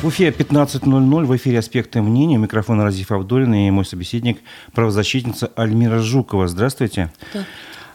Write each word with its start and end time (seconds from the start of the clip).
В 0.00 0.06
Уфе 0.06 0.30
15.00 0.30 1.24
в 1.26 1.36
эфире 1.36 1.58
«Аспекты 1.58 2.00
мнения». 2.00 2.38
Микрофон 2.38 2.80
Разиф 2.80 3.12
Абдулин 3.12 3.52
и 3.52 3.70
мой 3.70 3.84
собеседник, 3.84 4.40
правозащитница 4.72 5.48
Альмира 5.56 5.98
Жукова. 5.98 6.48
Здравствуйте. 6.48 7.12
Да. 7.34 7.44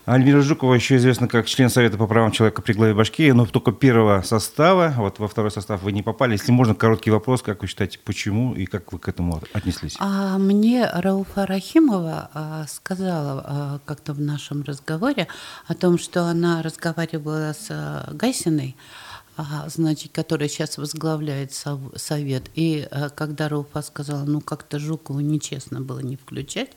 Альмира 0.06 0.42
Жукова 0.42 0.76
еще 0.76 0.98
известна 0.98 1.28
как 1.28 1.48
член 1.48 1.72
Совета 1.72 1.98
по 1.98 2.06
правам 2.06 2.32
человека 2.32 2.62
при 2.62 2.74
главе 2.74 2.94
Башкирии, 2.94 3.32
но 3.32 3.48
только 3.48 3.72
первого 3.72 4.22
состава. 4.22 4.94
Вот 4.98 5.18
во 5.18 5.28
второй 5.28 5.50
состав 5.50 5.82
вы 5.82 5.94
не 5.94 6.04
попали. 6.04 6.34
Если 6.34 6.52
можно, 6.52 6.76
короткий 6.76 7.10
вопрос. 7.10 7.42
Как 7.42 7.64
вы 7.64 7.68
считаете, 7.68 7.98
почему 8.06 8.54
и 8.54 8.68
как 8.68 8.94
вы 8.94 9.00
к 9.00 9.08
этому 9.08 9.42
отнеслись? 9.54 9.96
А 9.98 10.38
мне 10.38 10.88
Рауфа 10.94 11.48
Рахимова 11.48 12.30
а, 12.36 12.66
сказала 12.68 13.44
а, 13.44 13.80
как-то 13.84 14.14
в 14.14 14.22
нашем 14.22 14.62
разговоре 14.62 15.28
о 15.66 15.74
том, 15.74 15.98
что 15.98 16.26
она 16.26 16.62
разговаривала 16.62 17.54
с 17.54 17.70
а, 17.72 18.08
Гайсиной, 18.14 18.76
значит, 19.68 20.12
который 20.12 20.50
сейчас 20.50 20.78
возглавляет 20.78 21.54
совет. 21.96 22.50
И 22.56 22.88
а, 22.90 23.10
когда 23.10 23.50
Рауфа 23.50 23.82
сказала, 23.82 24.24
ну 24.24 24.42
как-то 24.42 24.80
Жукову 24.80 25.20
нечестно 25.20 25.82
было 25.82 26.00
не 26.00 26.16
включать, 26.16 26.72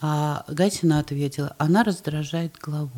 а 0.00 0.44
Гатина 0.48 0.98
ответила, 0.98 1.54
она 1.58 1.84
раздражает 1.84 2.56
главу. 2.60 2.90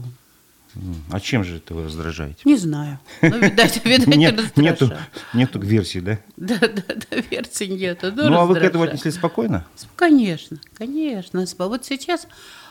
А 1.10 1.20
чем 1.20 1.44
же 1.44 1.58
это 1.58 1.74
вы 1.74 1.84
раздражаете? 1.84 2.40
Не 2.44 2.56
знаю. 2.56 2.98
Ну, 3.22 3.38
видать, 3.38 3.84
видать 3.84 4.06
Нет, 4.08 4.56
нету, 4.56 4.92
нету 5.32 5.60
версии, 5.60 6.00
да? 6.00 6.18
Да, 6.36 6.58
да, 6.58 6.82
да, 6.88 7.16
версии 7.30 7.66
нету. 7.66 8.10
Ну, 8.14 8.28
ну 8.28 8.40
а 8.40 8.46
вы 8.46 8.54
к 8.54 8.62
этому 8.62 8.84
отнеслись 8.84 9.14
спокойно? 9.14 9.64
Конечно, 9.94 10.58
конечно. 10.76 11.44
Вот 11.58 11.84
сейчас 11.84 12.26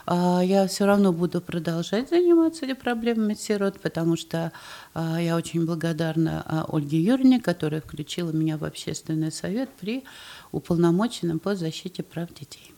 я 0.06 0.68
все 0.68 0.86
равно 0.86 1.14
буду 1.14 1.42
продолжать 1.42 2.10
заниматься 2.10 2.66
проблемами 2.76 3.34
сирот, 3.34 3.80
потому 3.80 4.18
что 4.18 4.52
а, 4.94 5.22
я 5.22 5.36
очень 5.36 5.66
благодарна 5.66 6.44
а, 6.46 6.66
Ольге 6.68 7.02
Юрьевне, 7.02 7.40
которая 7.40 7.82
включила 7.82 8.32
меня 8.32 8.58
в 8.58 8.66
общественный 8.66 9.32
совет 9.32 9.70
при 9.80 10.04
уполномоченном 10.52 11.40
по 11.40 11.56
защите 11.56 12.04
прав 12.04 12.34
детей. 12.34 12.73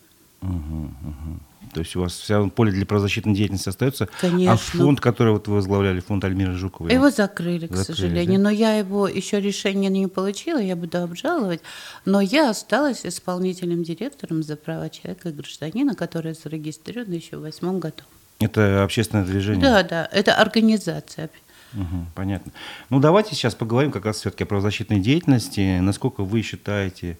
Угу, 0.45 0.83
угу. 0.85 1.39
То 1.73 1.81
есть 1.81 1.95
у 1.95 2.01
вас 2.01 2.13
вся 2.13 2.41
поле 2.47 2.71
для 2.71 2.85
правозащитной 2.85 3.33
деятельности 3.33 3.67
остается. 3.67 4.07
Конечно. 4.21 4.53
А 4.53 4.55
фонд, 4.55 5.01
который 5.01 5.33
вот 5.33 5.47
вы 5.47 5.55
возглавляли, 5.55 5.99
фонд 5.99 6.23
Альмира 6.23 6.53
Жукова? 6.53 6.87
Его 6.87 7.09
закрыли, 7.09 7.67
к 7.67 7.75
закрыли, 7.75 7.97
сожалению. 7.97 8.37
Да? 8.37 8.43
Но 8.45 8.49
я 8.49 8.77
его 8.77 9.07
еще 9.07 9.41
решение 9.41 9.89
не 9.89 10.07
получила, 10.07 10.59
я 10.59 10.75
буду 10.75 10.99
обжаловать. 10.99 11.61
Но 12.05 12.21
я 12.21 12.49
осталась 12.49 13.05
исполнительным 13.05 13.83
директором 13.83 14.43
за 14.43 14.55
права 14.55 14.89
человека 14.89 15.29
и 15.29 15.31
гражданина, 15.33 15.95
которое 15.95 16.33
зарегистрировано 16.33 17.15
еще 17.15 17.37
в 17.37 17.41
восьмом 17.41 17.79
году. 17.79 18.03
Это 18.39 18.83
общественное 18.83 19.25
движение? 19.25 19.61
Да, 19.61 19.83
да, 19.83 20.09
это 20.11 20.35
организация. 20.35 21.29
Угу, 21.73 22.05
понятно. 22.15 22.53
Ну, 22.89 23.01
давайте 23.01 23.35
сейчас 23.35 23.53
поговорим 23.53 23.91
как 23.91 24.05
раз 24.05 24.17
все-таки 24.17 24.43
о 24.43 24.47
правозащитной 24.47 25.01
деятельности. 25.01 25.79
Насколько 25.79 26.23
вы 26.23 26.41
считаете, 26.41 27.17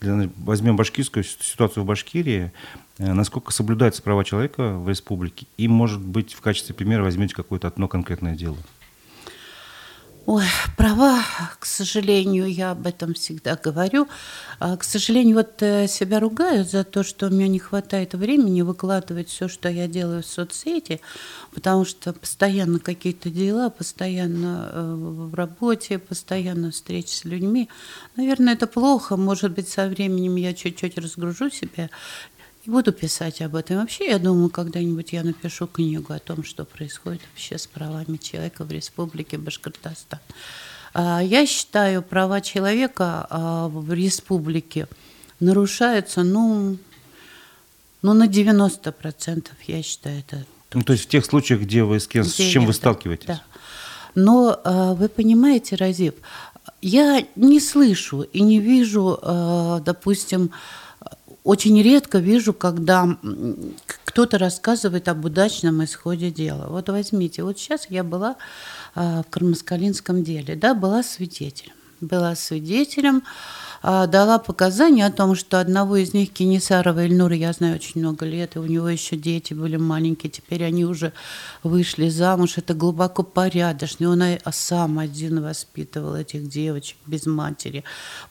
возьмем 0.00 0.76
башкирскую 0.76 1.24
ситуацию 1.24 1.84
в 1.84 1.86
Башкирии, 1.86 2.52
э, 2.98 3.12
насколько 3.12 3.52
соблюдаются 3.52 4.02
права 4.02 4.24
человека 4.24 4.74
в 4.74 4.88
республике, 4.88 5.46
и, 5.56 5.68
может 5.68 6.00
быть, 6.00 6.32
в 6.32 6.40
качестве 6.40 6.74
примера 6.74 7.02
возьмете 7.02 7.34
какое-то 7.34 7.68
одно 7.68 7.88
конкретное 7.88 8.34
дело. 8.34 8.56
Ой, 10.32 10.44
права, 10.76 11.24
к 11.58 11.66
сожалению, 11.66 12.46
я 12.46 12.70
об 12.70 12.86
этом 12.86 13.14
всегда 13.14 13.56
говорю. 13.56 14.06
А, 14.60 14.76
к 14.76 14.84
сожалению, 14.84 15.38
вот 15.38 15.60
э, 15.60 15.88
себя 15.88 16.20
ругаю 16.20 16.64
за 16.64 16.84
то, 16.84 17.02
что 17.02 17.26
у 17.26 17.30
меня 17.30 17.48
не 17.48 17.58
хватает 17.58 18.14
времени 18.14 18.62
выкладывать 18.62 19.28
все, 19.28 19.48
что 19.48 19.68
я 19.68 19.88
делаю 19.88 20.22
в 20.22 20.26
соцсети, 20.26 21.00
потому 21.52 21.84
что 21.84 22.12
постоянно 22.12 22.78
какие-то 22.78 23.28
дела, 23.28 23.70
постоянно 23.70 24.70
э, 24.72 24.94
в 24.94 25.34
работе, 25.34 25.98
постоянно 25.98 26.70
встречи 26.70 27.12
с 27.12 27.24
людьми. 27.24 27.68
Наверное, 28.14 28.52
это 28.52 28.68
плохо. 28.68 29.16
Может 29.16 29.50
быть, 29.50 29.68
со 29.68 29.88
временем 29.88 30.36
я 30.36 30.54
чуть-чуть 30.54 30.96
разгружу 30.96 31.50
себя 31.50 31.90
буду 32.70 32.92
писать 32.92 33.42
об 33.42 33.56
этом. 33.56 33.76
Вообще, 33.76 34.08
я 34.08 34.18
думаю, 34.18 34.48
когда-нибудь 34.48 35.12
я 35.12 35.22
напишу 35.22 35.66
книгу 35.66 36.12
о 36.12 36.18
том, 36.18 36.44
что 36.44 36.64
происходит 36.64 37.20
вообще 37.30 37.58
с 37.58 37.66
правами 37.66 38.16
человека 38.16 38.64
в 38.64 38.70
Республике 38.70 39.36
Башкортостан. 39.36 40.20
А, 40.94 41.20
я 41.20 41.46
считаю, 41.46 42.02
права 42.02 42.40
человека 42.40 43.26
а, 43.28 43.68
в 43.68 43.92
республике 43.92 44.88
нарушаются, 45.38 46.22
ну, 46.22 46.78
ну 48.02 48.12
на 48.14 48.26
90%, 48.26 49.48
я 49.66 49.82
считаю, 49.82 50.20
это... 50.20 50.44
Ну, 50.72 50.82
то 50.82 50.92
есть 50.92 51.04
в 51.04 51.08
тех 51.08 51.24
случаях, 51.24 51.60
где 51.62 51.82
вы 51.82 52.00
с, 52.00 52.06
кем, 52.06 52.22
где 52.22 52.30
с 52.30 52.36
чем 52.36 52.66
вы 52.66 52.72
сталкиваетесь? 52.72 53.26
Да. 53.26 53.42
Но 54.14 54.60
а, 54.64 54.94
вы 54.94 55.08
понимаете, 55.08 55.76
Разив, 55.76 56.14
я 56.82 57.24
не 57.36 57.60
слышу 57.60 58.22
и 58.22 58.40
не 58.40 58.58
вижу, 58.58 59.18
допустим, 59.84 60.50
очень 61.44 61.80
редко 61.82 62.18
вижу, 62.18 62.52
когда 62.52 63.16
кто-то 64.10 64.38
рассказывает 64.38 65.08
об 65.08 65.24
удачном 65.24 65.82
исходе 65.84 66.30
дела. 66.30 66.66
Вот 66.68 66.88
возьмите, 66.88 67.42
вот 67.42 67.58
сейчас 67.58 67.86
я 67.88 68.04
была 68.04 68.36
а, 68.94 69.22
в 69.22 69.30
Кармаскалинском 69.30 70.22
деле, 70.22 70.56
да, 70.56 70.74
была 70.74 71.02
свидетелем. 71.02 71.72
Была 72.00 72.34
свидетелем, 72.34 73.22
дала 73.82 74.38
показания 74.38 75.06
о 75.06 75.12
том, 75.12 75.34
что 75.34 75.58
одного 75.58 75.96
из 75.96 76.12
них, 76.12 76.32
Кенесарова 76.32 77.06
Ильнура, 77.06 77.34
я 77.34 77.52
знаю 77.52 77.76
очень 77.76 78.00
много 78.00 78.26
лет, 78.26 78.56
и 78.56 78.58
у 78.58 78.66
него 78.66 78.88
еще 78.88 79.16
дети 79.16 79.54
были 79.54 79.76
маленькие, 79.76 80.30
теперь 80.30 80.64
они 80.64 80.84
уже 80.84 81.12
вышли 81.62 82.08
замуж, 82.08 82.58
это 82.58 82.74
глубоко 82.74 83.22
порядочный, 83.22 84.08
он 84.08 84.22
сам 84.52 84.98
один 84.98 85.42
воспитывал 85.42 86.14
этих 86.14 86.48
девочек 86.48 86.98
без 87.06 87.26
матери, 87.26 87.84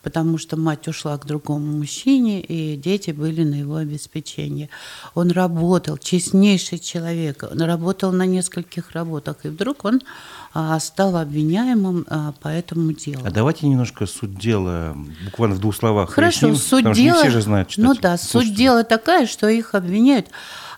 потому 0.03 0.37
что 0.37 0.55
мать 0.55 0.87
ушла 0.87 1.17
к 1.17 1.25
другому 1.25 1.77
мужчине, 1.77 2.41
и 2.41 2.75
дети 2.75 3.11
были 3.11 3.43
на 3.43 3.55
его 3.55 3.77
обеспечении. 3.77 4.69
Он 5.15 5.31
работал, 5.31 5.97
честнейший 5.97 6.79
человек, 6.79 7.43
он 7.49 7.61
работал 7.61 8.11
на 8.11 8.25
нескольких 8.25 8.91
работах, 8.91 9.37
и 9.43 9.49
вдруг 9.49 9.85
он 9.85 10.01
а, 10.48 10.48
стал 10.79 11.17
обвиняемым 11.17 12.05
а, 12.09 12.33
по 12.41 12.47
этому 12.47 12.93
делу. 12.93 13.21
А 13.25 13.31
давайте 13.31 13.67
немножко 13.67 14.05
суть 14.05 14.37
дела, 14.37 14.95
буквально 15.25 15.55
в 15.55 15.59
двух 15.59 15.75
словах. 15.75 16.11
Хорошо, 16.11 16.47
поясним, 16.47 16.55
суть 16.55 16.95
дела. 16.95 17.15
не 17.15 17.21
все 17.21 17.29
же 17.29 17.41
знают, 17.41 17.73
ну 17.77 17.93
да, 17.93 18.17
суть 18.17 18.55
дела 18.55 18.83
такая, 18.83 19.27
что 19.27 19.47
их 19.47 19.75
обвиняют 19.75 20.27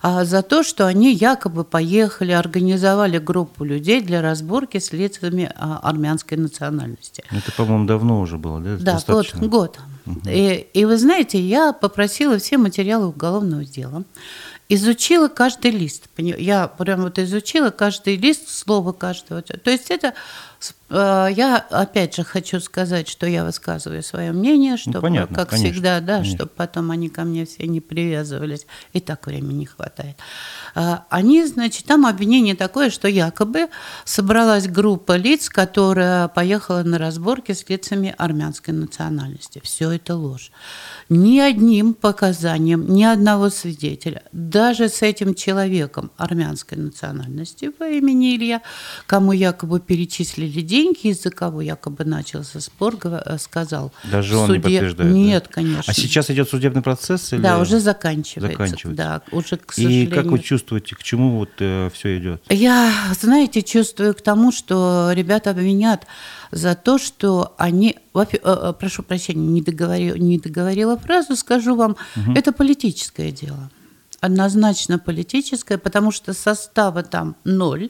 а, 0.02 0.26
за 0.26 0.42
то, 0.42 0.64
что 0.64 0.88
они 0.88 1.14
якобы 1.14 1.64
поехали, 1.64 2.32
организовали 2.32 3.20
группу 3.20 3.64
людей 3.64 4.02
для 4.02 4.22
разборки 4.22 4.80
с 4.80 4.92
лицами 4.92 5.52
а, 5.56 5.80
армянской 5.84 6.38
национальности. 6.38 7.24
Это, 7.30 7.52
по-моему, 7.52 7.86
давно 7.86 8.20
уже 8.20 8.38
было, 8.38 8.60
да? 8.60 8.78
Да, 8.78 8.94
Достаточно. 8.94 9.40
год. 9.40 9.50
год. 9.50 9.80
Угу. 10.08 10.30
И, 10.30 10.68
и 10.74 10.86
вы 10.86 10.98
знаете, 10.98 11.40
я 11.40 11.74
попросила 11.74 12.40
все 12.40 12.58
материалы 12.58 13.08
уголовного 13.08 13.64
дела 13.64 14.04
изучила 14.74 15.28
каждый 15.28 15.72
лист. 15.72 16.10
Я 16.18 16.68
прям 16.68 17.02
вот 17.02 17.20
изучила 17.20 17.72
каждый 17.72 18.16
лист, 18.16 18.48
слово 18.48 18.94
каждого. 18.94 19.42
То 19.42 19.70
есть 19.70 19.92
это 19.92 20.14
я 20.90 21.66
опять 21.70 22.16
же 22.16 22.24
хочу 22.24 22.60
сказать, 22.60 23.08
что 23.08 23.26
я 23.26 23.46
высказываю 23.46 24.04
свое 24.04 24.34
мнение, 24.34 24.76
чтобы, 24.76 24.98
ну, 24.98 25.02
понятно, 25.02 25.36
как 25.36 25.50
конечно, 25.50 25.72
всегда, 25.72 26.00
да, 26.02 26.18
конечно. 26.18 26.36
чтобы 26.36 26.52
потом 26.56 26.92
они 26.92 27.08
ко 27.08 27.24
мне 27.24 27.46
все 27.46 27.66
не 27.66 27.80
привязывались. 27.80 28.68
И 28.92 29.00
так 29.00 29.26
времени 29.26 29.60
не 29.60 29.66
хватает. 29.66 30.18
Э, 30.76 30.98
они, 31.10 31.46
значит, 31.46 31.86
там 31.86 32.06
обвинение 32.06 32.56
такое, 32.56 32.90
что 32.90 33.08
якобы 33.08 33.70
собралась 34.04 34.68
группа 34.68 35.16
лиц, 35.16 35.50
которая 35.50 36.28
поехала 36.28 36.84
на 36.84 36.98
разборки 36.98 37.54
с 37.54 37.70
лицами 37.70 38.14
армянской 38.18 38.74
национальности. 38.74 39.62
Все 39.64 39.92
это 39.92 40.16
ложь. 40.16 40.52
Ни 41.08 41.40
одним 41.40 41.94
показанием, 41.94 42.94
ни 42.94 43.04
одного 43.04 43.50
свидетеля, 43.50 44.24
даже 44.34 44.90
с 44.90 45.02
этим 45.02 45.36
человеком 45.36 46.12
армянской 46.18 46.78
национальности 46.78 47.70
по 47.70 47.86
имени 47.86 48.36
Илья, 48.36 48.62
кому 49.08 49.32
якобы 49.32 49.80
перечислили 49.80 50.51
деньги, 50.52 50.82
деньги, 50.82 51.08
из-за 51.08 51.30
кого 51.30 51.62
якобы 51.62 52.04
начался 52.06 52.60
спор, 52.60 52.98
э, 53.04 53.38
сказал. 53.40 53.92
Даже 54.12 54.38
он 54.38 54.48
суде... 54.48 54.58
не 54.58 54.64
подтверждает? 54.64 55.14
Нет, 55.14 55.44
да? 55.48 55.54
конечно. 55.54 55.84
А 55.88 55.94
сейчас 55.94 56.30
идет 56.30 56.50
судебный 56.50 56.82
процесс? 56.82 57.34
Или... 57.34 57.42
Да, 57.42 57.60
уже 57.60 57.80
заканчивается. 57.80 58.58
заканчивается. 58.58 59.04
Да, 59.04 59.22
уже, 59.32 59.58
к 59.58 59.74
сожалению. 59.74 60.08
И 60.08 60.12
как 60.12 60.26
вы 60.26 60.40
чувствуете, 60.40 60.96
к 60.96 61.04
чему 61.04 61.38
вот 61.38 61.50
э, 61.60 61.90
все 61.94 62.18
идет? 62.18 62.44
Я, 62.50 62.92
знаете, 63.20 63.62
чувствую 63.62 64.14
к 64.14 64.22
тому, 64.22 64.52
что 64.52 65.12
ребята 65.14 65.52
обвинят 65.52 66.06
за 66.52 66.76
то, 66.76 66.98
что 66.98 67.54
они... 67.58 67.98
Э, 68.14 68.26
э, 68.32 68.74
прошу 68.80 69.04
прощения, 69.04 69.48
не 69.48 69.62
договорила, 69.62 70.16
не 70.16 70.38
договорила 70.40 70.98
фразу, 70.98 71.36
скажу 71.36 71.76
вам, 71.76 71.96
угу. 72.16 72.34
это 72.34 72.52
политическое 72.52 73.32
дело 73.32 73.70
однозначно 74.22 75.00
политическое, 75.00 75.80
потому 75.80 76.12
что 76.12 76.34
состава 76.34 77.02
там 77.02 77.36
ноль, 77.44 77.90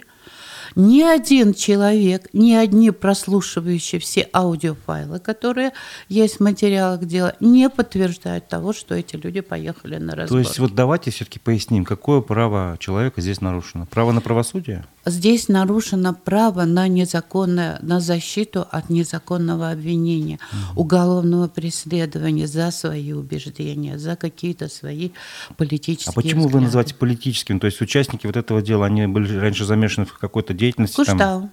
ни 0.75 1.01
один 1.01 1.53
человек, 1.53 2.27
ни 2.33 2.53
одни 2.53 2.91
прослушивающие 2.91 3.99
все 3.99 4.29
аудиофайлы, 4.33 5.19
которые 5.19 5.71
есть 6.09 6.37
в 6.37 6.39
материалах 6.41 7.05
дела, 7.05 7.35
не 7.39 7.69
подтверждают 7.69 8.47
того, 8.47 8.73
что 8.73 8.95
эти 8.95 9.15
люди 9.15 9.41
поехали 9.41 9.97
на 9.97 10.15
разбор. 10.15 10.41
То 10.41 10.47
есть 10.47 10.59
вот 10.59 10.73
давайте 10.75 11.11
все-таки 11.11 11.39
поясним, 11.39 11.85
какое 11.85 12.21
право 12.21 12.77
человека 12.79 13.21
здесь 13.21 13.41
нарушено? 13.41 13.85
Право 13.85 14.11
на 14.11 14.21
правосудие? 14.21 14.85
Здесь 15.05 15.47
нарушено 15.47 16.13
право 16.13 16.65
на 16.65 16.87
незаконное, 16.87 17.79
на 17.81 17.99
защиту 17.99 18.67
от 18.69 18.89
незаконного 18.89 19.71
обвинения, 19.71 20.39
угу. 20.51 20.81
уголовного 20.81 21.47
преследования 21.47 22.47
за 22.47 22.71
свои 22.71 23.13
убеждения, 23.13 23.97
за 23.97 24.15
какие-то 24.15 24.69
свои 24.69 25.11
политические. 25.57 26.11
А 26.11 26.13
почему 26.13 26.41
взгляды. 26.41 26.57
вы 26.57 26.61
называете 26.65 26.95
политическим? 26.95 27.59
То 27.59 27.65
есть 27.65 27.81
участники 27.81 28.27
вот 28.27 28.37
этого 28.37 28.61
дела, 28.61 28.85
они 28.85 29.07
были 29.07 29.37
раньше 29.37 29.65
замешаны 29.65 30.05
в 30.05 30.17
какой-то 30.17 30.53
деятельности? 30.53 30.95
Куштау. 30.95 31.17
Там, 31.17 31.51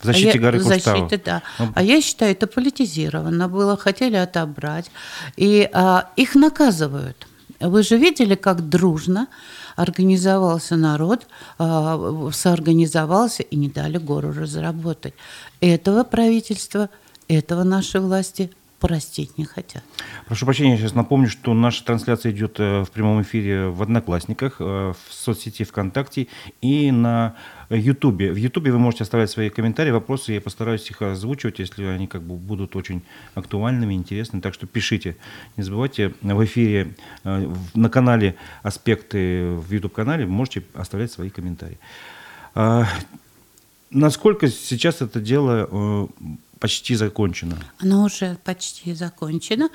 в 0.00 0.04
защите 0.04 0.38
а 0.38 0.40
горы 0.40 0.58
я, 0.58 0.64
Куштау. 0.64 0.98
Защиты, 0.98 1.22
да. 1.24 1.42
Ну, 1.58 1.72
а 1.74 1.82
я 1.82 2.00
считаю, 2.00 2.32
это 2.32 2.46
политизировано 2.46 3.48
было, 3.48 3.76
хотели 3.76 4.16
отобрать. 4.16 4.90
И 5.36 5.68
а, 5.72 6.10
их 6.16 6.34
наказывают. 6.34 7.26
Вы 7.60 7.82
же 7.82 7.98
видели, 7.98 8.34
как 8.34 8.68
дружно 8.68 9.28
организовался 9.80 10.76
народ, 10.76 11.26
а, 11.58 12.30
соорганизовался 12.32 13.42
и 13.42 13.56
не 13.56 13.68
дали 13.68 13.96
гору 13.96 14.30
разработать. 14.30 15.14
Этого 15.60 16.04
правительства, 16.04 16.90
этого 17.28 17.62
наши 17.62 17.98
власти 17.98 18.50
простить 18.80 19.36
не 19.38 19.44
хотят. 19.44 19.84
Прошу 20.26 20.46
прощения, 20.46 20.72
я 20.72 20.78
сейчас 20.78 20.94
напомню, 20.94 21.28
что 21.28 21.52
наша 21.52 21.84
трансляция 21.84 22.32
идет 22.32 22.58
э, 22.58 22.82
в 22.82 22.90
прямом 22.90 23.20
эфире 23.22 23.68
в 23.68 23.82
Одноклассниках, 23.82 24.56
э, 24.58 24.64
в 24.64 25.12
соцсети 25.12 25.64
ВКонтакте 25.64 26.28
и 26.62 26.90
на 26.90 27.36
Ютубе. 27.68 28.32
В 28.32 28.36
Ютубе 28.36 28.72
вы 28.72 28.78
можете 28.78 29.04
оставлять 29.04 29.30
свои 29.30 29.50
комментарии, 29.50 29.90
вопросы, 29.90 30.32
я 30.32 30.40
постараюсь 30.40 30.90
их 30.90 31.02
озвучивать, 31.02 31.58
если 31.58 31.84
они 31.84 32.06
как 32.06 32.22
бы 32.22 32.34
будут 32.36 32.74
очень 32.74 33.02
актуальными, 33.34 33.94
интересными. 33.94 34.40
Так 34.40 34.54
что 34.54 34.66
пишите. 34.66 35.16
Не 35.58 35.62
забывайте, 35.62 36.14
в 36.22 36.44
эфире 36.44 36.94
э, 37.24 37.54
на 37.74 37.90
канале 37.90 38.34
«Аспекты» 38.62 39.50
в 39.50 39.70
вы 40.24 40.32
можете 40.32 40.64
оставлять 40.74 41.12
свои 41.12 41.28
комментарии. 41.28 41.78
А, 42.54 42.86
насколько 43.90 44.48
сейчас 44.48 45.02
это 45.02 45.20
дело 45.20 46.08
почти 46.60 46.94
закончено? 46.94 47.56
Оно 47.78 48.04
уже 48.04 48.36
почти 48.44 48.94
закончено. 48.94 49.70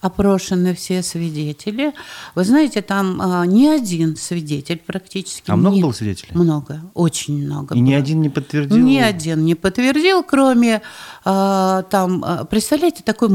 Опрошены 0.00 0.74
все 0.74 1.02
свидетели. 1.02 1.92
Вы 2.34 2.44
знаете, 2.44 2.82
там 2.82 3.20
а, 3.20 3.46
не 3.46 3.68
один 3.68 4.16
свидетель 4.16 4.78
практически. 4.78 5.50
А 5.50 5.56
много 5.56 5.76
не, 5.76 5.82
было 5.82 5.92
свидетелей? 5.92 6.32
Много, 6.34 6.80
очень 6.94 7.44
много. 7.44 7.74
И 7.74 7.78
было. 7.78 7.86
ни 7.86 7.92
один 7.92 8.22
не 8.22 8.30
подтвердил? 8.30 8.78
Ни 8.78 8.96
один 8.96 9.44
не 9.44 9.54
подтвердил, 9.54 10.22
кроме 10.22 10.82
а, 11.24 11.82
там, 11.82 12.24
а, 12.24 12.44
представляете, 12.44 13.02
такой 13.04 13.28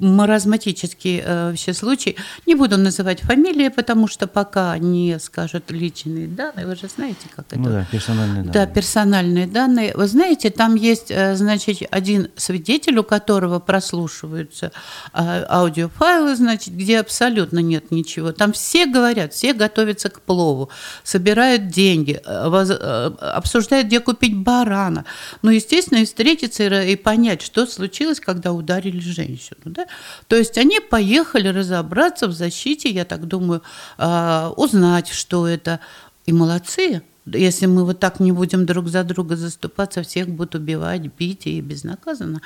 маразматический 0.00 1.20
э, 1.24 1.50
вообще 1.50 1.74
случай. 1.74 2.16
Не 2.46 2.54
буду 2.54 2.76
называть 2.78 3.20
фамилии, 3.20 3.68
потому 3.68 4.08
что 4.08 4.26
пока 4.26 4.76
не 4.78 5.18
скажут 5.18 5.70
личные 5.70 6.26
данные, 6.26 6.66
вы 6.66 6.76
же 6.76 6.88
знаете, 6.88 7.26
как 7.34 7.46
это. 7.50 7.58
Ну 7.58 7.70
да, 7.70 7.86
персональные 7.90 8.44
данные. 8.44 8.52
Да, 8.52 8.66
персональные 8.66 9.46
данные. 9.46 9.92
Вы 9.94 10.06
знаете, 10.06 10.50
там 10.50 10.74
есть, 10.74 11.10
э, 11.10 11.36
значит, 11.36 11.82
один 11.90 12.28
свидетель, 12.36 12.98
у 12.98 13.04
которого 13.04 13.58
прослушиваются 13.58 14.72
э, 15.12 15.44
аудиофайлы, 15.48 16.34
значит, 16.36 16.74
где 16.74 17.00
абсолютно 17.00 17.58
нет 17.58 17.90
ничего. 17.90 18.32
Там 18.32 18.52
все 18.52 18.86
говорят, 18.86 19.34
все 19.34 19.52
готовятся 19.52 20.08
к 20.08 20.20
плову, 20.20 20.70
собирают 21.04 21.68
деньги, 21.68 22.20
э, 22.24 22.48
воз, 22.48 22.70
обсуждают, 22.70 23.86
где 23.86 24.00
купить 24.00 24.36
барана. 24.36 25.04
Ну, 25.42 25.50
естественно, 25.50 25.98
и 25.98 26.04
встретиться 26.04 26.64
и, 26.64 26.92
и 26.92 26.96
понять, 26.96 27.42
что 27.42 27.66
случилось, 27.66 28.20
когда 28.20 28.52
ударили 28.52 29.00
женщину. 29.00 29.60
Да? 29.66 29.86
То 30.28 30.36
есть 30.36 30.58
они 30.58 30.80
поехали 30.80 31.48
разобраться 31.48 32.26
в 32.26 32.32
защите, 32.32 32.90
я 32.90 33.04
так 33.04 33.26
думаю, 33.26 33.62
а, 33.98 34.52
узнать, 34.56 35.08
что 35.08 35.46
это. 35.46 35.80
И 36.26 36.32
молодцы. 36.32 37.02
Если 37.26 37.66
мы 37.66 37.84
вот 37.84 38.00
так 38.00 38.18
не 38.18 38.32
будем 38.32 38.66
друг 38.66 38.88
за 38.88 39.04
друга 39.04 39.36
заступаться, 39.36 40.02
всех 40.02 40.28
будут 40.28 40.54
убивать, 40.54 41.02
бить 41.18 41.46
и 41.46 41.60
безнаказанно. 41.60 42.40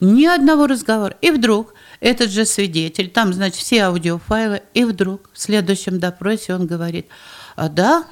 Ни 0.00 0.24
одного 0.24 0.66
разговора. 0.66 1.16
И 1.20 1.30
вдруг 1.30 1.74
этот 2.00 2.30
же 2.30 2.44
свидетель, 2.44 3.10
там, 3.10 3.32
значит, 3.32 3.56
все 3.56 3.84
аудиофайлы, 3.84 4.62
и 4.72 4.84
вдруг 4.84 5.30
в 5.32 5.40
следующем 5.40 6.00
допросе 6.00 6.54
он 6.54 6.66
говорит, 6.66 7.06
а, 7.56 7.68
да, 7.68 8.04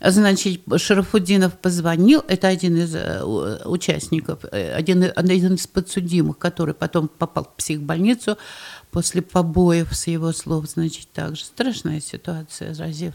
Значит, 0.00 0.60
Шарафуддинов 0.76 1.58
позвонил, 1.58 2.22
это 2.28 2.48
один 2.48 2.76
из 2.76 2.94
э, 2.94 3.22
участников, 3.64 4.44
э, 4.52 4.74
один, 4.74 5.10
один 5.16 5.54
из 5.54 5.66
подсудимых, 5.66 6.38
который 6.38 6.74
потом 6.74 7.08
попал 7.08 7.44
в 7.44 7.56
психбольницу, 7.56 8.36
после 8.96 9.20
побоев, 9.20 9.94
с 9.94 10.06
его 10.06 10.32
слов, 10.32 10.64
значит, 10.68 11.12
также 11.12 11.44
страшная 11.44 12.00
ситуация, 12.00 12.74
Разив. 12.74 13.12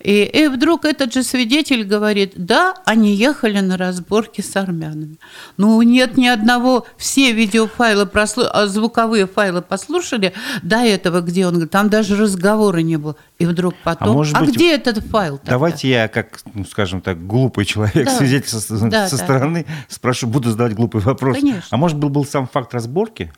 И, 0.00 0.24
и 0.24 0.48
вдруг 0.48 0.84
этот 0.84 1.12
же 1.12 1.22
свидетель 1.22 1.84
говорит, 1.84 2.32
да, 2.34 2.74
они 2.86 3.14
ехали 3.14 3.60
на 3.60 3.76
разборки 3.76 4.40
с 4.40 4.56
армянами. 4.56 5.18
Ну, 5.58 5.80
нет 5.82 6.16
ни 6.16 6.26
одного, 6.26 6.86
все 6.96 7.30
видеофайлы, 7.30 8.06
прослу... 8.06 8.46
А 8.50 8.66
звуковые 8.66 9.28
файлы 9.28 9.62
послушали 9.62 10.32
до 10.64 10.78
этого, 10.78 11.20
где 11.20 11.46
он 11.46 11.52
говорит, 11.52 11.70
там 11.70 11.88
даже 11.88 12.16
разговора 12.16 12.78
не 12.78 12.96
было. 12.96 13.14
И 13.38 13.46
вдруг 13.46 13.76
потом, 13.84 14.08
а, 14.08 14.12
может 14.14 14.34
а 14.34 14.40
быть, 14.40 14.56
где 14.56 14.74
этот 14.74 15.06
файл 15.06 15.38
тогда? 15.38 15.52
Давайте 15.52 15.88
я, 15.88 16.08
как, 16.08 16.40
ну, 16.52 16.64
скажем 16.64 17.00
так, 17.00 17.24
глупый 17.28 17.64
человек, 17.64 18.06
да. 18.06 18.18
свидетель 18.18 18.48
со, 18.48 18.88
да, 18.88 19.08
со 19.08 19.18
да. 19.18 19.22
стороны, 19.22 19.66
спрошу, 19.88 20.26
буду 20.26 20.50
задавать 20.50 20.74
глупый 20.74 21.00
вопрос. 21.00 21.36
Конечно. 21.36 21.68
А 21.70 21.76
может 21.76 21.96
был, 21.96 22.08
был 22.08 22.24
сам 22.24 22.48
факт 22.48 22.74
разборки? 22.74 23.30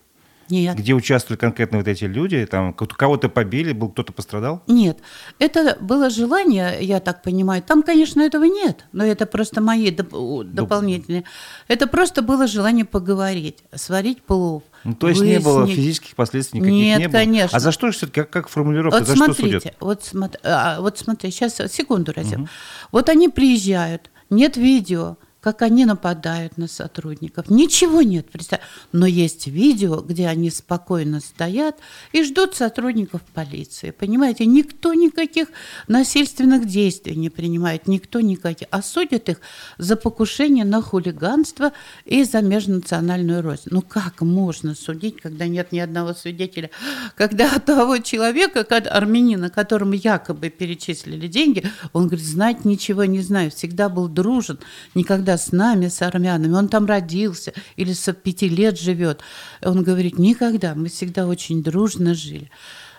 Нет. 0.50 0.76
Где 0.76 0.94
участвовали 0.94 1.38
конкретно 1.38 1.78
вот 1.78 1.88
эти 1.88 2.04
люди? 2.04 2.44
Там 2.46 2.72
кого-то 2.72 3.28
побили, 3.28 3.72
был 3.72 3.88
кто-то 3.90 4.12
пострадал? 4.12 4.62
Нет. 4.66 4.98
Это 5.38 5.76
было 5.80 6.10
желание, 6.10 6.78
я 6.80 7.00
так 7.00 7.22
понимаю. 7.22 7.62
Там, 7.62 7.82
конечно, 7.82 8.20
этого 8.20 8.44
нет, 8.44 8.84
но 8.92 9.04
это 9.04 9.26
просто 9.26 9.60
мои 9.60 9.90
доп- 9.90 10.44
дополнительные. 10.44 11.24
Это 11.68 11.86
просто 11.86 12.22
было 12.22 12.46
желание 12.46 12.84
поговорить, 12.84 13.64
сварить 13.74 14.22
плов. 14.22 14.62
Ну, 14.84 14.94
то 14.94 15.08
есть 15.08 15.20
выяснить. 15.20 15.38
не 15.38 15.44
было 15.44 15.66
физических 15.66 16.14
последствий 16.14 16.60
никаких? 16.60 16.76
Нет, 16.76 16.98
не 16.98 17.08
было? 17.08 17.12
конечно. 17.12 17.56
А 17.56 17.60
за 17.60 17.72
что, 17.72 17.90
как, 18.12 18.28
как 18.28 18.48
формулировка, 18.48 18.98
вот 18.98 19.08
за 19.08 19.16
смотрите, 19.16 19.40
что 19.40 19.60
судят? 19.60 19.76
Вот, 19.80 20.04
смотри, 20.04 20.40
а, 20.44 20.80
вот 20.80 20.98
смотри, 20.98 21.30
сейчас, 21.30 21.54
секунду, 21.72 22.12
Разин. 22.14 22.42
Угу. 22.42 22.48
Вот 22.92 23.08
они 23.08 23.30
приезжают, 23.30 24.10
нет 24.28 24.56
видео, 24.58 25.16
как 25.44 25.60
они 25.60 25.84
нападают 25.84 26.56
на 26.56 26.66
сотрудников. 26.68 27.50
Ничего 27.50 28.00
нет, 28.00 28.30
представь. 28.30 28.62
Но 28.92 29.04
есть 29.04 29.46
видео, 29.46 30.00
где 30.00 30.26
они 30.26 30.48
спокойно 30.48 31.20
стоят 31.20 31.76
и 32.12 32.24
ждут 32.24 32.54
сотрудников 32.54 33.20
полиции. 33.34 33.90
Понимаете, 33.90 34.46
никто 34.46 34.94
никаких 34.94 35.48
насильственных 35.86 36.66
действий 36.66 37.14
не 37.14 37.28
принимает, 37.28 37.86
никто 37.88 38.20
никаких. 38.20 38.68
А 38.70 38.80
их 39.28 39.42
за 39.76 39.96
покушение 39.96 40.64
на 40.64 40.80
хулиганство 40.80 41.74
и 42.06 42.24
за 42.24 42.40
межнациональную 42.40 43.42
рознь. 43.42 43.64
Ну 43.66 43.82
как 43.82 44.22
можно 44.22 44.74
судить, 44.74 45.20
когда 45.20 45.46
нет 45.46 45.72
ни 45.72 45.78
одного 45.78 46.14
свидетеля? 46.14 46.70
Когда 47.16 47.58
того 47.66 47.98
человека, 47.98 48.64
армянина, 48.64 49.50
которому 49.50 49.92
якобы 49.92 50.48
перечислили 50.48 51.26
деньги, 51.26 51.70
он 51.92 52.06
говорит, 52.06 52.24
знать 52.24 52.64
ничего 52.64 53.04
не 53.04 53.20
знаю, 53.20 53.50
всегда 53.50 53.90
был 53.90 54.08
дружен, 54.08 54.58
никогда 54.94 55.33
с 55.36 55.52
нами, 55.52 55.88
с 55.88 56.02
армянами, 56.02 56.52
он 56.52 56.68
там 56.68 56.86
родился 56.86 57.52
или 57.76 57.92
с 57.92 58.12
пяти 58.12 58.48
лет 58.48 58.78
живет. 58.78 59.20
Он 59.62 59.82
говорит, 59.82 60.18
никогда, 60.18 60.74
мы 60.74 60.88
всегда 60.88 61.26
очень 61.26 61.62
дружно 61.62 62.14
жили. 62.14 62.50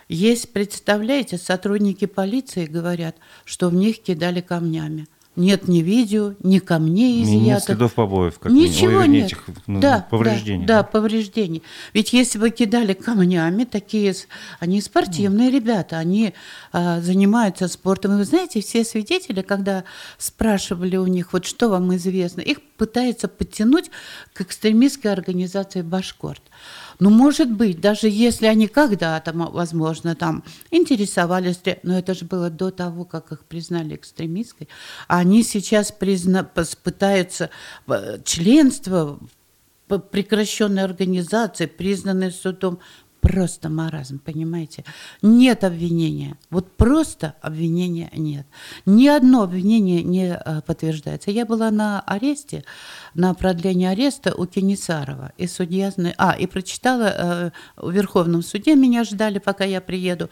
Есть, 0.07 0.53
представляете, 0.53 1.37
сотрудники 1.37 2.05
полиции 2.05 2.65
говорят, 2.65 3.15
что 3.43 3.69
в 3.69 3.73
них 3.73 4.01
кидали 4.01 4.41
камнями. 4.41 5.07
Нет 5.35 5.67
ни 5.67 5.79
видео, 5.79 6.33
ни 6.41 6.59
камней 6.59 7.21
изъято. 7.21 7.43
Нет 7.43 7.63
следов 7.63 7.93
побоев. 7.93 8.39
Как 8.39 8.51
Ничего 8.51 8.99
Ой, 8.99 9.07
нет. 9.09 9.25
Этих, 9.25 9.43
ну, 9.67 9.81
да, 9.81 10.07
повреждений. 10.09 10.65
Да, 10.65 10.77
да, 10.77 10.83
повреждений. 10.83 11.61
Ведь 11.93 12.13
если 12.13 12.39
бы 12.39 12.49
кидали 12.51 12.93
камнями, 12.93 13.65
такие, 13.65 14.13
они 14.59 14.79
спортивные 14.79 15.49
mm. 15.49 15.53
ребята, 15.53 15.97
они 15.97 16.33
а, 16.71 17.01
занимаются 17.01 17.67
спортом. 17.67 18.13
И 18.13 18.17
вы 18.17 18.23
знаете, 18.23 18.61
все 18.61 18.85
свидетели, 18.85 19.41
когда 19.41 19.83
спрашивали 20.17 20.95
у 20.95 21.07
них, 21.07 21.33
вот 21.33 21.45
что 21.45 21.69
вам 21.69 21.93
известно, 21.95 22.39
их 22.39 22.61
пытаются 22.77 23.27
подтянуть 23.27 23.91
к 24.33 24.41
экстремистской 24.41 25.11
организации 25.11 25.81
«Башкорт». 25.81 26.41
Ну, 26.99 27.09
может 27.09 27.51
быть, 27.51 27.81
даже 27.81 28.07
если 28.07 28.45
они 28.47 28.67
когда-то, 28.67 29.31
возможно, 29.33 30.15
там 30.15 30.43
интересовались, 30.71 31.59
но 31.83 31.97
это 31.97 32.13
же 32.13 32.25
было 32.25 32.49
до 32.49 32.71
того, 32.71 33.05
как 33.05 33.31
их 33.31 33.45
признали 33.45 33.95
экстремистской, 33.95 34.67
они 35.07 35.43
сейчас 35.43 35.91
призна, 35.91 36.43
пытаются 36.83 37.49
членство 38.23 39.19
в 39.87 39.99
прекращенной 39.99 40.83
организации, 40.83 41.65
признанной 41.67 42.31
судом, 42.31 42.79
просто 43.25 43.69
маразм, 43.69 44.19
понимаете? 44.19 44.83
Нет 45.23 45.63
обвинения. 45.63 46.37
Вот 46.51 46.77
просто 46.77 47.33
обвинения 47.41 48.11
нет. 48.15 48.45
Ни 48.85 49.07
одно 49.07 49.41
обвинение 49.41 50.03
не 50.03 50.33
а, 50.33 50.61
подтверждается. 50.61 51.31
Я 51.31 51.45
была 51.45 51.71
на 51.71 52.01
аресте, 52.01 52.63
на 53.15 53.33
продлении 53.33 53.87
ареста 53.87 54.35
у 54.35 54.45
Кенесарова. 54.45 55.31
И 55.37 55.47
судья... 55.47 55.91
А, 56.17 56.33
и 56.33 56.45
прочитала 56.45 57.03
э, 57.03 57.51
в 57.77 57.91
Верховном 57.91 58.43
суде, 58.43 58.75
меня 58.75 59.03
ждали, 59.03 59.39
пока 59.39 59.63
я 59.63 59.81
приеду. 59.81 60.29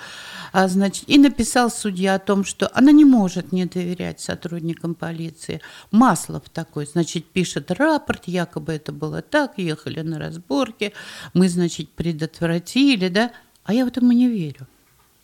А, 0.51 0.67
значит, 0.67 1.05
и 1.07 1.17
написал 1.17 1.71
судья 1.71 2.15
о 2.15 2.19
том, 2.19 2.45
что 2.45 2.69
она 2.73 2.91
не 2.91 3.05
может 3.05 3.51
не 3.51 3.65
доверять 3.65 4.19
сотрудникам 4.19 4.93
полиции. 4.93 5.61
Маслов 5.89 6.43
такой, 6.49 6.85
значит, 6.85 7.25
пишет 7.25 7.71
рапорт, 7.71 8.27
якобы 8.27 8.73
это 8.73 8.91
было 8.91 9.23
так, 9.23 9.57
ехали 9.57 10.01
на 10.01 10.19
разборки, 10.19 10.93
мы, 11.33 11.49
значит, 11.49 11.89
предотвратили, 11.89 12.82
да, 13.09 13.31
а 13.63 13.73
я 13.73 13.85
в 13.85 13.87
этом 13.87 14.11
и 14.11 14.15
не 14.15 14.27
верю. 14.27 14.67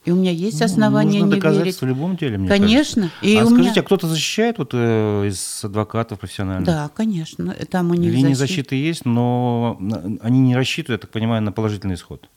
И 0.06 0.12
у 0.12 0.16
меня 0.16 0.32
есть 0.32 0.60
ну, 0.60 0.66
основания 0.66 1.20
нужно 1.20 1.36
не 1.36 1.58
верить. 1.58 1.82
в 1.82 1.86
любом 1.86 2.16
деле, 2.16 2.38
мне 2.38 2.48
Конечно. 2.48 3.12
И 3.22 3.36
а 3.36 3.46
скажите, 3.46 3.72
меня... 3.72 3.82
а 3.82 3.84
кто-то 3.84 4.08
защищает 4.08 4.58
вот 4.58 4.72
э, 4.74 5.28
из 5.28 5.64
адвокатов 5.64 6.20
профессиональных? 6.20 6.66
Да, 6.66 6.90
конечно. 6.96 7.54
Там 7.70 7.92
у 7.92 7.94
них 7.96 8.14
Линии 8.14 8.34
защиты 8.34 8.76
есть, 8.76 9.06
но 9.06 9.78
они 10.22 10.40
не 10.40 10.56
рассчитывают, 10.56 11.02
я 11.02 11.08
так 11.08 11.12
понимаю, 11.12 11.44
на 11.44 11.52
положительный 11.52 11.96
исход. 11.96 12.30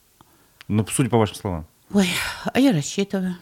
Ну, 0.66 0.84
судя 0.90 1.08
по 1.08 1.18
вашим 1.18 1.36
словам. 1.36 1.66
Ой, 1.92 2.08
а 2.52 2.58
я 2.58 2.72
рассчитываю. 2.72 3.36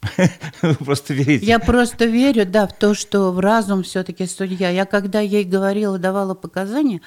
Просто 0.78 1.14
верите? 1.14 1.44
Я 1.44 1.58
просто 1.58 2.04
верю, 2.04 2.46
да, 2.46 2.66
в 2.66 2.72
то, 2.72 2.94
что 2.94 3.32
в 3.32 3.40
разум 3.40 3.82
все-таки 3.82 4.26
судья. 4.26 4.70
Я 4.70 4.84
когда 4.84 5.20
ей 5.20 5.44
говорила, 5.44 5.98
давала 5.98 6.34
показания, 6.34 7.00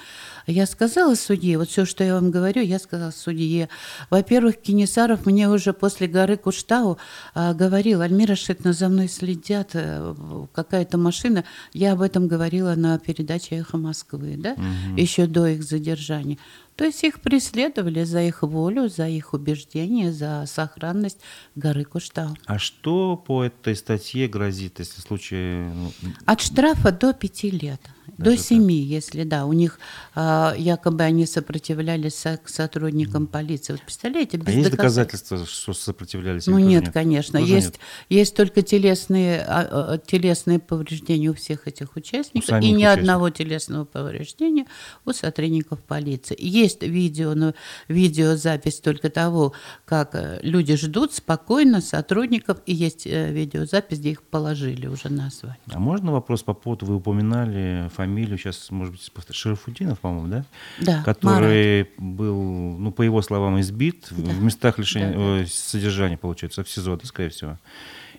я 0.51 0.65
сказала 0.65 1.15
судье, 1.15 1.57
вот 1.57 1.69
все, 1.69 1.85
что 1.85 2.03
я 2.03 2.15
вам 2.15 2.31
говорю, 2.31 2.61
я 2.61 2.79
сказала 2.79 3.11
судье. 3.11 3.69
Во-первых, 4.09 4.57
Кенесаров 4.57 5.25
мне 5.25 5.49
уже 5.49 5.73
после 5.73 6.07
горы 6.07 6.37
Куштау 6.37 6.97
а, 7.33 7.53
говорил, 7.53 8.01
Альмира 8.01 8.35
Шитна, 8.35 8.73
за 8.73 8.89
мной 8.89 9.07
следят, 9.07 9.71
э, 9.73 10.13
какая-то 10.53 10.97
машина. 10.97 11.43
Я 11.73 11.93
об 11.93 12.01
этом 12.01 12.27
говорила 12.27 12.75
на 12.75 12.99
передаче 12.99 13.55
«Эхо 13.55 13.77
Москвы», 13.77 14.35
да, 14.37 14.53
угу. 14.53 14.97
еще 14.97 15.25
до 15.25 15.47
их 15.47 15.63
задержания. 15.63 16.37
То 16.75 16.85
есть 16.85 17.03
их 17.03 17.21
преследовали 17.21 18.03
за 18.03 18.23
их 18.23 18.41
волю, 18.41 18.89
за 18.89 19.07
их 19.07 19.33
убеждения, 19.33 20.11
за 20.11 20.45
сохранность 20.47 21.19
горы 21.55 21.83
Куштау. 21.83 22.35
А 22.45 22.57
что 22.57 23.17
по 23.17 23.43
этой 23.43 23.75
статье 23.75 24.27
грозит, 24.27 24.79
если 24.79 24.99
в 24.99 25.03
случае... 25.03 25.71
Ну, 25.73 25.91
От 26.25 26.41
штрафа 26.41 26.91
до 26.91 27.13
пяти 27.13 27.51
лет. 27.51 27.81
До 28.17 28.37
семи, 28.37 28.75
если 28.75 29.23
да. 29.23 29.45
У 29.45 29.53
них 29.53 29.79
а, 30.13 30.53
якобы 30.57 31.03
они 31.03 31.25
сопротивлялись 31.25 32.23
к 32.43 32.49
сотрудникам 32.49 33.27
полиции. 33.27 33.73
Вот 33.73 33.81
представляете, 33.81 34.37
без 34.37 34.47
а 34.47 34.51
есть 34.51 34.71
доказательства, 34.71 35.45
что 35.45 35.73
сопротивлялись? 35.73 36.47
Ну 36.47 36.59
нет, 36.59 36.83
нет, 36.83 36.93
конечно. 36.93 37.37
есть, 37.37 37.73
нет. 37.73 37.79
есть 38.09 38.35
только 38.35 38.61
телесные, 38.61 39.41
а, 39.41 39.93
а, 39.93 39.97
телесные 39.97 40.59
повреждения 40.59 41.29
у 41.29 41.33
всех 41.33 41.67
этих 41.67 41.95
участников 41.95 42.49
и 42.49 42.53
ни 42.53 42.77
участников. 42.77 42.97
одного 42.99 43.29
телесного 43.29 43.85
повреждения 43.85 44.65
у 45.05 45.13
сотрудников 45.13 45.79
полиции. 45.79 46.35
Есть 46.39 46.83
видео, 46.83 47.33
но 47.33 47.53
видеозапись 47.87 48.79
только 48.79 49.09
того, 49.09 49.53
как 49.85 50.15
э, 50.15 50.39
люди 50.43 50.75
ждут 50.75 51.13
спокойно 51.13 51.81
сотрудников, 51.81 52.57
и 52.65 52.73
есть 52.73 53.05
э, 53.05 53.31
видеозапись, 53.31 53.99
где 53.99 54.11
их 54.11 54.23
положили 54.23 54.87
уже 54.87 55.09
на 55.09 55.27
асфальт. 55.27 55.57
А 55.71 55.79
можно 55.79 56.11
вопрос 56.11 56.43
по 56.43 56.53
поводу, 56.53 56.85
вы 56.85 56.95
упоминали 56.95 57.89
фамилию, 57.91 58.37
сейчас, 58.37 58.71
может 58.71 58.93
быть, 58.93 59.35
Шарафудинов, 59.35 59.99
по-моему, 59.99 60.27
да? 60.27 60.45
Да, 60.79 61.03
Который 61.03 61.83
Марат. 61.97 62.15
был, 62.15 62.35
ну, 62.79 62.91
по 62.91 63.03
его 63.03 63.21
словам, 63.21 63.59
избит 63.59 64.07
да. 64.11 64.31
в 64.31 64.41
местах 64.41 64.79
лишения 64.79 65.13
да, 65.13 65.43
да. 65.43 65.45
содержания, 65.47 66.17
получается, 66.17 66.63
в 66.63 66.69
СИЗО, 66.69 66.97
да, 66.97 67.05
скорее 67.05 67.29
всего. 67.29 67.57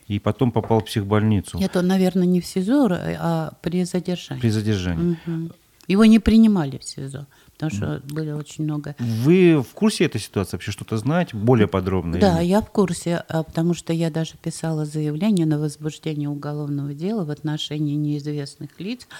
И 0.08 0.18
потом 0.18 0.52
попал 0.52 0.80
в 0.80 0.84
психбольницу. 0.84 1.58
Нет, 1.58 1.76
он, 1.76 1.86
наверное, 1.86 2.26
не 2.26 2.40
в 2.40 2.46
СИЗО, 2.46 2.88
а 2.90 3.52
при 3.62 3.84
задержании. 3.84 4.40
При 4.40 4.50
задержании. 4.50 5.18
Угу. 5.26 5.50
Его 5.88 6.04
не 6.04 6.18
принимали 6.18 6.78
в 6.78 6.84
СИЗО 6.84 7.26
потому 7.68 8.00
что 8.00 8.14
было 8.14 8.36
очень 8.36 8.64
много. 8.64 8.96
Вы 8.98 9.62
в 9.62 9.72
курсе 9.74 10.04
этой 10.04 10.20
ситуации 10.20 10.56
вообще 10.56 10.72
что-то 10.72 10.96
знаете 10.96 11.36
более 11.36 11.68
подробно? 11.68 12.18
Да, 12.18 12.40
или? 12.40 12.48
я 12.48 12.60
в 12.60 12.70
курсе, 12.70 13.24
а, 13.28 13.42
потому 13.44 13.74
что 13.74 13.92
я 13.92 14.10
даже 14.10 14.32
писала 14.42 14.84
заявление 14.84 15.46
на 15.46 15.58
возбуждение 15.58 16.28
уголовного 16.28 16.92
дела 16.94 17.24
в 17.24 17.30
отношении 17.30 17.94
неизвестных 17.94 18.80
лиц, 18.80 19.06
а, 19.06 19.14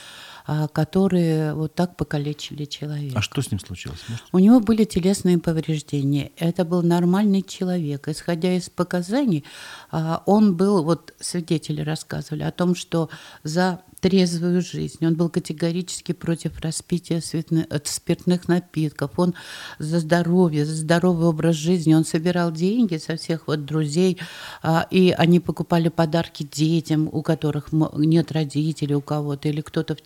которые 0.73 1.55
вот 1.55 1.75
так 1.75 1.97
покалечили 1.97 2.65
человека. 2.65 3.19
А 3.19 3.23
что 3.23 3.43
с 3.43 3.51
ним 3.51 3.61
случилось? 3.61 4.01
Может? 4.09 4.25
У 4.33 4.39
него 4.39 4.61
были 4.61 4.85
телесные 4.85 5.39
повреждения. 5.39 6.33
Это 6.37 6.65
был 6.65 6.83
нормальный 6.83 7.43
человек. 7.43 8.09
Исходя 8.09 8.53
из 8.55 8.69
показаний, 8.69 9.45
а, 9.91 10.23
он 10.27 10.57
был, 10.57 10.83
вот 10.83 11.15
свидетели 11.21 11.81
рассказывали 11.81 12.43
о 12.43 12.51
том, 12.51 12.75
что 12.75 13.09
за 13.45 13.81
трезвую 14.03 14.61
жизнь. 14.63 15.07
Он 15.07 15.15
был 15.15 15.29
категорически 15.31 16.11
против 16.11 16.61
распития 16.61 17.23
э, 17.33 17.79
спиртных 17.85 18.49
напитков. 18.49 19.13
Он 19.17 19.33
за 19.79 20.01
здоровье, 20.01 20.67
за 20.67 20.75
здоровый 20.75 21.29
образ 21.29 21.55
жизни. 21.55 21.95
Он 21.95 22.05
собирал 22.05 22.51
деньги 22.51 22.97
со 22.97 23.17
всех 23.17 23.47
вот 23.47 23.65
друзей, 23.65 24.19
а, 24.61 24.89
и 24.91 25.15
они 25.17 25.39
покупали 25.39 25.89
подарки 25.89 26.43
детям, 26.43 27.09
у 27.13 27.23
которых 27.23 27.69
нет 27.71 28.33
родителей 28.33 28.97
у 28.97 29.01
кого-то, 29.01 29.49
или 29.49 29.61
кто-то 29.61 29.95
в, 29.95 30.01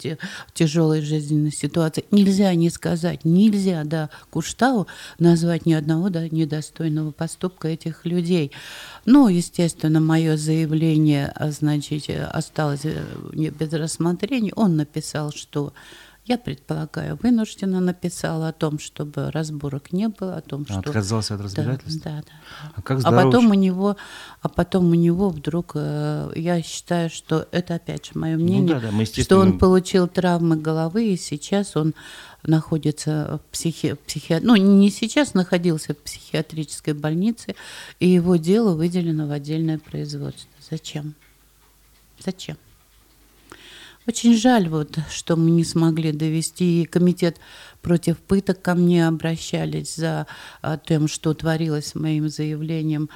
тяжелой 0.53 1.01
жизненной 1.01 1.53
ситуации. 1.53 2.05
Нельзя 2.11 2.55
не 2.55 2.69
сказать, 2.69 3.25
нельзя, 3.25 3.83
да, 3.85 4.11
Куштау 4.31 4.87
назвать 5.19 5.65
ни 5.65 5.73
одного 5.73 6.11
да, 6.11 6.29
недостойного 6.29 7.13
поступка 7.13 7.69
этих 7.69 8.05
людей. 8.05 8.53
Ну, 9.07 9.29
естественно, 9.29 10.01
мое 10.01 10.37
заявление, 10.37 11.33
а, 11.35 11.51
значит, 11.51 12.11
осталось 12.11 12.85
э, 12.85 13.03
без 13.33 13.73
рассмотрения. 13.87 14.53
Он 14.57 14.77
написал, 14.77 15.33
что 15.33 15.73
я 16.27 16.39
предполагаю, 16.39 17.17
вынужденно 17.23 17.81
написала 17.81 18.49
о 18.49 18.53
том, 18.53 18.81
чтобы 18.81 19.31
разборок 19.31 19.93
не 19.93 20.09
было, 20.09 20.37
о 20.37 20.41
том, 20.41 20.67
что 20.67 20.81
отказался 20.81 21.37
от 21.37 21.41
разбирательства. 21.41 22.03
Да, 22.03 22.17
да. 22.17 22.23
да. 22.23 22.73
А 22.75 22.83
как 22.83 23.01
а 23.05 23.13
потом 23.13 23.51
у 23.51 23.55
него, 23.55 23.97
а 24.43 24.49
потом 24.49 24.91
у 24.91 24.95
него 24.95 25.29
вдруг, 25.29 25.73
э, 25.77 26.33
я 26.35 26.63
считаю, 26.63 27.11
что 27.11 27.47
это 27.53 27.77
опять 27.77 28.07
же 28.07 28.13
мое 28.15 28.37
мнение, 28.37 28.75
ну, 28.75 28.81
да, 28.81 28.89
да, 28.89 28.91
мы, 28.91 29.05
что 29.05 29.39
он 29.39 29.57
получил 29.57 30.09
травмы 30.09 30.57
головы 30.57 31.13
и 31.13 31.17
сейчас 31.17 31.77
он 31.77 31.95
находится 32.43 33.41
в 33.41 33.53
психи... 33.53 33.95
психи... 34.07 34.41
ну 34.43 34.57
не 34.57 34.91
сейчас 34.91 35.35
находился 35.35 35.95
в 35.95 35.99
психиатрической 35.99 36.95
больнице, 36.95 37.55
и 38.01 38.09
его 38.09 38.35
дело 38.35 38.75
выделено 38.75 39.29
в 39.29 39.31
отдельное 39.31 39.79
производство. 39.79 40.51
Зачем? 40.69 41.15
Зачем? 42.19 42.57
Очень 44.07 44.37
жаль, 44.37 44.69
вот, 44.69 44.99
что 45.11 45.37
мы 45.37 45.51
не 45.51 45.65
смогли 45.65 46.13
довести. 46.13 46.83
И 46.83 46.87
комитет 46.87 47.39
против 47.83 48.19
пыток 48.19 48.63
ко 48.63 48.75
мне 48.75 49.07
обращались 49.09 49.97
за 49.97 50.27
а, 50.63 50.79
тем, 50.79 51.09
что 51.09 51.35
творилось 51.35 51.95
моим 51.95 52.29
заявлением. 52.29 53.11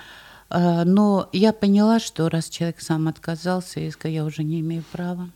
А, 0.49 0.85
но 0.85 1.29
я 1.33 1.53
поняла, 1.53 2.01
что 2.01 2.29
раз 2.29 2.49
человек 2.49 2.81
сам 2.81 3.07
отказался, 3.07 3.81
я 4.05 4.25
уже 4.25 4.43
не 4.43 4.61
имею 4.61 4.83
права. 4.91 5.31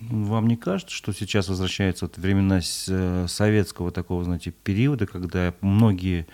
Вам 0.00 0.46
не 0.48 0.56
кажется, 0.56 0.94
что 0.94 1.12
сейчас 1.12 1.48
возвращаются 1.48 2.04
вот 2.04 2.18
времена 2.18 2.60
э, 2.60 3.26
советского 3.28 3.90
такого, 3.90 4.22
знаете, 4.22 4.50
периода, 4.50 5.06
когда 5.06 5.54
многие 5.60 6.26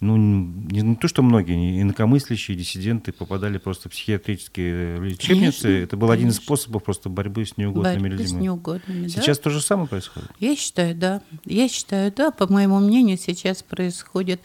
ну, 0.00 0.16
не, 0.16 0.82
не 0.82 0.96
то, 0.96 1.08
что 1.08 1.22
многие 1.22 1.80
инакомыслящие 1.80 2.56
диссиденты 2.56 3.12
попадали 3.12 3.56
просто 3.58 3.88
в 3.88 3.92
психиатрические 3.92 4.98
лечебницы. 5.00 5.62
Конечно, 5.62 5.68
Это 5.68 5.96
был 5.96 6.08
конечно. 6.08 6.14
один 6.14 6.28
из 6.30 6.36
способов 6.36 6.84
просто 6.84 7.08
борьбы 7.08 7.46
с 7.46 7.56
неугодными 7.56 7.94
борьбы 7.94 8.08
людьми. 8.08 8.26
с 8.26 8.32
неугодными, 8.32 9.08
Сейчас 9.08 9.38
да? 9.38 9.44
то 9.44 9.50
же 9.50 9.60
самое 9.62 9.88
происходит? 9.88 10.30
Я 10.38 10.54
считаю, 10.54 10.94
да. 10.94 11.22
Я 11.44 11.68
считаю, 11.68 12.12
да. 12.14 12.30
По 12.30 12.50
моему 12.52 12.78
мнению, 12.78 13.16
сейчас 13.16 13.62
происходит 13.62 14.42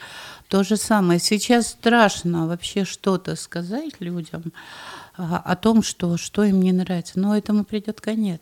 то 0.47 0.63
же 0.63 0.77
самое. 0.77 1.19
Сейчас 1.19 1.67
страшно 1.67 2.47
вообще 2.47 2.85
что-то 2.85 3.35
сказать 3.35 3.95
людям 3.99 4.43
а, 5.17 5.37
о 5.37 5.55
том, 5.57 5.83
что, 5.83 6.15
что 6.17 6.43
им 6.43 6.61
не 6.61 6.71
нравится. 6.71 7.19
Но 7.19 7.35
этому 7.35 7.65
придет 7.65 7.99
конец. 7.99 8.39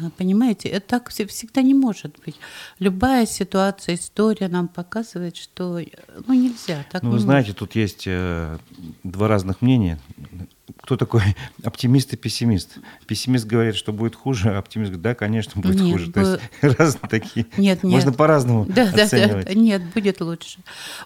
А, 0.00 0.10
понимаете, 0.10 0.68
это 0.68 0.86
так 0.86 1.08
всегда 1.08 1.62
не 1.62 1.74
может 1.74 2.16
быть. 2.24 2.36
Любая 2.78 3.26
ситуация, 3.26 3.96
история 3.96 4.48
нам 4.48 4.68
показывает, 4.68 5.36
что 5.36 5.80
ну, 6.26 6.34
нельзя. 6.34 6.84
Так 6.90 7.02
ну, 7.02 7.10
вы 7.10 7.18
знаете, 7.18 7.48
может. 7.48 7.58
тут 7.58 7.74
есть 7.74 8.04
э, 8.06 8.58
два 9.02 9.28
разных 9.28 9.62
мнения 9.62 9.98
кто 10.76 10.96
такой 10.96 11.22
оптимист 11.64 12.12
и 12.12 12.16
пессимист? 12.16 12.78
Пессимист 13.06 13.46
говорит, 13.46 13.76
что 13.76 13.92
будет 13.92 14.14
хуже, 14.14 14.50
а 14.50 14.58
оптимист 14.58 14.90
говорит, 14.90 15.02
да, 15.02 15.14
конечно, 15.14 15.60
будет 15.60 15.80
нет, 15.80 15.92
хуже. 15.92 16.12
То 16.12 16.20
есть 16.20 16.42
разные 16.78 17.08
такие. 17.08 17.46
Нет, 17.56 17.82
нет. 17.82 17.92
Можно 17.92 18.12
по-разному 18.12 18.66
да, 18.66 18.84
оценивать. 18.84 19.46
Да, 19.46 19.52
да, 19.52 19.58
нет, 19.58 19.82
будет 19.94 20.20
лучше. 20.20 20.60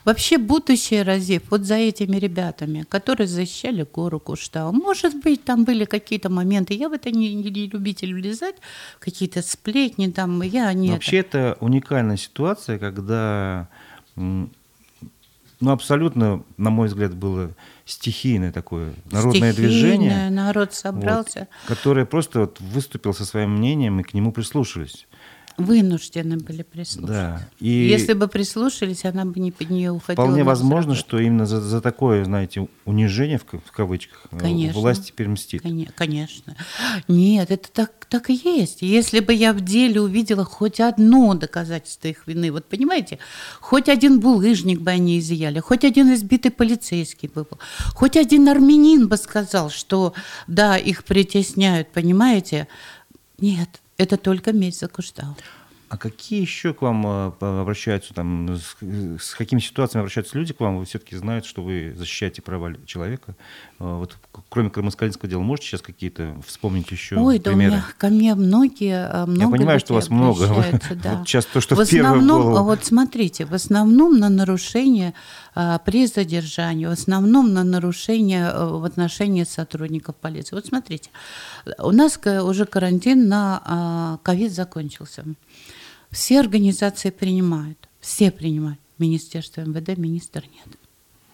Вообще 0.05 0.39
будущее 0.39 1.03
Разив 1.03 1.43
вот 1.51 1.65
за 1.65 1.77
этими 1.77 2.17
ребятами, 2.17 2.85
которые 2.89 3.27
защищали 3.27 3.87
гору 3.91 4.21
Куштау. 4.21 4.73
Может 4.73 5.23
быть, 5.23 5.45
там 5.45 5.65
были 5.65 5.85
какие-то 5.85 6.31
моменты. 6.31 6.75
Я 6.75 6.89
в 6.89 6.93
это 6.93 7.11
не, 7.11 7.35
не 7.35 7.51
любитель 7.51 8.15
влезать, 8.15 8.57
какие-то 8.99 9.43
сплетни 9.43 10.09
там. 10.09 10.43
Я 10.43 10.73
не 10.73 10.91
Вообще 10.91 11.19
это. 11.19 11.39
это 11.39 11.57
уникальная 11.61 12.17
ситуация, 12.17 12.79
когда 12.79 13.69
ну, 15.63 15.71
абсолютно, 15.71 16.43
на 16.57 16.71
мой 16.71 16.89
взгляд, 16.89 17.15
было 17.15 17.53
стихийное 17.85 18.53
такое 18.53 18.95
народное 19.11 19.53
стихийное, 19.53 19.53
движение. 19.55 20.31
народ 20.31 20.73
собрался. 20.75 21.49
Вот, 21.67 21.69
которое 21.69 22.05
просто 22.05 22.41
вот 22.41 22.61
выступил 22.61 23.15
со 23.15 23.25
своим 23.25 23.57
мнением, 23.57 24.01
и 24.01 24.03
к 24.03 24.13
нему 24.13 24.33
прислушались. 24.33 25.07
Вынуждены 25.59 26.37
были 26.37 26.63
прислушаться. 26.63 27.13
Да. 27.13 27.49
И 27.61 27.69
Если 27.69 28.13
бы 28.15 28.29
прислушались, 28.29 29.05
она 29.05 29.25
бы 29.25 29.41
не 29.41 29.53
под 29.53 29.71
нее 29.71 29.91
уходила. 29.91 30.25
Вполне 30.25 30.45
возможно, 30.45 30.95
что 30.95 31.19
именно 31.19 31.47
за, 31.47 31.61
за 31.61 31.81
такое, 31.81 32.25
знаете, 32.25 32.69
унижение 32.85 33.39
в, 33.39 33.45
в 33.45 33.73
кавычках 33.73 34.27
э, 34.31 34.39
конечно, 34.39 34.81
власть 34.81 35.09
теперь 35.09 35.29
мстит. 35.29 35.63
Конечно. 35.95 36.57
Нет, 37.09 37.51
это 37.51 37.71
так, 37.71 38.07
так 38.09 38.31
и 38.31 38.35
есть. 38.35 38.83
Если 38.83 39.21
бы 39.21 39.33
я 39.35 39.53
в 39.53 39.61
деле 39.61 40.01
увидела 40.01 40.45
хоть 40.45 40.81
одно 40.81 41.35
доказательство 41.35 42.09
их 42.09 42.27
вины, 42.27 42.51
вот 42.51 42.65
понимаете, 42.67 43.19
хоть 43.61 43.89
один 43.89 44.21
булыжник 44.21 44.81
бы 44.81 44.91
они 44.91 45.19
изъяли, 45.19 45.61
хоть 45.61 45.85
один 45.85 46.13
избитый 46.15 46.51
полицейский 46.51 47.29
бы 47.29 47.45
был, 47.45 47.59
хоть 47.95 48.17
один 48.17 48.49
армянин 48.49 49.09
бы 49.09 49.17
сказал, 49.17 49.71
что 49.71 50.15
да, 50.47 50.77
их 50.77 51.05
притесняют, 51.05 51.89
понимаете? 51.93 52.69
Нет, 53.39 53.82
это 54.03 54.17
только 54.17 54.53
медь 54.53 54.79
за 54.79 54.89
куштал. 54.89 55.37
А 55.93 55.99
какие 55.99 56.41
еще 56.41 56.73
к 56.73 56.81
вам 56.81 57.07
э, 57.07 57.61
обращаются, 57.61 58.15
там, 58.15 58.57
с, 58.57 58.77
с 59.23 59.35
какими 59.35 59.61
ситуациями 59.61 60.01
обращаются 60.01 60.39
люди 60.39 60.55
к 60.55 60.61
вам? 60.61 60.79
Вы 60.79 60.87
все-таки 60.87 61.15
знаете, 61.17 61.47
что 61.47 61.63
вы 61.63 61.93
защищаете 61.95 62.41
права 62.41 62.73
человека. 62.87 63.37
Э, 63.79 63.99
вот, 63.99 64.17
кроме 64.49 64.71
крымоскалинского 64.71 65.29
дела, 65.29 65.43
можете 65.43 65.69
сейчас 65.69 65.83
какие-то 65.83 66.41
вспомнить 66.47 66.91
еще 66.91 67.17
Ой, 67.17 67.39
примеры? 67.39 67.71
да 67.73 67.77
меня, 67.77 67.85
ко 67.99 68.09
мне 68.09 68.35
многие, 68.35 69.07
э, 69.07 69.27
много 69.27 69.43
Я 69.43 69.51
понимаю, 69.51 69.81
что 69.81 69.93
у 69.93 69.97
вас 69.97 70.09
много. 70.09 70.47
Да. 71.03 71.17
Вот 71.19 71.29
сейчас 71.29 71.45
то, 71.45 71.61
что 71.61 71.75
в, 71.75 71.79
в 71.79 71.83
основном, 71.83 72.41
голову. 72.41 72.65
Вот 72.65 72.87
смотрите, 72.87 73.45
в 73.45 73.53
основном 73.53 74.19
на 74.19 74.31
нарушение 74.31 75.13
а, 75.55 75.79
при 75.79 76.07
задержании, 76.07 76.87
в 76.87 76.91
основном 76.91 77.53
на 77.53 77.65
нарушение 77.65 78.51
в 78.51 78.85
отношении 78.87 79.45
сотрудников 79.45 80.17
полиции. 80.17 80.55
Вот 80.55 80.65
смотрите, 80.65 81.11
у 81.79 81.91
нас 81.91 82.19
уже 82.25 82.65
карантин 82.65 83.29
на 83.29 83.63
а, 83.65 84.19
ковид 84.23 84.53
закончился. 84.53 85.25
Все 86.13 86.41
организации 86.41 87.11
принимают, 87.11 87.89
все 88.01 88.31
принимают. 88.31 88.79
Министерство 88.99 89.63
МВД, 89.63 89.97
министр 89.97 90.45
нет. 90.45 90.77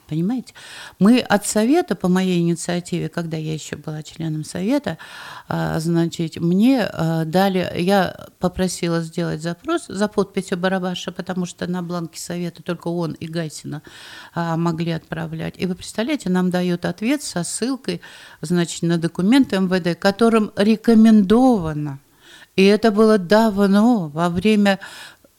Понимаете? 0.08 0.54
Мы 0.98 1.20
от 1.20 1.46
совета, 1.46 1.94
по 1.94 2.08
моей 2.08 2.40
инициативе, 2.40 3.10
когда 3.10 3.36
я 3.36 3.52
еще 3.52 3.76
была 3.76 4.02
членом 4.02 4.42
совета, 4.42 4.96
а, 5.48 5.78
значит, 5.80 6.36
мне 6.36 6.84
а, 6.84 7.26
дали, 7.26 7.70
я 7.78 8.28
попросила 8.38 9.02
сделать 9.02 9.42
запрос 9.42 9.86
за 9.88 10.08
подписью 10.08 10.56
Барабаша, 10.56 11.12
потому 11.12 11.44
что 11.44 11.66
на 11.66 11.82
бланке 11.82 12.18
совета 12.18 12.62
только 12.62 12.88
он 12.88 13.12
и 13.12 13.26
Гайсина 13.26 13.82
а, 14.32 14.56
могли 14.56 14.92
отправлять. 14.92 15.56
И 15.58 15.66
вы 15.66 15.74
представляете, 15.74 16.30
нам 16.30 16.50
дают 16.50 16.86
ответ 16.86 17.22
со 17.22 17.44
ссылкой, 17.44 18.00
значит, 18.40 18.82
на 18.82 18.96
документы 18.96 19.58
МВД, 19.58 19.98
которым 19.98 20.52
рекомендовано 20.56 21.98
и 22.58 22.64
это 22.64 22.90
было 22.90 23.18
давно, 23.18 24.08
во 24.08 24.28
время 24.28 24.80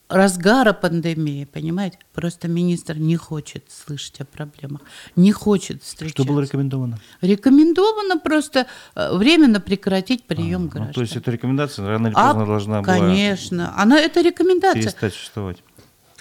разгара 0.08 0.72
пандемии, 0.72 1.44
понимаете? 1.44 1.98
Просто 2.14 2.48
министр 2.48 2.96
не 2.96 3.16
хочет 3.16 3.64
слышать 3.68 4.22
о 4.22 4.24
проблемах, 4.24 4.80
не 5.16 5.30
хочет 5.30 5.82
встречаться. 5.82 6.22
Что 6.22 6.32
было 6.32 6.40
рекомендовано? 6.40 6.98
Рекомендовано 7.20 8.18
просто 8.18 8.66
э, 8.94 9.14
временно 9.14 9.60
прекратить 9.60 10.24
прием 10.24 10.64
а, 10.64 10.68
граждан. 10.68 10.86
Ну, 10.86 10.92
то 10.94 11.00
есть 11.02 11.14
эта 11.14 11.30
рекомендация 11.30 11.86
рано 11.86 12.06
или 12.06 12.14
поздно 12.14 12.42
а, 12.42 12.46
должна 12.46 12.80
была... 12.80 12.96
Конечно, 12.96 13.74
она, 13.76 14.00
это 14.00 14.22
рекомендация. 14.22 14.82
Перестать 14.82 15.12
существовать. 15.12 15.58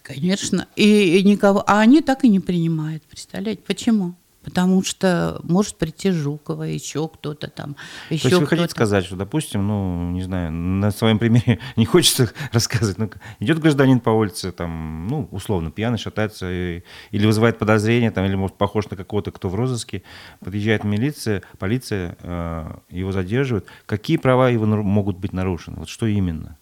Конечно, 0.04 0.68
и, 0.76 1.18
и 1.18 1.24
никого, 1.24 1.64
а 1.66 1.80
они 1.80 2.02
так 2.02 2.26
и 2.26 2.28
не 2.28 2.42
принимают, 2.42 3.04
представляете, 3.04 3.62
почему? 3.66 4.16
Потому 4.50 4.84
что 4.84 5.40
может 5.44 5.76
прийти 5.78 6.12
Жукова, 6.12 6.64
еще 6.64 7.08
кто-то 7.08 7.50
там. 7.50 7.76
Еще 8.10 8.24
То 8.24 8.28
есть 8.30 8.42
вы 8.42 8.48
хотите 8.48 8.70
сказать, 8.70 9.06
что, 9.06 9.16
допустим, 9.16 9.68
ну, 9.68 10.12
не 10.12 10.24
знаю, 10.24 10.52
на 10.52 10.92
своем 10.92 11.20
примере 11.20 11.60
не 11.76 11.86
хочется 11.86 12.32
рассказывать, 12.52 12.98
но 12.98 13.10
идет 13.40 13.60
гражданин 13.60 14.00
по 14.00 14.10
улице, 14.10 14.52
там, 14.52 15.08
ну, 15.08 15.28
условно, 15.32 15.72
пьяный, 15.72 15.98
шатается, 15.98 16.48
и, 16.52 16.84
или 17.12 17.26
вызывает 17.26 17.58
подозрение, 17.60 18.12
там, 18.12 18.26
или, 18.26 18.36
может, 18.36 18.58
похож 18.58 18.90
на 18.90 18.98
какого-то, 18.98 19.32
кто 19.32 19.50
в 19.50 19.56
розыске, 19.56 20.04
подъезжает 20.40 20.84
милиция, 20.84 21.44
полиция, 21.58 22.18
э, 22.22 22.72
его 22.90 23.12
задерживает. 23.12 23.66
Какие 23.86 24.18
права 24.18 24.50
его 24.50 24.66
могут 24.66 25.18
быть 25.18 25.34
нарушены? 25.34 25.78
Вот 25.80 25.90
что 25.90 26.08
именно? 26.08 26.58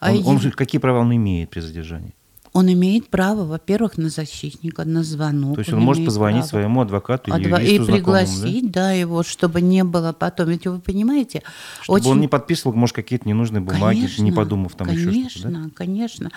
А 0.00 0.12
он, 0.12 0.26
он, 0.26 0.50
какие 0.52 0.80
права 0.80 1.00
он 1.00 1.14
имеет 1.14 1.50
при 1.50 1.60
задержании? 1.60 2.14
Он 2.58 2.72
имеет 2.72 3.08
право, 3.08 3.44
во-первых, 3.44 3.98
на 3.98 4.08
защитника, 4.08 4.84
на 4.84 5.04
звонок. 5.04 5.54
То 5.54 5.60
есть 5.60 5.72
он, 5.72 5.78
он 5.78 5.84
может 5.84 6.04
позвонить 6.04 6.40
право. 6.40 6.48
своему 6.48 6.80
адвокату 6.80 7.32
Адво... 7.32 7.60
юристу 7.60 7.84
И 7.84 7.86
пригласить, 7.92 8.72
да? 8.72 8.80
да, 8.80 8.92
его, 8.92 9.22
чтобы 9.22 9.60
не 9.60 9.84
было 9.84 10.12
потом. 10.12 10.48
Ведь 10.48 10.66
вы 10.66 10.80
понимаете... 10.80 11.44
Чтобы 11.82 12.00
очень... 12.00 12.10
он 12.10 12.20
не 12.20 12.26
подписывал, 12.26 12.74
может, 12.74 12.96
какие-то 12.96 13.28
ненужные 13.28 13.60
бумаги, 13.60 13.98
конечно, 13.98 14.22
не 14.24 14.32
подумав 14.32 14.74
там 14.74 14.88
конечно, 14.88 15.08
еще 15.08 15.28
что-то, 15.28 15.44
Конечно, 15.44 15.68
да? 15.68 15.70
конечно. 15.72 16.30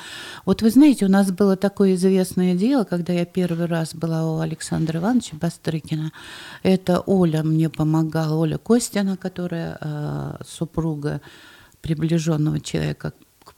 Вот 0.46 0.62
вы 0.62 0.70
знаете, 0.70 1.06
у 1.06 1.10
нас 1.10 1.32
было 1.32 1.56
такое 1.56 1.96
известное 1.96 2.54
дело, 2.54 2.84
когда 2.84 3.14
я 3.14 3.26
первый 3.26 3.66
раз 3.66 3.96
была 3.96 4.32
у 4.32 4.42
Александра 4.42 5.00
Ивановича 5.00 5.38
Бастрыкина. 5.42 6.12
Это 6.62 7.00
Оля 7.00 7.42
мне 7.42 7.68
помогала, 7.70 8.36
Оля 8.36 8.60
Костина, 8.60 9.18
которая 9.18 9.80
э, 9.82 10.36
супруга 10.46 11.20
приближенного 11.82 12.60
человека 12.60 13.14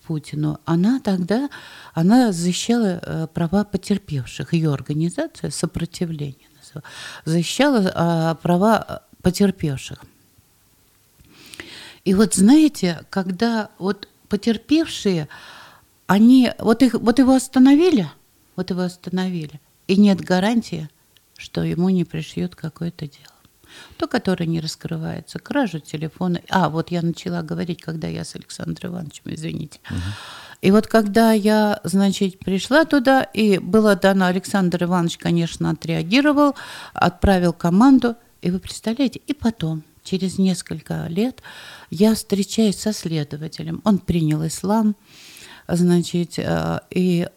Путину, 0.06 0.60
она 0.66 1.00
тогда 1.00 1.50
она 1.94 2.32
защищала 2.32 3.00
э, 3.02 3.28
права 3.34 3.64
потерпевших. 3.64 4.54
Ее 4.54 4.74
организация 4.74 5.50
сопротивление 5.50 6.48
защищала 7.26 7.92
а, 7.94 8.36
права 8.36 9.04
потерпевших. 9.22 10.00
И 12.04 12.14
вот 12.14 12.34
знаете, 12.34 13.06
когда 13.10 13.70
вот 13.80 14.08
потерпевшие, 14.28 15.30
они 16.08 16.52
вот 16.60 16.84
их 16.84 16.96
вот 16.96 17.20
его 17.20 17.34
остановили, 17.34 18.10
вот 18.56 18.70
его 18.70 18.82
остановили, 18.82 19.62
и 19.88 19.96
нет 19.96 20.20
гарантии, 20.22 20.90
что 21.38 21.64
ему 21.64 21.90
не 21.90 22.04
пришьют 22.04 22.56
какое-то 22.56 23.08
дело 23.08 23.33
то, 23.98 24.08
которое 24.08 24.46
не 24.46 24.60
раскрывается, 24.60 25.40
кражу 25.40 25.80
телефона. 25.80 26.42
А, 26.50 26.70
вот 26.70 26.92
я 26.92 27.02
начала 27.02 27.42
говорить, 27.42 27.82
когда 27.82 28.08
я 28.08 28.24
с 28.24 28.36
Александром 28.36 28.94
Ивановичем, 28.94 29.24
извините. 29.26 29.80
Угу. 29.90 30.00
И 30.62 30.72
вот 30.72 30.88
когда 30.88 31.34
я, 31.34 31.82
значит, 31.84 32.40
пришла 32.40 32.86
туда, 32.86 33.24
и 33.24 33.58
было 33.58 33.96
дано, 33.98 34.28
Александр 34.28 34.86
Иванович, 34.86 35.18
конечно, 35.18 35.70
отреагировал, 35.70 36.56
отправил 36.94 37.52
команду, 37.52 38.16
и 38.42 38.50
вы 38.50 38.60
представляете, 38.60 39.20
и 39.28 39.34
потом, 39.34 39.84
через 40.04 40.38
несколько 40.38 41.08
лет, 41.08 41.42
я 41.90 42.16
встречаюсь 42.16 42.78
со 42.78 42.94
следователем. 42.94 43.82
Он 43.84 44.00
принял 44.00 44.46
ислам, 44.48 44.96
значит, 45.68 46.38
э, 46.38 46.80
и 46.90 47.28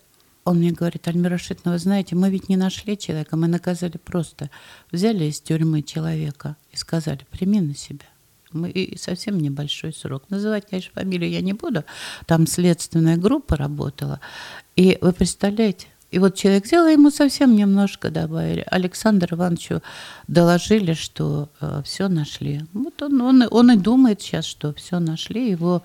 он 0.46 0.58
мне 0.58 0.70
говорит, 0.70 1.08
Альмира 1.08 1.32
Рашидовна, 1.32 1.72
вы 1.72 1.78
знаете, 1.78 2.14
мы 2.14 2.30
ведь 2.30 2.48
не 2.48 2.56
нашли 2.56 2.96
человека, 2.96 3.36
мы 3.36 3.48
наказали 3.48 3.96
просто. 3.96 4.48
Взяли 4.92 5.24
из 5.24 5.40
тюрьмы 5.40 5.82
человека 5.82 6.56
и 6.70 6.76
сказали, 6.76 7.26
прими 7.32 7.60
на 7.60 7.74
себя. 7.74 8.06
Мы, 8.52 8.70
и 8.70 8.96
совсем 8.96 9.40
небольшой 9.40 9.92
срок. 9.92 10.22
Называть, 10.28 10.68
конечно, 10.70 10.92
фамилию 10.94 11.30
я 11.30 11.40
не 11.40 11.52
буду. 11.52 11.82
Там 12.26 12.46
следственная 12.46 13.16
группа 13.16 13.56
работала. 13.56 14.20
И 14.76 14.98
вы 15.00 15.12
представляете, 15.12 15.88
и 16.12 16.20
вот 16.20 16.36
человек 16.36 16.64
взял, 16.64 16.86
ему 16.86 17.10
совсем 17.10 17.56
немножко 17.56 18.10
добавили. 18.10 18.64
Александру 18.70 19.36
Ивановичу 19.36 19.82
доложили, 20.28 20.94
что 20.94 21.48
э, 21.60 21.82
все 21.84 22.06
нашли. 22.06 22.62
Вот 22.72 23.02
он, 23.02 23.20
он, 23.20 23.44
он 23.50 23.72
и 23.72 23.76
думает 23.76 24.22
сейчас, 24.22 24.44
что 24.44 24.72
все 24.74 25.00
нашли. 25.00 25.50
Его 25.50 25.82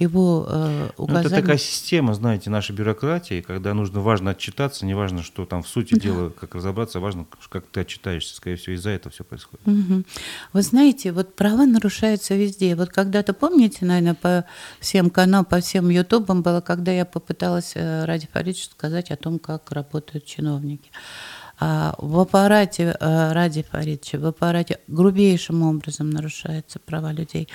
его 0.00 0.46
э, 0.48 0.90
указания... 0.96 1.28
Ну, 1.28 1.28
это 1.28 1.42
такая 1.42 1.58
система, 1.58 2.14
знаете, 2.14 2.50
нашей 2.50 2.74
бюрократии, 2.74 3.40
когда 3.40 3.74
нужно 3.74 4.00
важно 4.00 4.32
отчитаться, 4.32 4.86
не 4.86 4.94
важно, 4.94 5.22
что 5.22 5.44
там 5.44 5.62
в 5.62 5.68
сути 5.68 5.94
да. 5.94 6.00
дела, 6.00 6.30
как 6.30 6.54
разобраться, 6.54 7.00
важно, 7.00 7.26
как 7.48 7.66
ты 7.66 7.80
отчитаешься. 7.80 8.34
Скорее 8.34 8.56
всего, 8.56 8.74
из-за 8.74 8.90
этого 8.90 9.12
все 9.12 9.24
происходит. 9.24 9.66
Угу. 9.66 10.02
Вы 10.54 10.62
знаете, 10.62 11.12
вот 11.12 11.36
права 11.36 11.66
нарушаются 11.66 12.34
везде. 12.34 12.74
Вот 12.74 12.88
когда-то, 12.90 13.34
помните, 13.34 13.84
наверное, 13.84 14.14
по 14.14 14.44
всем 14.80 15.10
каналам, 15.10 15.44
по 15.44 15.60
всем 15.60 15.88
ютубам 15.90 16.42
было, 16.42 16.60
когда 16.60 16.92
я 16.92 17.04
попыталась 17.04 17.72
э, 17.74 18.04
Ради 18.04 18.26
Фаридовичу 18.32 18.70
сказать 18.70 19.10
о 19.10 19.16
том, 19.16 19.38
как 19.38 19.70
работают 19.70 20.24
чиновники. 20.24 20.90
А 21.62 21.94
в 21.98 22.18
аппарате 22.18 22.96
э, 22.98 23.32
Ради 23.32 23.62
Фаридовича, 23.62 24.18
в 24.18 24.24
аппарате 24.24 24.80
грубейшим 24.88 25.62
образом 25.62 26.08
нарушаются 26.08 26.78
права 26.78 27.12
людей. 27.12 27.48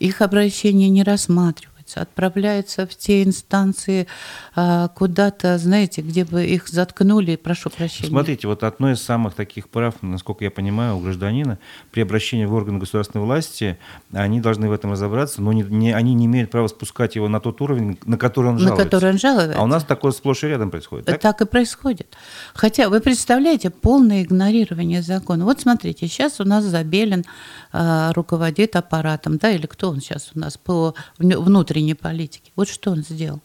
Их 0.00 0.20
обращения 0.20 0.88
не 0.88 1.04
рассматривают 1.04 1.71
отправляются. 2.00 2.42
Отправляются 2.42 2.86
в 2.86 2.96
те 2.96 3.22
инстанции 3.22 4.06
а, 4.54 4.88
куда-то, 4.88 5.58
знаете, 5.58 6.02
где 6.02 6.24
бы 6.24 6.44
их 6.44 6.68
заткнули, 6.68 7.36
прошу 7.36 7.70
прощения. 7.70 8.08
Смотрите, 8.08 8.46
вот 8.46 8.62
одно 8.62 8.92
из 8.92 9.02
самых 9.02 9.34
таких 9.34 9.68
прав, 9.68 9.94
насколько 10.02 10.44
я 10.44 10.50
понимаю, 10.50 10.96
у 10.96 11.00
гражданина 11.00 11.58
при 11.90 12.02
обращении 12.02 12.44
в 12.44 12.54
органы 12.54 12.78
государственной 12.78 13.24
власти, 13.24 13.78
они 14.12 14.40
должны 14.40 14.68
в 14.68 14.72
этом 14.72 14.92
разобраться, 14.92 15.42
но 15.42 15.52
не, 15.52 15.62
не, 15.62 15.92
они 15.92 16.14
не 16.14 16.26
имеют 16.26 16.50
права 16.50 16.68
спускать 16.68 17.16
его 17.16 17.28
на 17.28 17.40
тот 17.40 17.60
уровень, 17.60 17.98
на 18.04 18.16
который 18.16 18.50
он 18.50 18.58
жалуется. 18.58 18.84
На 18.84 18.90
который 18.90 19.10
он 19.10 19.18
жалуется. 19.18 19.58
А 19.58 19.62
у 19.62 19.66
нас 19.66 19.84
такое 19.84 20.12
сплошь 20.12 20.44
и 20.44 20.48
рядом 20.48 20.70
происходит. 20.70 21.06
Так? 21.06 21.20
так 21.20 21.40
и 21.40 21.46
происходит. 21.46 22.16
Хотя, 22.54 22.88
вы 22.88 23.00
представляете, 23.00 23.70
полное 23.70 24.22
игнорирование 24.22 25.02
закона. 25.02 25.44
Вот 25.44 25.60
смотрите, 25.60 26.06
сейчас 26.06 26.40
у 26.40 26.44
нас 26.44 26.64
Забелин 26.64 27.24
э, 27.72 28.10
руководит 28.14 28.76
аппаратом, 28.76 29.38
да, 29.38 29.50
или 29.50 29.66
кто 29.66 29.90
он 29.90 30.00
сейчас 30.00 30.30
у 30.34 30.38
нас 30.38 30.56
по 30.56 30.94
внутренней 31.18 31.81
политике. 31.94 32.52
Вот 32.56 32.68
что 32.68 32.92
он 32.92 33.02
сделал. 33.02 33.40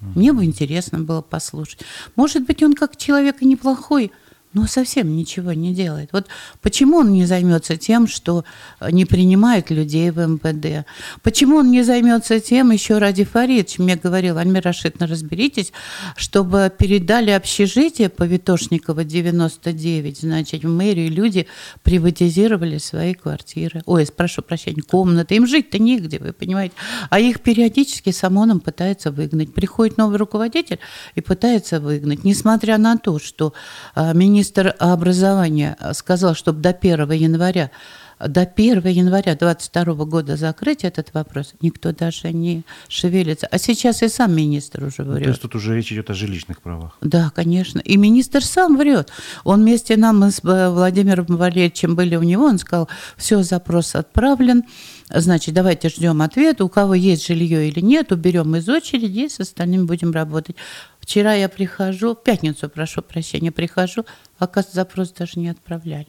Мне 0.00 0.32
бы 0.32 0.44
интересно 0.44 1.00
было 1.00 1.22
послушать. 1.22 1.80
Может 2.14 2.46
быть, 2.46 2.62
он 2.62 2.74
как 2.74 2.96
человек 2.96 3.42
и 3.42 3.46
неплохой, 3.46 4.12
но 4.54 4.66
совсем 4.66 5.14
ничего 5.14 5.52
не 5.52 5.74
делает. 5.74 6.08
Вот 6.12 6.26
почему 6.62 6.98
он 6.98 7.12
не 7.12 7.26
займется 7.26 7.76
тем, 7.76 8.06
что 8.06 8.44
э, 8.80 8.90
не 8.90 9.04
принимает 9.04 9.70
людей 9.70 10.10
в 10.10 10.18
МВД? 10.18 10.86
Почему 11.22 11.56
он 11.56 11.70
не 11.70 11.82
займется 11.82 12.40
тем, 12.40 12.70
еще 12.70 12.98
ради 12.98 13.24
Фаридович 13.24 13.78
мне 13.78 13.96
говорил, 13.96 14.38
Альмир 14.38 14.64
Рашидовна, 14.64 15.06
разберитесь, 15.06 15.72
чтобы 16.16 16.72
передали 16.76 17.30
общежитие 17.30 18.08
по 18.08 18.22
Витошникова 18.22 19.04
99, 19.04 20.20
значит, 20.20 20.64
в 20.64 20.68
мэрию 20.68 21.10
люди 21.10 21.46
приватизировали 21.82 22.78
свои 22.78 23.14
квартиры. 23.14 23.82
Ой, 23.84 24.06
прошу 24.16 24.42
прощения, 24.42 24.82
комнаты. 24.82 25.34
Им 25.36 25.46
жить-то 25.46 25.78
негде, 25.78 26.18
вы 26.18 26.32
понимаете. 26.32 26.74
А 27.10 27.20
их 27.20 27.40
периодически 27.40 28.10
с 28.10 28.24
ОМОНом 28.24 28.60
пытаются 28.60 29.10
выгнать. 29.10 29.52
Приходит 29.52 29.98
новый 29.98 30.16
руководитель 30.16 30.78
и 31.14 31.20
пытается 31.20 31.80
выгнать. 31.80 32.24
Несмотря 32.24 32.78
на 32.78 32.96
то, 32.96 33.18
что 33.18 33.52
министр 33.94 34.37
министр 34.38 34.76
образования 34.78 35.76
сказал, 35.94 36.36
чтобы 36.36 36.60
до 36.60 36.70
1 36.70 37.10
января 37.10 37.72
до 38.20 38.42
1 38.42 38.86
января 38.86 39.36
2022 39.36 40.04
года 40.04 40.36
закрыть 40.36 40.84
этот 40.84 41.14
вопрос, 41.14 41.54
никто 41.60 41.92
даже 41.92 42.32
не 42.32 42.62
шевелится. 42.88 43.46
А 43.46 43.58
сейчас 43.58 44.02
и 44.02 44.08
сам 44.08 44.34
министр 44.34 44.84
уже 44.84 45.02
врет. 45.04 45.24
То 45.24 45.30
есть 45.30 45.42
тут 45.42 45.54
уже 45.54 45.76
речь 45.76 45.92
идет 45.92 46.10
о 46.10 46.14
жилищных 46.14 46.60
правах. 46.60 46.96
Да, 47.00 47.30
конечно. 47.34 47.78
И 47.80 47.96
министр 47.96 48.44
сам 48.44 48.76
врет. 48.76 49.10
Он 49.44 49.62
вместе 49.62 49.96
нам 49.96 50.22
с 50.24 50.40
э, 50.42 50.68
Владимиром 50.70 51.26
Валерьевичем 51.28 51.94
были 51.94 52.16
у 52.16 52.22
него, 52.22 52.44
он 52.44 52.58
сказал, 52.58 52.88
все, 53.16 53.42
запрос 53.42 53.94
отправлен, 53.94 54.64
значит, 55.10 55.54
давайте 55.54 55.88
ждем 55.88 56.22
ответ, 56.22 56.60
у 56.60 56.68
кого 56.68 56.94
есть 56.94 57.26
жилье 57.26 57.68
или 57.68 57.80
нет, 57.80 58.12
уберем 58.12 58.56
из 58.56 58.68
очереди 58.68 59.20
и 59.20 59.28
с 59.28 59.40
остальными 59.40 59.84
будем 59.84 60.12
работать. 60.12 60.56
Вчера 61.00 61.34
я 61.34 61.48
прихожу, 61.48 62.14
в 62.14 62.22
пятницу, 62.22 62.68
прошу 62.68 63.02
прощения, 63.02 63.52
прихожу, 63.52 64.04
оказывается, 64.38 64.76
запрос 64.76 65.10
даже 65.12 65.38
не 65.38 65.48
отправляли. 65.48 66.08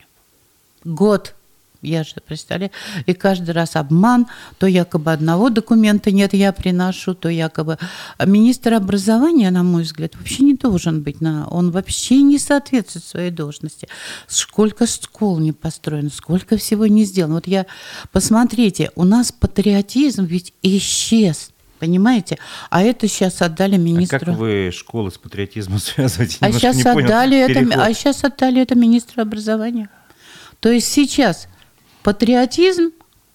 Год 0.84 1.36
я 1.82 2.04
же 2.04 2.16
представляю. 2.26 2.72
И 3.06 3.14
каждый 3.14 3.52
раз 3.52 3.76
обман. 3.76 4.28
То 4.58 4.68
якобы 4.68 5.12
одного 5.14 5.50
документа 5.50 6.12
нет, 6.12 6.34
я 6.34 6.52
приношу, 6.52 7.14
то 7.14 7.30
якобы... 7.30 7.78
А 8.18 8.26
министр 8.26 8.74
образования, 8.74 9.50
на 9.52 9.64
мой 9.64 9.84
взгляд, 9.84 10.16
вообще 10.16 10.44
не 10.44 10.56
должен 10.56 11.02
быть. 11.02 11.22
На... 11.22 11.48
Он 11.48 11.72
вообще 11.72 12.22
не 12.22 12.38
соответствует 12.38 13.06
своей 13.06 13.32
должности. 13.32 13.88
Сколько 14.28 14.88
школ 14.88 15.40
не 15.40 15.54
построено, 15.54 16.10
сколько 16.10 16.58
всего 16.58 16.88
не 16.88 17.06
сделано. 17.06 17.36
Вот 17.36 17.48
я... 17.48 17.66
Посмотрите, 18.12 18.92
у 18.96 19.06
нас 19.06 19.32
патриотизм 19.32 20.26
ведь 20.26 20.54
исчез. 20.62 21.52
Понимаете? 21.80 22.38
А 22.70 22.84
это 22.84 23.08
сейчас 23.08 23.42
отдали 23.42 23.78
министру. 23.78 24.18
А 24.18 24.20
как 24.20 24.36
вы 24.36 24.72
школы 24.74 25.12
с 25.12 25.18
патриотизмом 25.18 25.80
связываете? 25.80 26.38
А 26.42 26.52
сейчас, 26.52 26.86
отдали 26.86 27.38
это, 27.38 27.82
а 27.82 27.94
сейчас 27.94 28.26
отдали 28.26 28.62
это 28.62 28.76
министру 28.76 29.22
образования. 29.22 29.90
То 30.60 30.70
есть 30.70 30.88
сейчас 30.88 31.48
патриотизм 32.04 32.92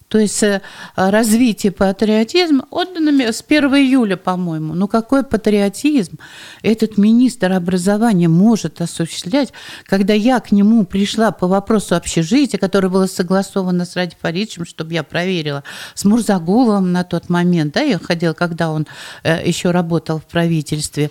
то 0.07 0.19
есть 0.19 0.43
э, 0.43 0.61
развитие 0.95 1.71
патриотизма 1.71 2.65
отдано 2.69 3.21
с 3.33 3.43
1 3.45 3.63
июля, 3.75 4.17
по-моему. 4.17 4.75
Ну 4.75 4.87
какой 4.87 5.23
патриотизм 5.23 6.19
этот 6.61 6.97
министр 6.97 7.53
образования 7.53 8.27
может 8.27 8.81
осуществлять, 8.81 9.51
когда 9.85 10.13
я 10.13 10.39
к 10.39 10.51
нему 10.51 10.85
пришла 10.85 11.31
по 11.31 11.47
вопросу 11.47 11.95
общежития, 11.95 12.59
которое 12.59 12.89
было 12.89 13.07
согласовано 13.07 13.85
с 13.85 13.95
Ради 13.95 14.15
Фаридовичем, 14.21 14.65
чтобы 14.65 14.93
я 14.93 15.03
проверила, 15.03 15.63
с 15.95 16.05
Мурзагуловым 16.05 16.91
на 16.91 17.03
тот 17.03 17.29
момент, 17.29 17.73
да, 17.73 17.81
я 17.81 17.97
ходила, 17.97 18.33
когда 18.33 18.69
он 18.69 18.85
э, 19.23 19.45
еще 19.45 19.71
работал 19.71 20.19
в 20.19 20.25
правительстве. 20.25 21.09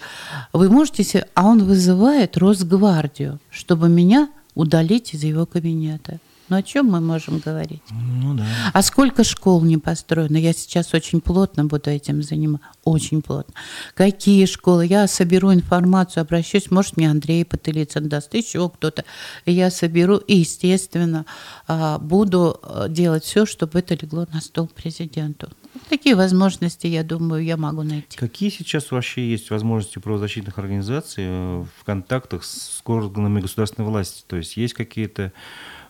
Вы 0.53 0.71
можете 0.71 1.03
себе... 1.03 1.27
А 1.35 1.47
он 1.47 1.65
вызывает 1.65 2.37
Росгвардию, 2.37 3.41
чтобы 3.51 3.89
меня 3.89 4.31
удалить 4.55 5.15
из 5.15 5.25
его 5.25 5.47
кабинета. 5.47 6.21
Ну 6.51 6.57
о 6.57 6.63
чем 6.63 6.87
мы 6.87 7.01
можем 7.01 7.39
говорить? 7.39 7.83
Ну 7.91 8.35
да. 8.35 8.45
А 8.75 8.83
сколько 8.83 9.25
школ 9.25 9.63
не 9.63 9.79
построено? 9.79 10.37
Я 10.37 10.53
сейчас 10.53 10.93
очень 10.93 11.23
плотно 11.23 11.65
буду 11.65 11.89
этим 11.89 12.23
заниматься. 12.23 12.69
Очень 12.85 13.23
плотно. 13.23 13.55
Какие 13.95 14.45
школы? 14.45 14.87
Я 14.87 15.07
соберу 15.07 15.55
информацию, 15.55 16.21
обращусь. 16.21 16.71
Может, 16.71 16.99
мне 16.99 17.11
Андрей 17.11 17.47
Потылицын 17.47 18.11
даст, 18.11 18.35
еще 18.35 18.69
кто-то. 18.69 19.05
Я 19.47 19.71
соберу 19.71 20.19
и, 20.19 20.37
естественно, 20.37 21.25
а, 21.67 21.99
буду 21.99 22.61
а, 22.63 22.89
делать 22.89 23.25
все, 23.25 23.47
чтобы 23.47 23.79
это 23.79 23.95
легло 23.95 24.27
на 24.31 24.43
стол 24.43 24.67
президенту. 24.67 25.49
Такие 25.89 26.15
возможности, 26.15 26.87
я 26.87 27.03
думаю, 27.03 27.43
я 27.43 27.57
могу 27.57 27.83
найти. 27.83 28.19
Какие 28.19 28.51
сейчас 28.51 28.91
вообще 28.91 29.29
есть 29.29 29.51
возможности 29.51 29.99
правозащитных 29.99 30.59
организаций 30.59 31.25
э, 31.27 31.65
в 31.81 31.85
контактах 31.85 32.45
с 32.45 32.81
органами 32.85 33.41
государственной 33.41 33.89
власти? 33.89 34.23
То 34.27 34.37
есть 34.37 34.57
есть 34.57 34.75
какие-то 34.75 35.33
Э, 35.33 35.84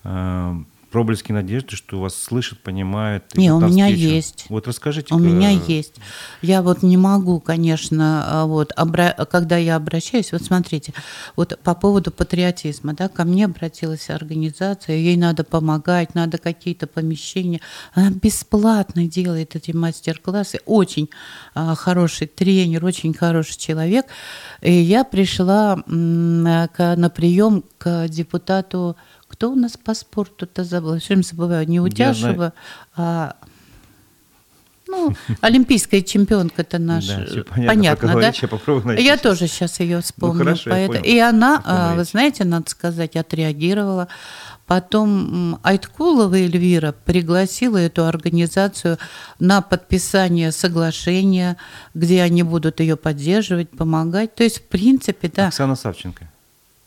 проблески 0.95 1.33
надежды, 1.33 1.75
что 1.75 1.99
вас 1.99 2.15
слышат, 2.15 2.61
понимают. 2.61 3.25
Не, 3.35 3.53
у 3.53 3.59
меня 3.59 3.87
встречу. 3.87 4.15
есть. 4.15 4.47
Вот 4.49 4.69
расскажите. 4.69 5.13
У 5.13 5.19
меня 5.19 5.51
есть. 5.51 5.95
Я 6.41 6.63
вот 6.63 6.85
не 6.85 6.97
могу, 6.97 7.41
конечно, 7.41 8.25
э, 8.25 8.45
вот, 8.47 8.71
обра... 8.77 9.11
когда 9.29 9.57
я 9.57 9.75
обращаюсь, 9.75 10.31
вот 10.31 10.43
смотрите, 10.43 10.95
вот 11.35 11.59
по 11.65 11.75
поводу 11.75 12.13
патриотизма, 12.13 12.95
да, 12.95 13.09
ко 13.09 13.25
мне 13.25 13.47
обратилась 13.47 14.09
организация, 14.09 14.95
ей 14.95 15.17
надо 15.17 15.43
помогать, 15.43 16.15
надо 16.15 16.39
какие-то 16.39 16.87
помещения. 16.87 17.61
Она 17.93 18.11
бесплатно 18.11 19.09
делает 19.09 19.57
эти 19.57 19.73
мастер-классы, 19.73 20.61
очень 20.65 21.11
а, 21.57 21.75
хороший 21.75 22.29
тренер, 22.29 22.85
очень 22.85 23.15
хороший 23.15 23.59
человек. 23.59 24.07
И 24.63 24.71
я 24.73 25.03
пришла 25.03 25.83
на 25.89 27.11
прием 27.17 27.65
к 27.79 28.07
депутату 28.07 28.97
кто 29.29 29.51
у 29.51 29.55
нас 29.55 29.77
по 29.77 29.95
спорту-то 29.95 30.65
забыл? 30.65 30.99
Все 30.99 31.09
время 31.09 31.23
забываю. 31.23 31.69
Не 31.69 31.81
Утяшева, 31.81 32.53
а 32.97 33.37
ну, 34.87 35.15
олимпийская 35.41 36.03
чемпионка 36.03 36.63
это 36.63 36.79
наша. 36.79 37.27
Да, 37.35 37.43
понятно, 37.45 38.09
понятно 38.09 38.21
да? 38.21 38.33
Я, 38.35 38.49
попробую 38.49 39.01
я 39.01 39.17
тоже 39.17 39.47
сейчас 39.47 39.81
ее 39.81 40.01
вспомню. 40.01 40.39
Ну, 40.39 40.45
хорошо, 40.45 40.71
поэтому. 40.71 41.05
И 41.05 41.19
она, 41.19 41.63
а, 41.65 41.95
вы 41.95 42.05
знаете, 42.05 42.45
надо 42.45 42.71
сказать, 42.71 43.17
отреагировала. 43.17 44.09
Потом 44.67 45.59
Айткулова 45.63 46.35
Эльвира 46.35 46.93
пригласила 46.93 47.77
эту 47.77 48.07
организацию 48.07 48.99
на 49.39 49.61
подписание 49.61 50.53
соглашения, 50.53 51.57
где 51.93 52.23
они 52.23 52.43
будут 52.43 52.81
ее 52.81 52.97
поддерживать, 52.97 53.71
помогать. 53.71 54.35
То 54.35 54.45
есть, 54.45 54.59
в 54.59 54.63
принципе, 54.63 55.31
да. 55.35 55.49
Оксана 55.49 55.77
Савченко. 55.77 56.31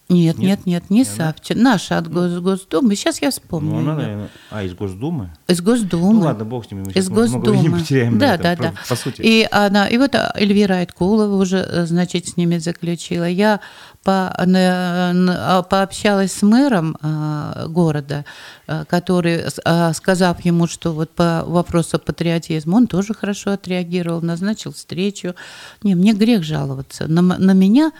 Нет, 0.09 0.37
нет, 0.37 0.65
нет, 0.65 0.89
не 0.89 1.03
Савчин. 1.03 1.61
Наша 1.61 1.97
от 1.97 2.09
Гос 2.09 2.39
Госдумы. 2.39 2.95
Сейчас 2.95 3.21
я 3.21 3.29
вспомню. 3.29 3.71
Ну, 3.71 3.79
она, 3.79 3.95
наверное, 3.95 4.29
а, 4.49 4.63
из 4.63 4.73
Госдумы? 4.73 5.31
Из 5.49 5.61
Госдумы. 5.61 6.13
Ну, 6.13 6.19
ладно, 6.21 6.45
бог 6.45 6.65
с 6.65 6.71
ними. 6.71 6.85
Мы 6.85 6.91
из 6.93 7.09
Госдумы. 7.09 7.57
не 7.57 7.69
потеряем 7.69 8.17
да, 8.17 8.37
да, 8.37 8.55
да. 8.55 8.73
По 8.87 8.95
сути. 8.95 9.21
И, 9.21 9.47
она, 9.51 9.87
и 9.87 9.97
вот 9.97 10.15
Эльвира 10.35 10.75
Айткулова 10.75 11.35
уже, 11.35 11.57
э, 11.57 11.85
значит, 11.85 12.25
с 12.29 12.37
ними 12.37 12.57
заключила. 12.57 13.25
Я 13.25 13.59
по, 14.07 14.33
на, 14.45 15.65
пообщалась 15.69 16.31
с 16.31 16.41
мэром 16.41 16.95
а, 17.01 17.67
города, 17.67 18.23
а, 18.65 18.85
который, 18.85 19.43
а, 19.65 19.91
сказав 19.91 20.45
ему, 20.45 20.67
что 20.67 20.93
вот 20.93 21.09
по 21.09 21.43
вопросу 21.45 21.99
патриотизма, 21.99 22.77
он 22.77 22.87
тоже 22.87 23.13
хорошо 23.13 23.51
отреагировал, 23.51 24.21
назначил 24.21 24.71
встречу. 24.71 25.35
Не, 25.83 25.95
мне 25.95 26.13
грех 26.13 26.43
жаловаться. 26.43 27.07
На, 27.07 27.21
на 27.21 27.51
меня 27.51 27.91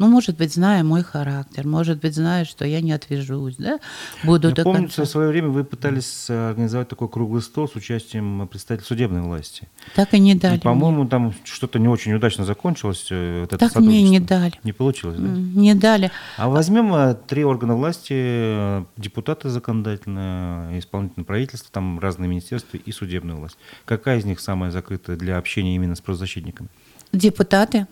Ну, 0.00 0.08
может 0.08 0.38
быть, 0.38 0.54
зная 0.54 0.82
мой 0.82 1.02
характер, 1.02 1.66
может 1.66 2.00
быть, 2.00 2.14
зная, 2.14 2.46
что 2.46 2.64
я 2.64 2.80
не 2.80 2.90
отвяжусь, 2.92 3.56
да, 3.56 3.78
буду 4.24 4.48
Я 4.48 4.54
до 4.54 4.62
помню, 4.64 4.80
конца. 4.84 5.04
в 5.04 5.06
свое 5.06 5.28
время 5.28 5.48
вы 5.50 5.62
пытались 5.62 6.30
э, 6.30 6.48
организовать 6.48 6.88
такой 6.88 7.06
круглый 7.10 7.42
стол 7.42 7.68
с 7.68 7.76
участием 7.76 8.48
представителей 8.48 8.86
судебной 8.86 9.20
власти. 9.20 9.68
Так 9.94 10.14
и 10.14 10.18
не 10.18 10.32
И, 10.32 10.38
дали. 10.38 10.52
мне. 10.54 10.60
по-моему, 10.62 11.06
там 11.06 11.34
что-то 11.44 11.78
не 11.78 11.86
очень 11.86 12.14
удачно 12.14 12.46
закончилось. 12.46 13.08
э, 13.10 13.42
Вот 13.50 13.58
Так 13.60 13.76
мне 13.76 14.02
не 14.02 14.20
дали. 14.20 14.54
Не 14.64 14.72
получилось, 14.72 15.18
да? 15.18 15.28
Не 15.28 15.74
дали. 15.74 16.10
А 16.38 16.48
возьмем 16.48 16.94
э, 16.94 17.14
три 17.28 17.44
органа 17.44 17.76
власти, 17.76 18.82
депутаты 18.98 19.50
законодательное, 19.50 20.78
исполнительное 20.78 21.26
правительство, 21.26 21.68
там 21.70 21.98
разные 21.98 22.26
министерства 22.26 22.78
и 22.78 22.90
судебная 22.90 23.36
власть. 23.36 23.58
Какая 23.84 24.18
из 24.18 24.24
них 24.24 24.40
самая 24.40 24.70
закрытая 24.70 25.16
для 25.18 25.36
общения 25.36 25.74
именно 25.74 25.94
с 25.94 26.00
правозащитниками? 26.00 26.70
Депутаты 27.12 27.86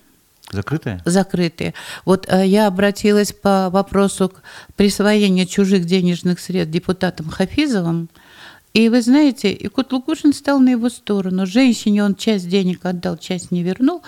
Закрытая? 0.51 1.03
закрытые. 1.05 1.75
Вот 2.05 2.27
э, 2.29 2.47
я 2.47 2.67
обратилась 2.67 3.33
по 3.33 3.69
вопросу 3.71 4.31
к 4.31 4.43
присвоению 4.77 5.47
чужих 5.47 5.85
денежных 5.85 6.41
средств 6.41 6.73
депутатом 6.73 7.29
Хафизовым. 7.29 8.09
И 8.79 8.89
вы 8.91 9.03
знаете, 9.03 9.51
и 9.51 9.67
Кутлугушин 9.67 10.33
стал 10.33 10.61
на 10.61 10.69
его 10.71 10.89
сторону. 10.89 11.47
Женщине 11.47 12.05
он 12.05 12.15
часть 12.15 12.49
денег 12.49 12.85
отдал, 12.87 13.17
часть 13.17 13.51
не 13.51 13.65
вернул. 13.65 14.03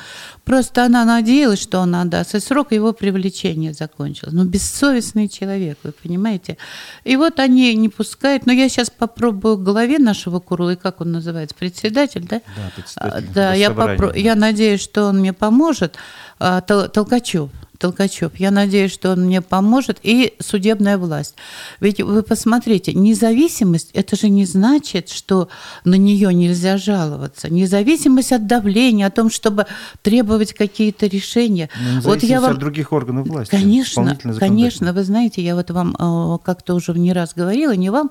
Просто 0.45 0.85
она 0.85 1.05
надеялась, 1.05 1.61
что 1.61 1.81
он 1.81 1.93
отдаст. 1.97 2.37
И 2.37 2.39
срок 2.41 2.71
его 2.71 2.93
привлечения 2.93 3.73
закончился. 3.73 4.33
Ну, 4.33 4.45
бессовестный 4.45 5.27
человек, 5.29 5.77
вы 5.83 5.91
понимаете. 5.91 6.57
И 7.03 7.17
вот 7.17 7.41
они 7.41 7.75
не 7.75 7.89
пускают. 7.89 8.47
Но 8.47 8.53
я 8.53 8.69
сейчас 8.69 8.91
попробую 8.91 9.57
в 9.57 9.65
голове 9.65 9.99
нашего 9.99 10.39
Курула, 10.39 10.75
и 10.75 10.77
как 10.77 11.01
он 11.01 11.11
называется, 11.11 11.57
председатель, 11.59 12.25
да? 12.29 12.41
Да, 12.57 12.71
председатель 12.77 13.29
А, 13.29 13.35
Да, 13.35 13.55
я, 13.55 13.71
попро- 13.71 14.17
я 14.17 14.37
надеюсь, 14.37 14.81
что 14.81 15.07
он 15.07 15.19
мне 15.19 15.33
поможет. 15.33 15.97
А, 16.39 16.61
Тол- 16.61 16.89
Толкачев. 16.89 17.51
Толкачев. 17.81 18.33
Я 18.37 18.51
надеюсь, 18.51 18.93
что 18.93 19.13
он 19.13 19.23
мне 19.23 19.41
поможет. 19.41 19.99
И 20.03 20.35
судебная 20.39 20.99
власть. 20.99 21.35
Ведь 21.81 22.01
вы 22.01 22.23
посмотрите, 22.23 22.93
независимость, 22.93 23.91
это 23.95 24.17
же 24.17 24.29
не 24.29 24.45
значит, 24.45 25.09
что 25.09 25.49
на 25.85 25.95
нее 25.95 26.33
нельзя 26.35 26.77
жаловаться. 26.77 27.49
Независимость 27.49 28.33
от 28.33 28.47
давления, 28.47 29.07
о 29.07 29.11
том, 29.11 29.31
чтобы 29.31 29.67
требовать 30.03 30.53
какие-то 30.53 31.07
решения. 31.07 31.71
Ну, 31.81 32.01
вот 32.03 32.23
я 32.23 32.43
вам... 32.43 32.53
от 32.53 32.59
других 32.59 32.93
органов 32.93 33.27
власти. 33.27 33.51
Конечно, 33.51 34.19
конечно, 34.39 34.93
вы 34.93 35.03
знаете, 35.03 35.43
я 35.43 35.55
вот 35.55 35.71
вам 35.71 35.97
э, 35.99 36.39
как-то 36.45 36.75
уже 36.75 36.93
не 36.93 37.15
раз 37.15 37.33
говорила, 37.35 37.73
не 37.73 37.89
вам, 37.89 38.11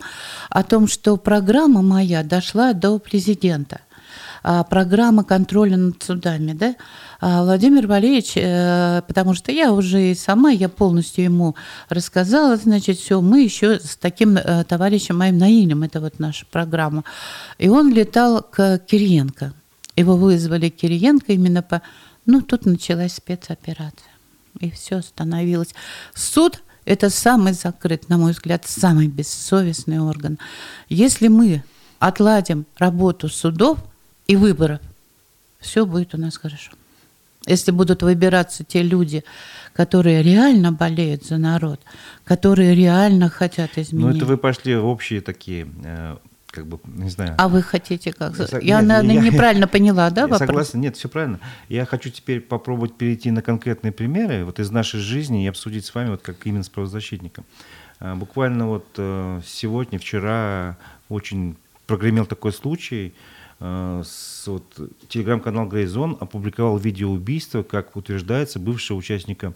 о 0.50 0.64
том, 0.64 0.88
что 0.88 1.16
программа 1.18 1.84
моя 1.84 2.24
дошла 2.24 2.74
до 2.74 2.98
президента. 2.98 3.82
А, 4.44 4.64
программа 4.64 5.24
контроля 5.24 5.78
над 5.78 6.02
судами, 6.02 6.54
да? 6.54 6.76
А 7.20 7.44
Владимир 7.44 7.88
Валерьевич, 7.88 8.34
э, 8.36 9.02
потому 9.08 9.34
что 9.34 9.52
я 9.52 9.74
уже 9.74 10.12
и 10.12 10.16
сама, 10.16 10.52
я 10.52 10.70
полностью 10.70 11.26
ему 11.26 11.56
рассказала, 11.90 12.56
значит, 12.56 12.98
все, 12.98 13.22
мы 13.22 13.42
еще 13.42 13.80
с 13.80 13.98
таким 13.98 14.38
э, 14.38 14.64
товарищем 14.64 15.18
моим 15.18 15.38
Наилем, 15.38 15.84
это 15.84 16.00
вот 16.00 16.20
наша 16.20 16.46
программа, 16.46 17.04
и 17.58 17.68
он 17.68 17.94
летал 17.94 18.42
к 18.42 18.80
Кириенко. 18.80 19.54
Его 19.96 20.16
вызвали 20.16 20.70
Кириенко 20.70 21.34
именно 21.34 21.62
по... 21.62 21.82
Ну, 22.26 22.42
тут 22.42 22.66
началась 22.66 23.16
спецоперация. 23.16 24.08
И 24.60 24.72
все 24.72 24.98
остановилось. 24.98 25.74
Суд– 26.14 26.64
это 26.86 27.10
самый 27.10 27.54
закрыт, 27.54 28.08
на 28.08 28.18
мой 28.18 28.32
взгляд, 28.32 28.66
самый 28.66 29.08
бессовестный 29.08 30.00
орган. 30.00 30.40
Если 30.88 31.28
мы 31.28 31.64
отладим 32.00 32.66
работу 32.78 33.28
судов 33.28 33.80
и 34.30 34.36
выборов, 34.36 34.80
все 35.60 35.86
будет 35.86 36.14
у 36.14 36.18
нас 36.18 36.38
хорошо. 36.38 36.72
Если 37.48 37.72
будут 37.72 38.04
выбираться 38.04 38.64
те 38.64 38.84
люди, 38.84 39.24
которые 39.74 40.22
реально 40.22 40.72
болеют 40.72 41.26
за 41.26 41.38
народ, 41.38 41.80
которые 42.26 42.76
реально 42.76 43.30
хотят 43.30 43.72
Ну, 43.76 43.82
изменить. 43.82 44.18
это 44.18 44.26
вы 44.26 44.38
пошли 44.38 44.76
в 44.76 44.86
общие 44.86 45.22
такие, 45.22 45.68
э, 45.84 46.18
как 46.52 46.68
бы, 46.68 46.80
не 46.86 47.10
знаю. 47.10 47.34
А 47.40 47.48
вы 47.48 47.64
хотите 47.64 48.14
как? 48.14 48.38
Я 48.38 48.60
Я, 48.60 48.78
нет, 48.82 48.88
наверное, 48.88 49.16
я- 49.16 49.22
неправильно 49.32 49.68
поняла, 49.68 50.10
да, 50.12 50.22
Я 50.22 50.28
вопрос? 50.28 50.48
согласен, 50.48 50.82
нет, 50.82 50.96
все 50.96 51.10
правильно. 51.10 51.40
Я 51.70 51.86
хочу 51.86 52.10
теперь 52.12 52.40
попробовать 52.42 52.94
перейти 52.96 53.32
на 53.32 53.42
конкретные 53.42 53.92
примеры 53.92 54.46
вот 54.46 54.60
из 54.60 54.70
нашей 54.70 55.00
жизни 55.00 55.46
и 55.46 55.48
обсудить 55.48 55.86
с 55.86 55.96
вами, 55.96 56.10
вот 56.12 56.22
как 56.22 56.36
именно 56.46 56.64
с 56.64 56.70
правозащитником. 56.70 57.46
А, 58.00 58.16
Буквально 58.16 58.68
вот 58.68 58.86
э, 58.98 59.42
сегодня, 59.46 59.98
вчера 59.98 60.78
очень 61.10 61.56
прогремел 61.88 62.26
такой 62.28 62.54
случай. 62.54 63.14
Э, 63.60 64.04
с- 64.06 64.48
вот, 64.48 64.64
телеграм-канал 65.08 65.68
Грейзон 65.68 66.18
опубликовал 66.20 66.78
видео 66.78 67.12
убийства, 67.12 67.64
как 67.64 67.96
утверждается, 67.96 68.60
бывшего 68.60 68.98
участника 68.98 69.54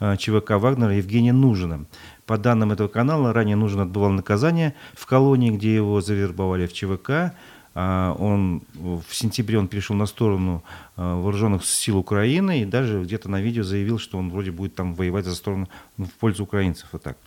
э, 0.00 0.16
ЧВК 0.16 0.52
Вагнера 0.52 0.94
Евгения 0.94 1.32
Нужина. 1.32 1.86
По 2.26 2.38
данным 2.38 2.72
этого 2.72 2.88
канала, 2.88 3.32
ранее 3.32 3.56
Нужин 3.56 3.80
отбывал 3.80 4.10
наказание 4.10 4.74
в 4.94 5.06
колонии, 5.06 5.50
где 5.50 5.74
его 5.74 6.00
завербовали 6.00 6.66
в 6.66 6.72
ЧВК. 6.72 7.34
А, 7.78 8.14
Он 8.18 8.62
в 8.74 9.14
сентябре 9.14 9.58
он 9.58 9.68
перешел 9.68 9.94
на 9.96 10.06
сторону 10.06 10.64
э, 10.96 11.02
вооруженных 11.02 11.64
сил 11.64 11.98
Украины 11.98 12.62
и 12.62 12.64
даже 12.64 13.02
где-то 13.02 13.28
на 13.30 13.40
видео 13.40 13.62
заявил, 13.62 13.98
что 13.98 14.18
он 14.18 14.30
вроде 14.30 14.50
будет 14.50 14.74
там 14.74 14.94
воевать 14.94 15.26
за 15.26 15.34
сторону 15.34 15.68
ну, 15.98 16.06
в 16.06 16.12
пользу 16.12 16.44
украинцев. 16.44 16.88
Вот 16.92 17.02
так. 17.02 17.18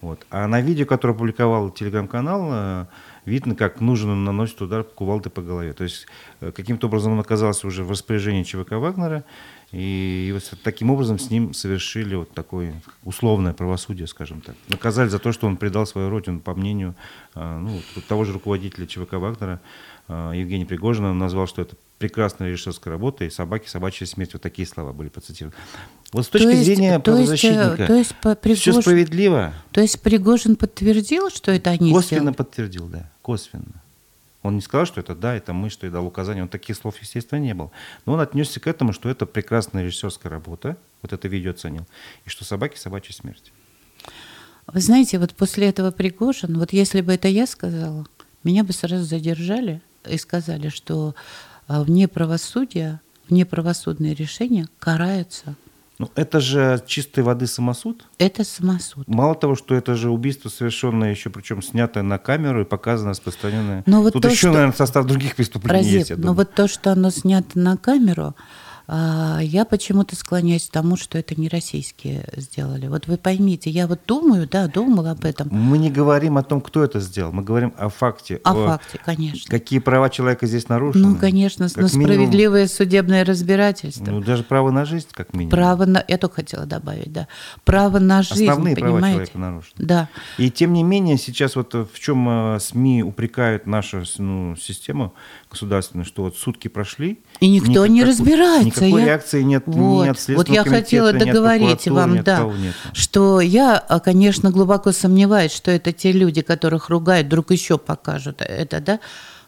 Вот. 0.00 0.26
А 0.30 0.46
на 0.46 0.62
видео, 0.62 0.86
которое 0.86 1.12
опубликовал 1.12 1.70
телеграм-канал, 1.70 2.86
видно, 3.24 3.54
как 3.54 3.80
нужно 3.80 4.14
наносит 4.14 4.60
удар 4.62 4.84
кувалдой 4.84 5.30
по 5.30 5.42
голове. 5.42 5.72
То 5.72 5.84
есть 5.84 6.06
э, 6.40 6.52
каким-то 6.52 6.86
образом 6.86 7.12
он 7.12 7.20
оказался 7.20 7.66
уже 7.66 7.84
в 7.84 7.90
распоряжении 7.90 8.42
ЧВК 8.42 8.72
Вагнера, 8.72 9.24
и 9.72 10.30
вот 10.32 10.42
таким 10.64 10.90
образом 10.90 11.18
с 11.18 11.30
ним 11.30 11.54
совершили 11.54 12.16
вот 12.16 12.32
такое 12.32 12.74
условное 13.04 13.52
правосудие, 13.52 14.06
скажем 14.08 14.40
так. 14.40 14.56
Наказали 14.68 15.08
за 15.08 15.18
то, 15.20 15.30
что 15.32 15.46
он 15.46 15.56
предал 15.56 15.86
свою 15.86 16.10
родину, 16.10 16.40
по 16.40 16.54
мнению 16.54 16.94
э, 17.36 17.58
ну, 17.58 17.80
того 18.08 18.24
же 18.24 18.32
руководителя 18.32 18.86
ЧВК 18.86 19.12
Вагнера, 19.14 19.60
э, 20.08 20.32
Евгения 20.34 20.66
Пригожина, 20.66 21.10
он 21.10 21.18
назвал, 21.18 21.46
что 21.46 21.62
это 21.62 21.76
прекрасная 21.98 22.48
режиссерская 22.50 22.90
работа, 22.92 23.24
и 23.24 23.30
собаки, 23.30 23.68
собачья 23.68 24.06
смерть. 24.06 24.32
Вот 24.32 24.42
такие 24.42 24.66
слова 24.66 24.92
были 24.92 25.08
процитированы. 25.08 25.54
Вот 26.12 26.24
с 26.24 26.28
точки 26.28 26.46
То 26.46 26.50
есть- 26.50 26.64
зрения 26.64 26.90
то 26.98 27.12
э, 27.12 27.14
правозащитника, 27.14 27.86
то 27.86 27.94
есть 27.94 28.14
по 28.16 28.34
все 28.34 28.70
Пригожин- 28.72 28.80
справедливо, 28.82 29.54
То 29.70 29.80
есть 29.82 30.00
Пригожин 30.02 30.56
подтвердил, 30.56 31.30
что 31.30 31.52
это 31.52 31.70
они 31.70 31.92
Косвенно 31.92 32.20
сделали? 32.22 32.34
подтвердил, 32.34 32.88
да, 32.88 33.08
косвенно. 33.22 33.82
Он 34.42 34.54
не 34.54 34.60
сказал, 34.62 34.86
что 34.86 35.00
это 35.00 35.14
да, 35.14 35.34
это 35.34 35.52
мы, 35.52 35.68
что 35.68 35.86
я 35.86 35.92
дал 35.92 36.06
указание. 36.06 36.42
Он 36.42 36.48
таких 36.48 36.76
слов, 36.76 36.98
естественно, 37.00 37.38
не 37.38 37.54
было. 37.54 37.70
Но 38.06 38.14
он 38.14 38.20
отнесся 38.20 38.58
к 38.58 38.66
этому, 38.66 38.92
что 38.92 39.08
это 39.08 39.26
прекрасная 39.26 39.84
режиссерская 39.84 40.30
работа, 40.30 40.76
вот 41.02 41.12
это 41.12 41.28
видео 41.28 41.50
оценил, 41.50 41.86
и 42.24 42.30
что 42.30 42.44
собаки 42.44 42.78
собачья 42.78 43.12
смерть. 43.12 43.52
Вы 44.66 44.80
знаете, 44.80 45.18
вот 45.18 45.34
после 45.34 45.68
этого 45.68 45.90
Пригожин, 45.90 46.58
вот 46.58 46.72
если 46.72 47.00
бы 47.00 47.12
это 47.12 47.28
я 47.28 47.46
сказала, 47.46 48.06
меня 48.44 48.64
бы 48.64 48.72
сразу 48.72 49.04
задержали 49.04 49.82
и 50.08 50.16
сказали, 50.16 50.68
что 50.68 51.14
а, 51.66 51.82
вне 51.82 52.08
правосудия, 52.08 53.00
вне 53.28 53.44
правосудные 53.44 54.14
решения 54.14 54.68
караются. 54.78 55.54
Ну, 56.00 56.10
это 56.14 56.40
же 56.40 56.82
чистой 56.86 57.22
воды 57.22 57.46
самосуд. 57.46 58.06
Это 58.16 58.42
самосуд. 58.42 59.06
Мало 59.06 59.34
того, 59.34 59.54
что 59.54 59.74
это 59.74 59.94
же 59.96 60.08
убийство, 60.10 60.48
совершенное 60.48 61.10
еще, 61.10 61.28
причем 61.28 61.60
снятое 61.60 62.02
на 62.02 62.16
камеру 62.18 62.62
и 62.62 62.64
показано, 62.64 63.10
распространенное. 63.10 63.82
Но 63.86 64.00
вот 64.00 64.14
Тут 64.14 64.22
то, 64.22 64.28
еще, 64.28 64.38
что- 64.38 64.52
наверное, 64.52 64.72
состав 64.74 65.04
других 65.04 65.36
преступлений 65.36 65.76
Разив, 65.78 65.92
есть, 65.98 66.10
но 66.12 66.16
думаю. 66.16 66.36
вот 66.36 66.54
то, 66.54 66.68
что 66.68 66.92
оно 66.92 67.10
снято 67.10 67.58
на 67.58 67.76
камеру, 67.76 68.34
я 68.92 69.64
почему-то 69.64 70.16
склоняюсь 70.16 70.68
к 70.68 70.72
тому, 70.72 70.96
что 70.96 71.18
это 71.18 71.40
не 71.40 71.48
российские 71.48 72.24
сделали. 72.36 72.88
Вот 72.88 73.06
вы 73.06 73.16
поймите, 73.18 73.70
я 73.70 73.86
вот 73.86 74.00
думаю, 74.06 74.48
да, 74.48 74.66
думала 74.66 75.12
об 75.12 75.24
этом. 75.24 75.48
Мы 75.50 75.78
не 75.78 75.90
говорим 75.90 76.38
о 76.38 76.42
том, 76.42 76.60
кто 76.60 76.82
это 76.82 77.00
сделал, 77.00 77.32
мы 77.32 77.42
говорим 77.42 77.72
о 77.78 77.88
факте. 77.88 78.40
О 78.42 78.54
факте, 78.54 78.98
конечно. 79.04 79.50
Какие 79.50 79.78
права 79.78 80.10
человека 80.10 80.46
здесь 80.46 80.68
нарушены. 80.68 81.06
Ну, 81.06 81.16
конечно, 81.16 81.68
Как 81.68 81.76
на 81.76 81.82
минимум, 81.82 82.04
справедливое 82.04 82.66
судебное 82.66 83.24
разбирательство. 83.24 84.10
Ну, 84.10 84.20
даже 84.20 84.42
право 84.42 84.70
на 84.70 84.84
жизнь, 84.84 85.08
как 85.12 85.34
минимум. 85.34 85.50
Право 85.50 85.84
на... 85.84 86.04
Я 86.08 86.18
только 86.18 86.36
хотела 86.36 86.66
добавить, 86.66 87.12
да. 87.12 87.28
Право 87.64 87.98
на 87.98 88.22
жизнь, 88.22 88.48
Основные 88.48 88.76
права 88.76 88.94
понимаете? 88.94 89.14
человека 89.14 89.38
нарушены. 89.38 89.74
Да. 89.78 90.08
И 90.38 90.50
тем 90.50 90.72
не 90.72 90.82
менее, 90.82 91.16
сейчас 91.16 91.54
вот 91.54 91.74
в 91.74 91.98
чем 91.98 92.28
э, 92.28 92.58
СМИ 92.60 93.02
упрекают 93.02 93.66
нашу 93.66 94.02
ну, 94.18 94.56
систему 94.56 95.14
государственную, 95.50 96.04
что 96.06 96.22
вот 96.22 96.36
сутки 96.36 96.68
прошли. 96.68 97.20
И 97.40 97.48
никто 97.48 97.86
не 97.86 98.04
разбирается. 98.04 98.84
Никакой 98.84 99.02
Я- 99.02 99.06
реакции 99.08 99.42
нет 99.42 99.64
Вот, 99.66 100.04
ни 100.04 100.08
от 100.08 100.28
вот 100.28 100.48
я 100.48 100.64
хотела 100.64 101.12
договорить 101.12 101.88
вам, 101.88 102.22
да, 102.22 102.42
нет. 102.44 102.74
что 102.92 103.40
я, 103.40 103.76
а, 103.76 104.00
конечно, 104.00 104.50
глубоко 104.50 104.92
сомневаюсь, 104.92 105.52
что 105.52 105.70
это 105.70 105.92
те 105.92 106.12
люди, 106.12 106.42
которых 106.42 106.88
ругают, 106.88 107.26
вдруг 107.26 107.50
еще 107.50 107.78
покажут 107.78 108.40
это, 108.40 108.80
да? 108.80 109.00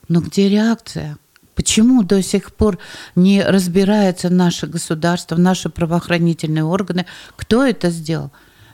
Но 0.09 0.21
где 0.21 0.49
реакция? 0.49 1.17
Почему 1.55 2.03
до 2.03 2.23
сих 2.23 2.53
пор 2.53 2.79
не 3.15 3.43
разбирается 3.45 4.31
наше 4.31 4.67
государство, 4.67 5.37
наши 5.37 5.69
правоохранительные 5.69 6.65
органы, 6.65 7.07
кто 7.37 7.65
это 7.65 7.91
сделал? 7.91 8.31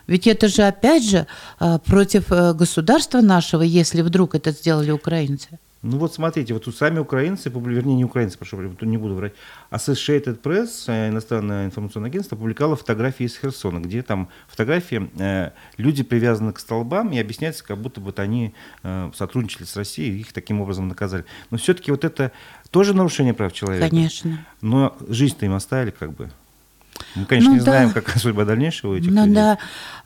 Ведь 0.06 0.26
это 0.26 0.48
же 0.48 0.62
опять 0.62 1.04
же 1.04 1.26
а, 1.58 1.78
против 1.78 2.32
э, 2.32 2.54
государства 2.54 3.20
нашего, 3.20 3.60
если 3.60 4.00
вдруг 4.00 4.34
это 4.34 4.52
сделали 4.52 4.90
украинцы. 4.90 5.58
Ну 5.82 5.98
вот 5.98 6.12
смотрите, 6.12 6.54
вот 6.54 6.64
тут 6.64 6.76
сами 6.76 6.98
украинцы, 6.98 7.50
вернее 7.50 7.94
не 7.94 8.04
украинцы, 8.04 8.36
прошу 8.36 8.60
не 8.60 8.96
буду 8.96 9.14
врать, 9.14 9.34
Associated 9.70 10.40
Press, 10.40 10.84
э, 10.88 11.08
иностранное 11.08 11.66
информационное 11.66 12.10
агентство, 12.10 12.34
публиковало 12.34 12.74
фотографии 12.74 13.26
из 13.26 13.38
Херсона, 13.38 13.78
где 13.78 14.02
там 14.02 14.28
фотографии, 14.48 15.08
э, 15.18 15.52
люди 15.76 16.02
привязаны 16.02 16.52
к 16.52 16.58
столбам 16.58 17.12
и 17.12 17.18
объясняется, 17.18 17.64
как 17.64 17.78
будто 17.78 18.00
вот 18.00 18.18
они 18.18 18.54
э, 18.82 19.10
сотрудничали 19.14 19.64
с 19.64 19.76
Россией, 19.76 20.16
и 20.16 20.20
их 20.20 20.32
таким 20.32 20.60
образом 20.60 20.88
наказали. 20.88 21.24
Но 21.50 21.58
все-таки 21.58 21.92
вот 21.92 22.04
это 22.04 22.32
тоже 22.70 22.92
нарушение 22.92 23.32
прав 23.32 23.52
человека. 23.52 23.88
Конечно. 23.88 24.44
Но 24.60 24.96
жизнь-то 25.08 25.46
им 25.46 25.54
оставили 25.54 25.90
как 25.90 26.12
бы. 26.12 26.28
Мы, 27.14 27.24
конечно, 27.24 27.50
ну, 27.50 27.56
не 27.56 27.64
да. 27.64 27.70
знаем, 27.70 27.92
какая 27.92 28.18
судьба 28.18 28.44
дальнейшего 28.44 28.96
этих 28.96 29.10
ну, 29.10 29.22
людей. 29.22 29.34
Да. 29.34 29.58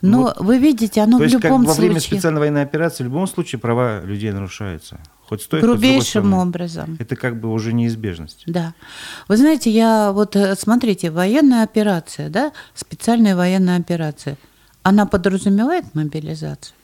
Но 0.02 0.22
вот. 0.22 0.40
вы 0.40 0.58
видите, 0.58 1.00
оно 1.00 1.18
То 1.18 1.24
в 1.24 1.26
есть, 1.26 1.42
любом 1.42 1.64
как 1.64 1.68
во 1.68 1.74
время 1.80 1.94
случае... 1.94 2.18
специальной 2.18 2.40
военной 2.40 2.62
операции 2.62 3.04
в 3.04 3.06
любом 3.06 3.26
случае 3.26 3.58
права 3.58 4.02
людей 4.04 4.30
нарушаются. 4.32 5.00
Хоть 5.33 5.40
стоит, 5.45 5.62
Грубейшим 5.62 6.31
хоть 6.31 6.42
образом. 6.42 6.99
Это 7.01 7.16
как 7.16 7.40
бы 7.40 7.51
уже 7.51 7.73
неизбежность. 7.73 8.42
Да. 8.45 8.75
Вы 9.29 9.38
знаете, 9.38 9.71
я 9.71 10.12
вот, 10.12 10.37
э, 10.37 10.55
смотрите, 10.57 11.11
военная 11.11 11.62
операция, 11.62 12.29
да, 12.29 12.53
специальная 12.75 13.35
военная 13.35 13.79
операция, 13.79 14.37
она 14.83 15.07
подразумевает 15.07 15.87
мобилизацию? 15.95 16.75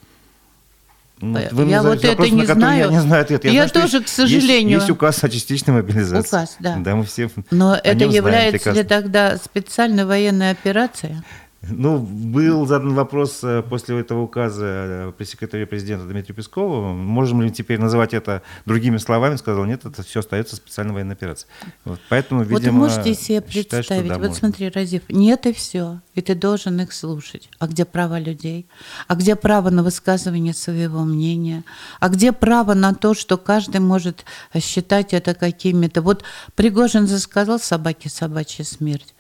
Ну, 1.21 1.39
вы 1.51 1.67
я 1.67 1.83
вот 1.83 2.03
это 2.03 2.31
не 2.31 2.47
знаю. 2.47 2.87
Я 2.87 2.91
не 2.91 3.01
знаю 3.03 3.25
ответ. 3.25 3.45
Я, 3.45 3.51
я 3.51 3.69
знаю, 3.69 3.87
тоже, 3.87 4.03
к 4.03 4.09
сожалению. 4.09 4.79
Есть, 4.79 4.89
есть 4.89 4.91
указ 4.91 5.23
о 5.23 5.29
частичной 5.29 5.75
мобилизации. 5.75 6.29
Указ, 6.29 6.57
да. 6.59 6.77
Да, 6.77 6.97
мы 6.97 7.05
все. 7.05 7.29
Но 7.51 7.75
это 7.75 8.07
является 8.07 8.71
ли 8.71 8.83
тогда 8.83 9.37
специальной 9.37 10.07
военной 10.07 10.53
операцией? 10.53 11.17
Ну, 11.63 11.99
был 11.99 12.67
задан 12.67 12.95
вопрос 12.95 13.41
э, 13.43 13.63
после 13.69 13.99
этого 13.99 14.23
указа 14.23 14.65
э, 14.65 15.13
пресс-секретаря 15.19 15.67
президента 15.67 16.07
Дмитрия 16.07 16.33
Пескова, 16.33 16.93
можем 16.93 17.43
ли 17.43 17.51
теперь 17.51 17.81
называть 17.81 18.15
это 18.15 18.43
другими 18.65 18.97
словами, 18.99 19.35
сказал, 19.35 19.65
нет, 19.65 19.85
это 19.85 20.05
все 20.05 20.21
остается 20.21 20.55
специальной 20.55 20.95
военной 20.95 21.15
операцией. 21.15 21.51
Вот, 21.85 21.99
поэтому, 22.09 22.45
видимо, 22.45 22.79
Вот 22.79 22.91
можете 22.91 23.13
себе 23.15 23.41
представить, 23.41 23.87
считать, 23.87 24.07
да, 24.07 24.15
вот 24.15 24.29
можно. 24.29 24.35
смотри, 24.35 24.69
Разив, 24.69 25.03
нет 25.09 25.47
и 25.47 25.53
все, 25.53 26.01
и 26.15 26.21
ты 26.21 26.37
должен 26.37 26.81
их 26.81 26.93
слушать. 26.93 27.51
А 27.59 27.67
где 27.67 27.85
право 27.85 28.21
людей? 28.21 28.67
А 29.09 29.17
где 29.17 29.35
право 29.35 29.71
на 29.71 29.83
высказывание 29.83 30.55
своего 30.55 31.03
мнения? 31.03 31.65
А 31.99 32.09
где 32.09 32.31
право 32.31 32.75
на 32.75 32.95
то, 32.95 33.15
что 33.15 33.37
каждый 33.37 33.81
может 33.81 34.25
считать 34.61 35.13
это 35.13 35.35
какими-то... 35.35 36.03
Вот 36.03 36.23
Пригожин 36.55 37.09
засказал 37.09 37.59
собаке 37.59 38.09
собачья 38.09 38.63
смерть. 38.65 39.13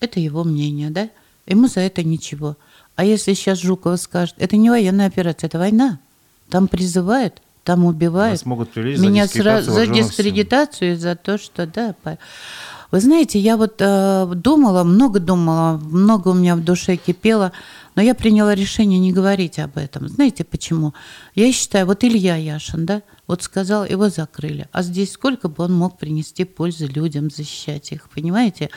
Это 0.00 0.20
его 0.20 0.44
мнение, 0.44 0.90
да? 0.90 1.08
Ему 1.46 1.68
за 1.68 1.80
это 1.80 2.02
ничего. 2.02 2.56
А 2.96 3.04
если 3.04 3.34
сейчас 3.34 3.60
Жукова 3.60 3.96
скажет, 3.96 4.34
это 4.38 4.56
не 4.56 4.70
военная 4.70 5.06
операция, 5.06 5.48
это 5.48 5.58
война. 5.58 5.98
Там 6.48 6.68
призывают, 6.68 7.42
там 7.64 7.84
убивают. 7.84 8.40
Вас 8.40 8.46
могут 8.46 8.76
Меня 8.76 9.26
за 9.26 9.32
дискредитацию, 9.32 9.74
за 9.74 9.86
дискредитацию 9.86 10.92
и 10.92 10.96
за 10.96 11.16
то, 11.16 11.38
что 11.38 11.66
да. 11.66 11.94
Вы 12.90 13.00
знаете, 13.00 13.40
я 13.40 13.56
вот 13.56 13.76
э, 13.80 14.32
думала, 14.36 14.84
много 14.84 15.18
думала, 15.18 15.78
много 15.78 16.28
у 16.28 16.34
меня 16.34 16.54
в 16.54 16.62
душе 16.62 16.94
кипело, 16.94 17.50
но 17.96 18.02
я 18.02 18.14
приняла 18.14 18.54
решение 18.54 19.00
не 19.00 19.12
говорить 19.12 19.58
об 19.58 19.78
этом. 19.78 20.08
Знаете 20.08 20.44
почему? 20.44 20.94
Я 21.34 21.50
считаю, 21.52 21.86
вот 21.86 22.04
Илья 22.04 22.36
Яшин, 22.36 22.86
да, 22.86 23.02
вот 23.26 23.42
сказал, 23.42 23.84
его 23.84 24.10
закрыли. 24.10 24.68
А 24.70 24.82
здесь 24.82 25.12
сколько 25.12 25.48
бы 25.48 25.64
он 25.64 25.74
мог 25.74 25.98
принести 25.98 26.44
пользы 26.44 26.86
людям, 26.86 27.30
защищать 27.30 27.90
их, 27.90 28.08
понимаете? 28.10 28.70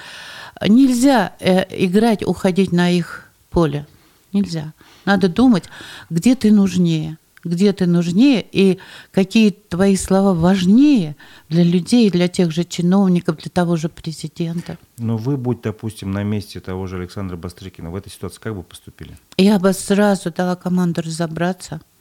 Нельзя 0.65 1.33
э, 1.39 1.65
играть, 1.85 2.23
уходить 2.23 2.71
на 2.71 2.89
их 2.89 3.29
поле. 3.49 3.87
Нельзя. 4.33 4.73
Надо 5.05 5.29
думать, 5.29 5.65
где 6.09 6.35
ты 6.35 6.51
нужнее, 6.51 7.17
где 7.43 7.71
ты 7.73 7.85
нужнее 7.85 8.45
и 8.51 8.77
какие 9.11 9.51
твои 9.51 9.95
слова 9.95 10.33
важнее 10.33 11.15
для 11.49 11.63
людей, 11.63 12.11
для 12.11 12.27
тех 12.27 12.51
же 12.51 12.63
чиновников, 12.63 13.37
для 13.37 13.49
того 13.49 13.77
же 13.77 13.89
президента. 13.89 14.77
Но 14.97 15.17
вы, 15.17 15.37
будь, 15.37 15.61
допустим, 15.61 16.11
на 16.11 16.23
месте 16.23 16.59
того 16.59 16.87
же 16.87 16.97
Александра 16.97 17.37
Бастрыкина, 17.37 17.89
в 17.89 17.95
этой 17.95 18.11
ситуации 18.11 18.39
как 18.39 18.55
бы 18.55 18.63
поступили? 18.63 19.17
Я 19.37 19.59
бы 19.59 19.71
сразу 19.73 20.31
дала 20.31 20.55
команду 20.55 21.01
разобраться– 21.01 21.81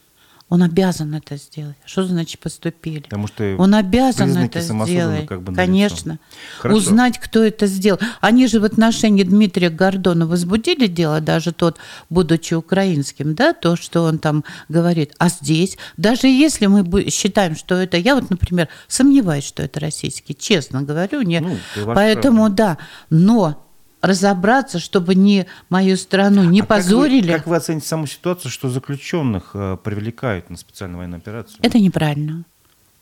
он 0.48 0.62
обязан 0.62 1.12
это 1.14 1.36
сделать. 1.36 1.76
Что 1.84 2.04
значит 2.04 2.38
поступили? 2.38 3.00
Потому 3.00 3.26
что 3.26 3.56
он 3.58 3.74
обязан 3.74 4.36
это 4.36 4.60
сделать. 4.60 5.26
Как 5.26 5.42
бы 5.42 5.52
Конечно. 5.52 6.20
Хорошо. 6.60 6.78
Узнать, 6.78 7.18
кто 7.18 7.42
это 7.42 7.66
сделал. 7.66 7.98
Они 8.20 8.46
же 8.46 8.60
в 8.60 8.64
отношении 8.64 9.24
Дмитрия 9.24 9.70
Гордона 9.70 10.24
возбудили 10.24 10.86
дело, 10.86 11.20
даже 11.20 11.52
тот, 11.52 11.78
будучи 12.10 12.54
украинским, 12.54 13.34
да, 13.34 13.54
то, 13.54 13.74
что 13.74 14.04
он 14.04 14.20
там 14.20 14.44
говорит. 14.68 15.14
А 15.18 15.30
здесь, 15.30 15.78
даже 15.96 16.28
если 16.28 16.66
мы 16.66 17.10
считаем, 17.10 17.56
что 17.56 17.74
это, 17.74 17.96
я 17.96 18.14
вот, 18.14 18.30
например, 18.30 18.68
сомневаюсь, 18.86 19.44
что 19.44 19.64
это 19.64 19.80
российский, 19.80 20.36
честно 20.36 20.82
говорю, 20.82 21.22
не, 21.22 21.40
ну, 21.40 21.56
поэтому 21.86 22.42
право. 22.42 22.50
да, 22.50 22.78
но 23.10 23.65
разобраться, 24.06 24.78
чтобы 24.78 25.14
не 25.14 25.46
мою 25.68 25.96
страну 25.96 26.44
не 26.44 26.60
а 26.60 26.64
позорили. 26.64 27.26
Как 27.26 27.30
вы, 27.30 27.38
как 27.38 27.46
вы 27.46 27.56
оцените 27.56 27.86
саму 27.86 28.06
ситуацию, 28.06 28.50
что 28.50 28.68
заключенных 28.68 29.50
э, 29.54 29.76
привлекают 29.82 30.50
на 30.50 30.56
специальную 30.56 30.98
военную 30.98 31.18
операцию? 31.18 31.58
Это 31.62 31.78
неправильно. 31.78 32.44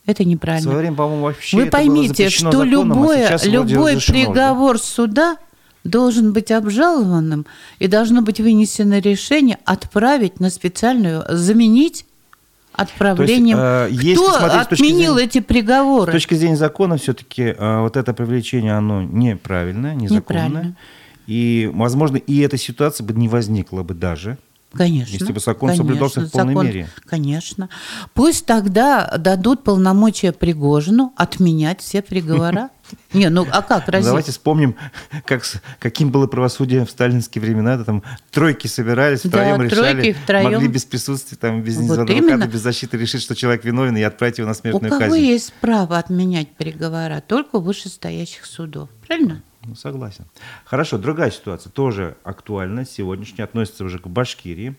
Это 0.07 0.25
неправильно. 0.25 0.61
В 0.61 0.65
свое 0.65 0.79
время, 0.79 0.97
по-моему, 0.97 1.23
вообще 1.23 1.57
Вы 1.57 1.67
поймите, 1.67 2.29
что 2.29 2.51
законом, 2.51 2.63
а 2.63 2.67
любое, 2.67 3.29
а 3.29 3.47
любой 3.47 3.97
приговор 3.97 4.77
да? 4.77 4.83
суда 4.83 5.37
должен 5.83 6.33
быть 6.33 6.51
обжалованным 6.51 7.47
и 7.79 7.87
должно 7.87 8.23
быть 8.23 8.41
вынесено 8.41 8.99
решение 8.99 9.59
отправить 9.65 10.41
на 10.41 10.51
специальную, 10.51 11.25
заменить 11.29 12.05
отправлением. 12.75 13.59
есть, 13.89 14.21
э, 14.21 14.25
Кто 14.25 14.47
если 14.47 14.59
отменил 14.59 15.15
зрения, 15.15 15.29
эти 15.29 15.41
приговоры? 15.41 16.13
С 16.13 16.15
точки 16.15 16.35
зрения 16.35 16.57
закона 16.57 16.97
все-таки 16.97 17.43
э, 17.43 17.81
вот 17.81 17.97
это 17.97 18.13
привлечение, 18.15 18.75
оно 18.77 19.03
неправильное, 19.03 19.95
незаконное. 19.95 20.21
Неправильно. 20.21 20.77
И, 21.27 21.71
возможно, 21.73 22.17
и 22.17 22.41
эта 22.41 22.59
ситуация 22.59 23.05
бы 23.05 23.15
не 23.15 23.29
возникла 23.29 23.83
бы 23.83 23.95
даже, 23.95 24.37
Конечно. 24.77 25.13
Если 25.13 25.33
бы 25.33 25.41
закон 25.41 25.69
конечно, 25.69 25.85
соблюдался 25.85 26.21
в 26.21 26.31
полной 26.31 26.55
закон, 26.55 26.67
мере. 26.67 26.89
Конечно. 27.07 27.69
Пусть 28.13 28.47
тогда 28.47 29.15
дадут 29.19 29.63
полномочия 29.63 30.33
Пригожину 30.33 31.13
отменять 31.17 31.81
все 31.81 32.03
приговора. 32.03 32.71
Не, 33.13 33.31
ну 33.31 33.47
а 33.51 33.63
как 33.63 33.89
разве? 33.89 34.09
Давайте 34.09 34.33
вспомним, 34.33 34.77
как, 35.25 35.43
каким 35.79 36.11
было 36.11 36.27
правосудие 36.27 36.85
в 36.85 36.91
сталинские 36.91 37.43
времена. 37.43 37.83
Там 37.85 38.03
тройки 38.31 38.67
собирались, 38.67 39.21
втроем 39.21 39.59
да, 39.59 39.65
решали, 39.65 40.13
втроем. 40.13 40.53
могли 40.53 40.69
без 40.69 40.85
присутствия, 40.85 41.39
там, 41.39 41.63
без 41.63 41.77
вот 41.77 41.99
адвоката, 41.99 42.13
именно. 42.13 42.47
без 42.47 42.61
защиты 42.61 42.99
решить, 42.99 43.23
что 43.23 43.35
человек 43.35 43.65
виновен, 43.65 43.97
и 43.97 44.03
отправить 44.03 44.39
его 44.39 44.49
на 44.49 44.55
смертную 44.55 44.91
казнь. 44.91 44.97
У 44.97 44.99
кого 44.99 45.11
казнь. 45.13 45.25
есть 45.25 45.53
право 45.61 45.99
отменять 45.99 46.51
приговора? 46.51 47.23
Только 47.27 47.57
у 47.57 47.61
вышестоящих 47.61 48.45
судов. 48.45 48.89
Правильно? 49.07 49.43
Ну, 49.67 49.75
согласен. 49.75 50.27
Хорошо, 50.65 50.99
другая 50.99 51.31
ситуация, 51.31 51.71
тоже 51.71 52.17
актуальна, 52.23 52.85
сегодняшняя, 52.85 53.45
относится 53.45 53.85
уже 53.85 53.99
к 53.99 54.07
Башкирии. 54.07 54.77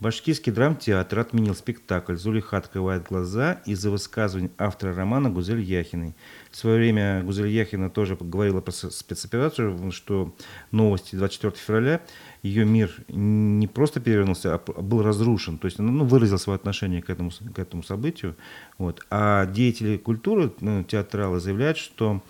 Башкирский 0.00 0.50
драмтеатр 0.50 1.18
отменил 1.18 1.54
спектакль 1.54 2.16
«Зулиха 2.16 2.56
открывает 2.56 3.04
глаза» 3.04 3.60
из-за 3.66 3.90
высказываний 3.90 4.50
автора 4.56 4.94
романа 4.94 5.28
Гузель 5.28 5.60
Яхиной. 5.60 6.14
В 6.50 6.56
свое 6.56 6.78
время 6.78 7.22
Гузель 7.22 7.48
Яхина 7.48 7.90
тоже 7.90 8.16
говорила 8.18 8.62
про 8.62 8.72
спецоперацию, 8.72 9.92
что 9.92 10.34
новости 10.70 11.16
24 11.16 11.52
февраля, 11.54 12.00
ее 12.42 12.64
мир 12.64 12.90
не 13.08 13.66
просто 13.66 14.00
перевернулся, 14.00 14.54
а 14.54 14.58
был 14.80 15.02
разрушен. 15.02 15.58
То 15.58 15.66
есть 15.66 15.78
она 15.78 15.92
ну, 15.92 16.06
выразила 16.06 16.38
свое 16.38 16.56
отношение 16.56 17.02
к 17.02 17.10
этому, 17.10 17.30
к 17.54 17.58
этому 17.58 17.82
событию. 17.82 18.36
Вот. 18.78 19.04
А 19.10 19.44
деятели 19.44 19.98
культуры, 19.98 20.50
ну, 20.60 20.82
театралы, 20.82 21.40
заявляют, 21.40 21.76
что 21.76 22.22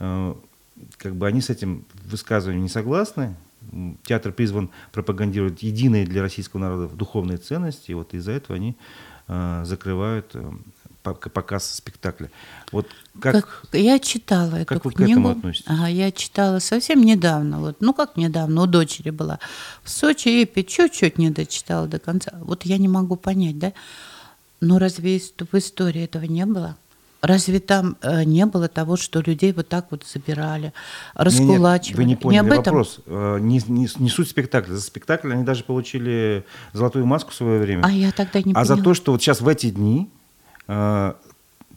э, 0.00 0.34
как 0.98 1.14
бы 1.14 1.26
они 1.26 1.40
с 1.40 1.50
этим 1.50 1.84
высказыванием 2.04 2.62
не 2.62 2.68
согласны. 2.68 3.34
Театр 4.04 4.32
призван 4.32 4.70
пропагандировать 4.90 5.62
единые 5.62 6.04
для 6.04 6.22
российского 6.22 6.60
народа 6.60 6.88
духовные 6.94 7.38
ценности, 7.38 7.92
и 7.92 7.94
вот 7.94 8.12
из-за 8.12 8.32
этого 8.32 8.56
они 8.56 8.76
э, 9.28 9.62
закрывают 9.64 10.30
э, 10.34 10.52
показ 11.02 11.74
спектакля. 11.74 12.30
Вот 12.70 12.88
как, 13.20 13.34
как 13.34 13.68
я 13.72 13.98
читала 13.98 14.56
эту 14.56 14.66
как 14.66 14.84
вы 14.84 14.92
книгу. 14.92 15.08
к 15.08 15.12
этому 15.12 15.28
относитесь? 15.30 15.66
Ага, 15.68 15.86
я 15.88 16.10
читала 16.12 16.58
совсем 16.58 17.02
недавно. 17.02 17.60
Вот, 17.60 17.76
ну 17.80 17.92
как 17.92 18.16
недавно, 18.16 18.62
у 18.62 18.66
дочери 18.66 19.10
была 19.10 19.38
в 19.82 19.90
Сочи 19.90 20.28
и 20.42 20.66
чуть-чуть 20.66 21.18
не 21.18 21.30
дочитала 21.30 21.86
до 21.86 21.98
конца. 21.98 22.32
Вот 22.40 22.64
я 22.64 22.78
не 22.78 22.88
могу 22.88 23.16
понять, 23.16 23.58
да? 23.58 23.72
Но 24.60 24.78
разве 24.78 25.20
в 25.20 25.54
истории 25.54 26.04
этого 26.04 26.24
не 26.24 26.46
было? 26.46 26.76
Разве 27.22 27.60
там 27.60 27.96
э, 28.02 28.24
не 28.24 28.44
было 28.46 28.66
того, 28.66 28.96
что 28.96 29.20
людей 29.20 29.52
вот 29.52 29.68
так 29.68 29.86
вот 29.92 30.04
забирали, 30.04 30.72
раскулачивали? 31.14 31.90
Нет, 31.90 31.96
вы 31.98 32.04
не 32.04 32.16
поняли 32.16 32.42
не 32.42 32.48
об 32.48 32.60
этом? 32.60 32.74
вопрос. 32.74 32.98
Э, 33.06 33.38
не, 33.40 33.62
не, 33.68 33.88
не 33.96 34.10
суть 34.10 34.28
спектакля. 34.28 34.74
За 34.74 34.80
спектакль 34.80 35.32
они 35.32 35.44
даже 35.44 35.62
получили 35.62 36.44
золотую 36.72 37.06
маску 37.06 37.30
в 37.30 37.34
свое 37.34 37.60
время. 37.60 37.84
А 37.84 37.92
я 37.92 38.10
тогда 38.10 38.40
не 38.42 38.50
А 38.52 38.54
поняла. 38.56 38.64
за 38.64 38.76
то, 38.82 38.94
что 38.94 39.12
вот 39.12 39.22
сейчас 39.22 39.40
в 39.40 39.46
эти 39.46 39.70
дни 39.70 40.10
э, 40.66 41.12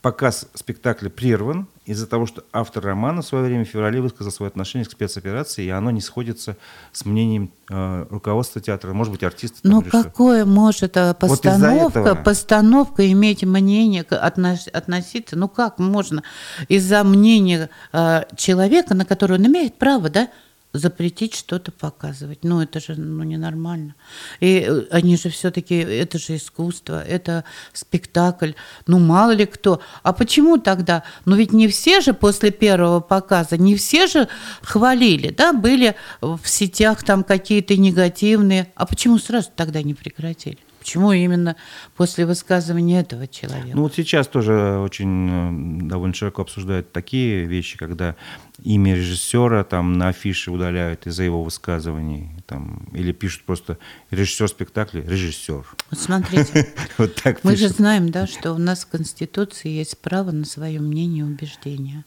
показ 0.02 0.48
спектакля 0.56 1.10
прерван, 1.10 1.68
из-за 1.86 2.08
того, 2.08 2.26
что 2.26 2.43
автор 2.52 2.84
романа 2.84 3.21
в 3.21 3.26
свое 3.26 3.45
время 3.45 3.65
в 3.65 3.67
феврале 3.67 4.02
высказал 4.02 4.32
свое 4.32 4.50
отношение 4.50 4.86
к 4.86 4.91
спецоперации, 4.91 5.65
и 5.65 5.69
оно 5.69 5.91
не 5.91 6.02
сходится 6.02 6.58
с 6.91 7.06
мнением 7.06 7.52
э, 7.69 8.06
руководства 8.10 8.60
театра, 8.60 8.93
может 8.93 9.13
быть, 9.13 9.24
артиста. 9.24 9.60
Ну, 9.63 9.82
какое 9.82 10.45
может 10.45 10.98
э, 10.98 11.13
постановка, 11.13 12.02
вот 12.02 12.24
постановка 12.24 13.12
иметь 13.12 13.43
мнение, 13.43 14.02
относ, 14.02 14.67
относиться, 14.67 15.36
ну 15.36 15.48
как 15.48 15.78
можно 15.80 16.24
из-за 16.67 17.04
мнения 17.04 17.69
э, 17.93 18.24
человека, 18.36 18.95
на 18.95 19.06
которое 19.06 19.36
он 19.36 19.45
имеет 19.45 19.78
право, 19.78 20.10
да, 20.10 20.30
запретить 20.78 21.36
что-то 21.36 21.72
показывать. 21.72 22.40
Ну, 22.44 22.62
это 22.62 22.80
же 22.80 22.96
ну, 22.96 23.24
ненормально. 23.24 23.96
И 24.40 24.66
э, 24.68 24.84
они 24.92 25.18
же 25.18 25.30
все-таки, 25.30 25.76
это 25.76 26.20
же 26.20 26.36
искусство, 26.36 27.04
это 27.04 27.44
спектакль. 27.74 28.52
Ну, 28.88 29.00
мало 29.00 29.32
ли 29.32 29.46
кто. 29.46 29.82
А 30.04 30.14
почему 30.14 30.58
тогда? 30.58 31.04
Ну, 31.26 31.36
ведь 31.36 31.54
не 31.54 31.68
все 31.68 32.02
же 32.02 32.14
после 32.14 32.52
первого 32.52 33.00
показа, 33.00 33.58
не 33.58 33.76
все 33.76 34.08
же 34.08 34.28
хвалили, 34.62 35.30
да, 35.30 35.54
были 35.54 35.96
в 36.22 36.42
сетях 36.46 37.04
там 37.04 37.24
какие-то 37.24 37.78
негативные. 37.78 38.72
А 38.76 38.86
почему 38.86 39.18
сразу 39.20 39.50
тогда 39.56 39.82
не 39.82 39.94
прекратили? 39.94 40.58
Почему 40.86 41.13
именно 41.13 41.56
после 41.95 42.28
высказывания 42.28 43.00
этого 43.00 43.28
человека? 43.28 43.71
Ну 43.74 43.82
вот 43.82 43.95
сейчас 43.95 44.28
тоже 44.28 44.78
очень 44.78 45.82
э, 45.82 45.88
довольно 45.88 46.13
широко 46.13 46.43
обсуждают 46.43 46.91
такие 46.91 47.45
вещи, 47.45 47.76
когда 47.76 48.15
имя 48.62 48.95
режиссера 48.95 49.64
там 49.64 49.93
на 49.93 50.10
афише 50.10 50.51
удаляют 50.51 51.07
из-за 51.07 51.24
его 51.24 51.43
высказываний, 51.43 52.30
там, 52.45 52.88
или 52.93 53.14
пишут 53.14 53.45
просто 53.45 53.80
режиссер 54.12 54.47
спектакля, 54.47 55.01
режиссер. 55.01 55.66
Вот 55.89 55.99
смотрите, 55.99 56.72
вот 56.99 57.16
так 57.16 57.43
мы 57.43 57.55
же 57.55 57.70
знаем, 57.70 58.12
да, 58.12 58.28
что 58.28 58.53
у 58.53 58.60
нас 58.60 58.86
в 58.86 58.89
Конституции 58.89 59.70
есть 59.70 59.97
право 59.97 60.30
на 60.30 60.45
свое 60.45 60.80
мнение 60.80 61.26
и 61.26 61.28
убеждение. 61.28 62.05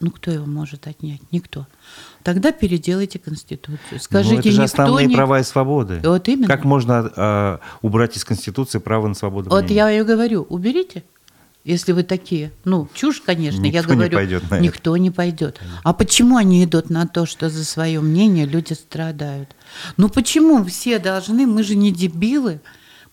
Ну, 0.00 0.10
кто 0.10 0.30
его 0.30 0.46
может 0.46 0.86
отнять? 0.86 1.20
Никто. 1.32 1.66
Тогда 2.22 2.52
переделайте 2.52 3.18
Конституцию. 3.18 3.98
Скажите, 3.98 4.34
Но 4.34 4.40
это 4.40 4.50
же 4.50 4.62
основные 4.64 5.06
не... 5.06 5.14
права 5.14 5.40
и 5.40 5.42
свободы. 5.42 6.00
Вот 6.04 6.28
именно. 6.28 6.48
Как 6.48 6.64
можно 6.64 7.10
э, 7.16 7.58
убрать 7.80 8.16
из 8.16 8.24
Конституции 8.24 8.78
право 8.78 9.08
на 9.08 9.14
свободу 9.14 9.48
Вот 9.48 9.64
мнения? 9.64 9.76
я 9.76 9.92
и 9.92 10.02
говорю, 10.02 10.46
уберите, 10.48 11.04
если 11.64 11.92
вы 11.92 12.04
такие. 12.04 12.52
Ну, 12.64 12.88
чушь, 12.94 13.20
конечно, 13.20 13.60
никто 13.60 13.78
я 13.78 13.82
говорю. 13.82 14.10
Не 14.10 14.14
пойдет 14.16 14.50
на 14.50 14.60
никто 14.60 14.94
это. 14.94 15.02
не 15.02 15.10
пойдет. 15.10 15.60
А 15.82 15.92
почему 15.92 16.36
они 16.36 16.62
идут 16.64 16.90
на 16.90 17.06
то, 17.06 17.26
что 17.26 17.48
за 17.48 17.64
свое 17.64 18.00
мнение 18.00 18.46
люди 18.46 18.74
страдают? 18.74 19.56
Ну 19.96 20.08
почему 20.08 20.64
все 20.64 20.98
должны, 20.98 21.46
мы 21.46 21.64
же 21.64 21.74
не 21.74 21.90
дебилы, 21.90 22.60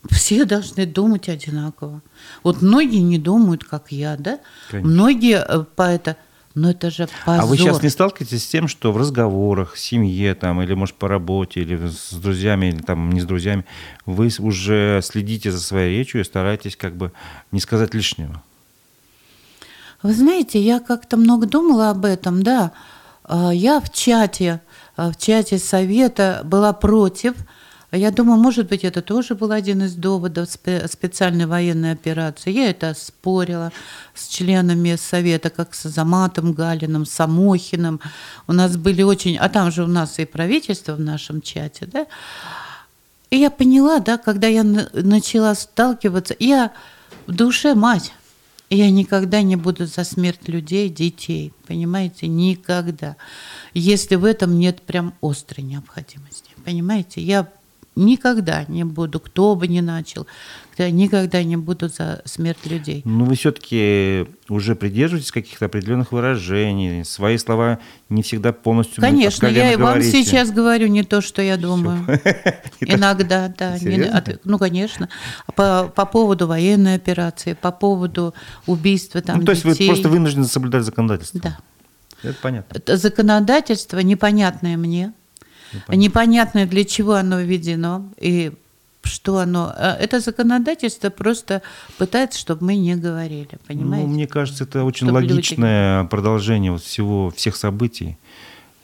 все 0.10 0.46
должны 0.46 0.86
думать 0.86 1.30
одинаково. 1.30 2.02
Вот 2.44 2.62
многие 2.62 3.00
не 3.00 3.18
думают, 3.18 3.64
как 3.64 3.92
я, 3.92 4.18
да? 4.18 4.40
Конечно. 4.70 4.92
Многие 4.92 5.46
э, 5.48 5.64
по 5.76 5.84
это 5.84 6.18
но 6.56 6.72
это 6.72 6.92
же 6.92 7.08
позор. 7.26 7.44
А 7.44 7.46
вы 7.46 7.58
сейчас 7.58 7.82
не 7.82 7.90
сталкиваетесь 7.90 8.44
с 8.44 8.48
тем, 8.48 8.68
что 8.68 8.92
в 8.92 8.98
разговорах, 8.98 9.74
в 9.74 9.80
семье 9.80 10.36
там, 10.36 10.62
или, 10.62 10.74
может, 10.74 10.96
по 10.96 11.08
работе, 11.08 11.62
или 11.62 11.88
с 11.88 12.14
друзьями, 12.14 12.68
или 12.68 12.82
там 12.82 13.12
не 13.12 13.22
с 13.22 13.26
друзьями, 13.26 13.66
вы 14.06 14.30
уже 14.40 15.02
следите 15.04 15.52
за 15.52 15.60
своей 15.60 15.98
речью 15.98 16.22
и 16.22 16.24
стараетесь 16.24 16.76
как 16.76 16.96
бы 16.96 17.12
не 17.52 17.60
сказать 17.60 17.94
лишнего? 17.94 18.42
Вы 20.04 20.14
знаете, 20.14 20.60
я 20.60 20.80
как-то 20.80 21.18
много 21.18 21.48
думала 21.48 21.90
об 21.90 22.06
этом, 22.06 22.44
да. 22.44 22.74
А, 23.24 23.52
я 23.52 23.80
в 23.80 23.92
чате, 23.92 24.62
а, 24.96 25.12
в 25.12 25.18
чате 25.18 25.58
совета 25.58 26.42
была 26.44 26.74
против– 26.74 27.36
я 27.98 28.12
думаю, 28.12 28.40
может 28.40 28.70
быть, 28.70 28.84
это 28.84 29.02
тоже 29.02 29.36
был 29.36 29.52
один 29.52 29.84
из 29.84 29.94
доводов 29.94 30.50
специальной 30.50 31.46
военной 31.46 31.92
операции. 31.92 32.52
Я 32.52 32.70
это 32.72 32.96
спорила 32.98 33.72
с 34.16 34.28
членами 34.28 34.96
Совета, 34.96 35.52
как 35.52 35.76
с 35.76 35.86
Азаматом 35.86 36.54
Галиным, 36.54 37.06
Самохиным. 37.06 38.00
У 38.48 38.54
нас 38.54 38.78
были 38.78 39.04
очень... 39.04 39.38
А 39.38 39.48
там 39.48 39.72
же 39.72 39.84
у 39.84 39.88
нас 39.88 40.18
и 40.18 40.26
правительство 40.26 40.96
в 40.96 41.00
нашем 41.00 41.42
чате, 41.42 41.86
да? 41.86 42.08
И 43.30 43.38
я 43.38 43.52
поняла, 43.52 44.00
да, 44.00 44.18
когда 44.18 44.48
я 44.48 44.64
начала 44.64 45.54
сталкиваться, 45.54 46.36
я 46.40 46.72
в 47.28 47.32
душе 47.32 47.76
мать. 47.76 48.12
Я 48.70 48.90
никогда 48.90 49.44
не 49.44 49.56
буду 49.56 49.86
за 49.86 50.04
смерть 50.04 50.48
людей, 50.48 50.90
детей, 50.90 51.54
понимаете, 51.68 52.28
никогда. 52.28 53.18
Если 53.76 54.16
в 54.16 54.26
этом 54.26 54.58
нет 54.58 54.82
прям 54.82 55.14
острой 55.22 55.64
необходимости, 55.64 56.52
понимаете, 56.66 57.22
я 57.22 57.48
никогда 57.96 58.66
не 58.68 58.84
буду, 58.84 59.20
кто 59.20 59.56
бы 59.56 59.68
ни 59.68 59.80
начал, 59.80 60.28
никогда 60.78 61.44
не 61.44 61.58
буду 61.58 61.90
за 61.90 62.22
смерть 62.26 62.66
людей. 62.66 63.02
Но 63.06 63.26
вы 63.26 63.36
все-таки 63.36 64.26
уже 64.50 64.76
придерживаетесь 64.76 65.32
каких-то 65.32 65.66
определенных 65.66 66.12
выражений, 66.12 67.06
свои 67.06 67.38
слова 67.38 67.80
не 68.10 68.24
всегда 68.24 68.54
полностью 68.54 69.02
Конечно, 69.02 69.48
я 69.48 69.74
и 69.74 69.76
вам 69.76 70.02
сейчас 70.02 70.52
говорю 70.52 70.88
не 70.88 71.04
то, 71.04 71.22
что 71.22 71.42
я 71.42 71.58
думаю. 71.58 72.06
Иногда, 72.80 73.54
да. 73.58 73.78
ну, 74.44 74.58
конечно. 74.58 75.10
По, 75.56 75.92
по 75.96 76.06
поводу 76.06 76.48
военной 76.48 76.96
операции, 76.96 77.54
по 77.54 77.72
поводу 77.72 78.34
убийства 78.66 79.22
там 79.22 79.40
Ну, 79.40 79.46
то 79.46 79.52
есть 79.52 79.64
вы 79.64 79.76
просто 79.76 80.10
вынуждены 80.10 80.46
соблюдать 80.46 80.84
законодательство? 80.84 81.40
Да. 81.42 81.58
Это 82.24 82.38
понятно. 82.42 82.78
Это 82.78 82.98
законодательство 82.98 84.00
непонятное 84.00 84.78
мне, 84.78 85.14
Непонятно. 85.74 85.96
Непонятно, 85.96 86.66
для 86.66 86.86
чего 86.86 87.14
оно 87.14 87.42
введено 87.42 88.10
и 88.18 88.52
что 89.04 89.40
оно... 89.40 89.74
Э, 89.78 89.96
это 90.00 90.20
законодательство 90.20 91.10
просто 91.10 91.62
пытается, 91.98 92.40
чтобы 92.40 92.66
мы 92.66 92.76
не 92.76 92.96
говорили, 92.96 93.60
понимаете? 93.68 94.08
Ну, 94.08 94.14
мне 94.14 94.28
кажется, 94.28 94.64
это 94.64 94.84
очень 94.84 95.08
чтобы 95.08 95.16
логичное 95.16 96.00
люди... 96.00 96.10
продолжение 96.10 96.72
вот 96.72 96.84
всего, 96.84 97.30
всех 97.32 97.56
событий. 97.56 98.18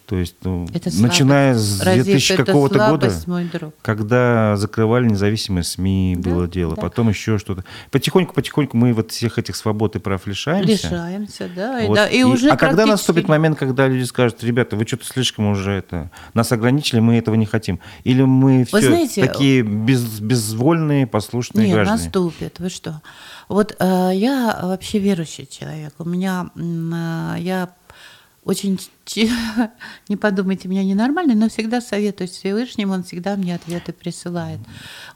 То 0.09 0.15
есть, 0.15 0.37
ну, 0.41 0.67
это 0.73 0.89
начиная 0.99 1.53
с 1.53 1.81
2000 1.81 2.37
какого-то 2.37 2.89
года, 2.89 3.13
когда 3.83 4.55
закрывали 4.55 5.07
независимые 5.07 5.63
СМИ, 5.63 6.15
да, 6.17 6.31
было 6.31 6.47
дело, 6.47 6.75
да. 6.75 6.81
потом 6.81 7.09
еще 7.09 7.37
что-то. 7.37 7.63
Потихоньку, 7.91 8.33
потихоньку 8.33 8.75
мы 8.75 8.91
вот 8.93 9.11
всех 9.11 9.37
этих 9.37 9.55
свобод 9.55 9.95
и 9.95 9.99
прав 9.99 10.25
лишаемся. 10.25 10.87
Лишаемся, 10.87 11.47
да. 11.55 11.81
Вот. 11.85 11.91
И, 11.91 11.95
да, 11.95 12.07
и, 12.07 12.21
и 12.21 12.23
уже 12.23 12.49
а 12.49 12.57
когда 12.57 12.87
наступит 12.87 13.27
момент, 13.27 13.59
когда 13.59 13.87
люди 13.87 14.03
скажут, 14.03 14.43
ребята, 14.43 14.75
вы 14.75 14.87
что-то 14.87 15.05
слишком 15.05 15.45
уже 15.45 15.73
это, 15.73 16.09
нас 16.33 16.51
ограничили, 16.51 16.99
мы 16.99 17.17
этого 17.19 17.35
не 17.35 17.45
хотим. 17.45 17.79
Или 18.03 18.23
мы 18.23 18.65
все 18.65 18.81
знаете, 18.81 19.23
такие 19.23 19.61
без, 19.61 20.19
безвольные, 20.19 21.05
послушные 21.05 21.67
нет, 21.67 21.75
граждане? 21.75 21.99
Нет, 21.99 22.05
наступит, 22.15 22.59
вы 22.59 22.69
что. 22.69 23.03
Вот 23.47 23.75
э, 23.77 24.11
я 24.15 24.59
вообще 24.63 24.97
верующий 24.97 25.45
человек. 25.45 25.93
У 25.99 26.03
меня, 26.03 26.49
э, 26.55 27.35
я 27.41 27.69
очень, 28.49 28.79
не 30.09 30.17
подумайте, 30.17 30.67
меня 30.67 30.83
ненормальный, 30.83 31.35
но 31.35 31.49
всегда 31.49 31.81
советую 31.81 32.27
Всевышнему, 32.27 32.93
он 32.93 33.03
всегда 33.03 33.35
мне 33.35 33.53
ответы 33.53 33.93
присылает. 33.93 34.59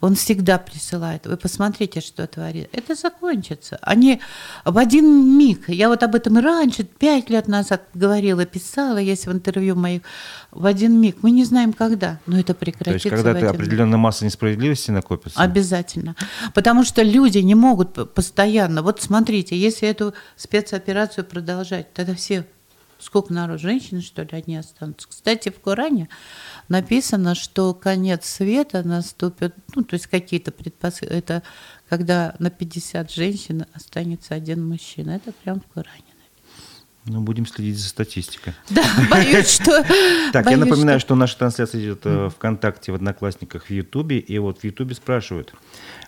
Он 0.01 0.13
всегда 0.13 0.59
присылает. 0.59 1.25
Вы 1.25 1.35
посмотрите, 1.35 1.99
что 1.99 2.27
творит. 2.27 2.69
Это 2.71 2.93
закончится. 2.93 3.79
Они 3.81 4.21
в 4.65 4.77
один 4.77 5.35
миг, 5.35 5.67
я 5.67 5.89
вот 5.89 6.03
об 6.03 6.13
этом 6.13 6.37
и 6.37 6.41
раньше, 6.41 6.83
пять 6.83 7.31
лет 7.31 7.47
назад 7.47 7.81
говорила, 7.95 8.45
писала, 8.45 8.99
есть 8.99 9.25
в 9.25 9.31
интервью 9.31 9.75
моих, 9.75 10.03
в 10.51 10.67
один 10.67 11.01
миг. 11.01 11.17
Мы 11.23 11.31
не 11.31 11.43
знаем, 11.43 11.73
когда, 11.73 12.19
но 12.27 12.39
это 12.39 12.53
прекратится. 12.53 13.09
То 13.09 13.15
есть, 13.15 13.23
когда 13.23 13.49
определенная 13.49 13.97
масса 13.97 14.25
несправедливости 14.25 14.91
накопится? 14.91 15.41
Обязательно. 15.41 16.15
Потому 16.53 16.83
что 16.83 17.01
люди 17.01 17.39
не 17.39 17.55
могут 17.55 18.13
постоянно. 18.13 18.83
Вот 18.83 19.01
смотрите, 19.01 19.57
если 19.57 19.87
эту 19.87 20.13
спецоперацию 20.35 21.25
продолжать, 21.25 21.91
тогда 21.93 22.13
все 22.13 22.45
Сколько 23.03 23.33
народ? 23.33 23.59
Женщины, 23.59 24.01
что 24.01 24.23
ли, 24.23 24.29
одни 24.31 24.55
останутся? 24.55 25.07
Кстати, 25.09 25.49
в 25.49 25.59
Коране 25.59 26.07
написано, 26.69 27.35
что 27.35 27.73
конец 27.73 28.25
света 28.25 28.81
наступит, 28.83 29.53
ну, 29.75 29.83
то 29.83 29.95
есть 29.95 30.07
какие-то 30.07 30.51
предпосылки, 30.51 31.11
это 31.11 31.43
когда 31.89 32.35
на 32.39 32.49
50 32.49 33.11
женщин 33.11 33.65
останется 33.73 34.33
один 34.35 34.65
мужчина. 34.65 35.11
Это 35.11 35.33
прям 35.33 35.59
в 35.59 35.67
Коране. 35.67 36.12
Ну, 37.05 37.19
будем 37.19 37.45
следить 37.45 37.77
за 37.77 37.89
статистикой. 37.89 38.53
Да, 38.69 38.81
боюсь, 39.11 39.49
что... 39.49 39.83
Так, 40.31 40.49
я 40.49 40.55
напоминаю, 40.55 41.01
что 41.01 41.15
наша 41.15 41.37
трансляция 41.37 41.81
идет 41.81 42.01
э, 42.05 42.29
ВКонтакте, 42.33 42.93
в 42.93 42.95
Одноклассниках, 42.95 43.65
в 43.65 43.69
Ютубе. 43.69 44.19
И 44.19 44.37
вот 44.37 44.59
в 44.59 44.63
Ютубе 44.63 44.95
спрашивают, 44.95 45.53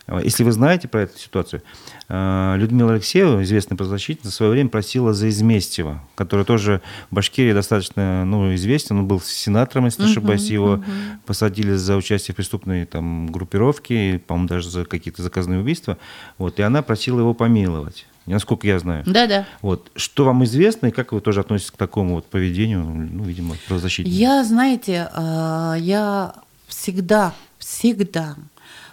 э, 0.06 0.20
если 0.24 0.42
вы 0.42 0.52
знаете 0.52 0.88
про 0.88 1.02
эту 1.02 1.18
ситуацию, 1.18 1.62
э, 2.08 2.54
Людмила 2.56 2.94
Алексеева, 2.94 3.42
известная 3.42 3.76
правозащитница, 3.76 4.30
в 4.30 4.34
свое 4.34 4.52
время 4.52 4.70
просила 4.70 5.12
за 5.12 5.28
Изместьева, 5.28 6.02
который 6.14 6.46
тоже 6.46 6.80
в 7.10 7.14
Башкирии 7.14 7.52
достаточно 7.52 8.24
ну, 8.24 8.54
известен. 8.54 9.00
Он 9.00 9.06
был 9.06 9.20
сенатором, 9.20 9.84
если 9.84 10.02
не 10.02 10.10
ошибаюсь. 10.10 10.48
Его 10.48 10.82
посадили 11.26 11.74
за 11.74 11.96
участие 11.96 12.32
в 12.32 12.36
преступной 12.36 12.86
там, 12.86 13.26
группировке, 13.26 14.18
по-моему, 14.26 14.48
даже 14.48 14.70
за 14.70 14.86
какие-то 14.86 15.22
заказные 15.22 15.60
убийства. 15.60 15.98
Вот, 16.38 16.58
и 16.58 16.62
она 16.62 16.80
просила 16.80 17.20
его 17.20 17.34
помиловать 17.34 18.06
насколько 18.34 18.66
я 18.66 18.78
знаю. 18.78 19.04
Да, 19.06 19.26
да. 19.26 19.46
Вот. 19.62 19.90
Что 19.94 20.24
вам 20.24 20.44
известно 20.44 20.88
и 20.88 20.90
как 20.90 21.12
вы 21.12 21.20
тоже 21.20 21.40
относитесь 21.40 21.70
к 21.70 21.76
такому 21.76 22.16
вот 22.16 22.26
поведению, 22.26 22.84
ну, 22.84 23.24
видимо, 23.24 23.56
правозащитника? 23.68 24.16
Я, 24.16 24.44
знаете, 24.44 25.08
а, 25.14 25.76
я 25.78 26.34
всегда, 26.66 27.34
всегда 27.58 28.36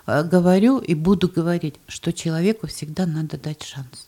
а, 0.05 0.23
говорю 0.23 0.77
и 0.77 0.93
буду 0.93 1.27
говорить, 1.27 1.75
что 1.87 2.13
человеку 2.13 2.67
всегда 2.67 3.05
надо 3.05 3.37
дать 3.37 3.63
шанс. 3.63 4.05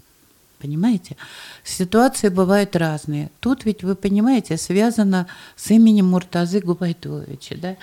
понимаете? 0.59 1.15
Ситуации 1.63 2.29
бывают 2.29 2.75
разные. 2.75 3.29
Тут 3.39 3.65
ведь, 3.65 3.83
вы 3.83 3.95
понимаете, 3.95 4.57
связано 4.57 5.27
с 5.55 5.71
именем 5.71 6.07
Муртазы 6.07 6.59
Губайдовича, 6.59 7.55
да? 7.57 7.75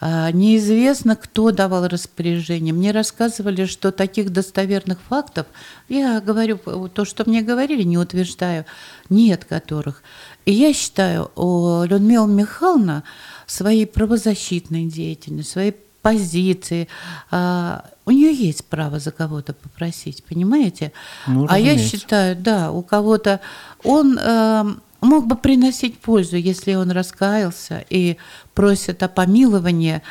А, 0.00 0.30
неизвестно, 0.30 1.16
кто 1.16 1.50
давал 1.50 1.88
распоряжение. 1.88 2.72
Мне 2.72 2.92
рассказывали, 2.92 3.66
что 3.66 3.90
таких 3.90 4.32
достоверных 4.32 5.00
фактов, 5.00 5.46
я 5.88 6.20
говорю 6.20 6.58
то, 6.88 7.04
что 7.04 7.28
мне 7.28 7.42
говорили, 7.42 7.82
не 7.82 7.98
утверждаю, 7.98 8.64
нет 9.08 9.44
которых. 9.44 10.02
И 10.44 10.52
я 10.52 10.72
считаю, 10.72 11.30
Людмила 11.36 12.26
Михайловна 12.26 13.02
своей 13.46 13.86
правозащитной 13.86 14.84
деятельностью, 14.84 15.52
своей 15.52 15.76
позиции, 16.00 16.88
а, 17.30 17.84
у 18.06 18.10
нее 18.10 18.32
есть 18.32 18.64
право 18.66 18.98
за 19.00 19.10
кого-то 19.10 19.52
попросить, 19.52 20.24
понимаете? 20.24 20.92
Ну, 21.26 21.46
а 21.48 21.58
я 21.58 21.76
считаю, 21.76 22.36
да, 22.36 22.70
у 22.70 22.82
кого-то 22.82 23.40
он 23.84 24.18
э, 24.18 24.64
мог 25.00 25.26
бы 25.26 25.36
приносить 25.36 25.98
пользу, 25.98 26.36
если 26.36 26.74
он 26.74 26.90
раскаялся 26.90 27.84
и 27.90 28.16
просит 28.54 29.02
о 29.02 29.08
помиловании. 29.08 30.02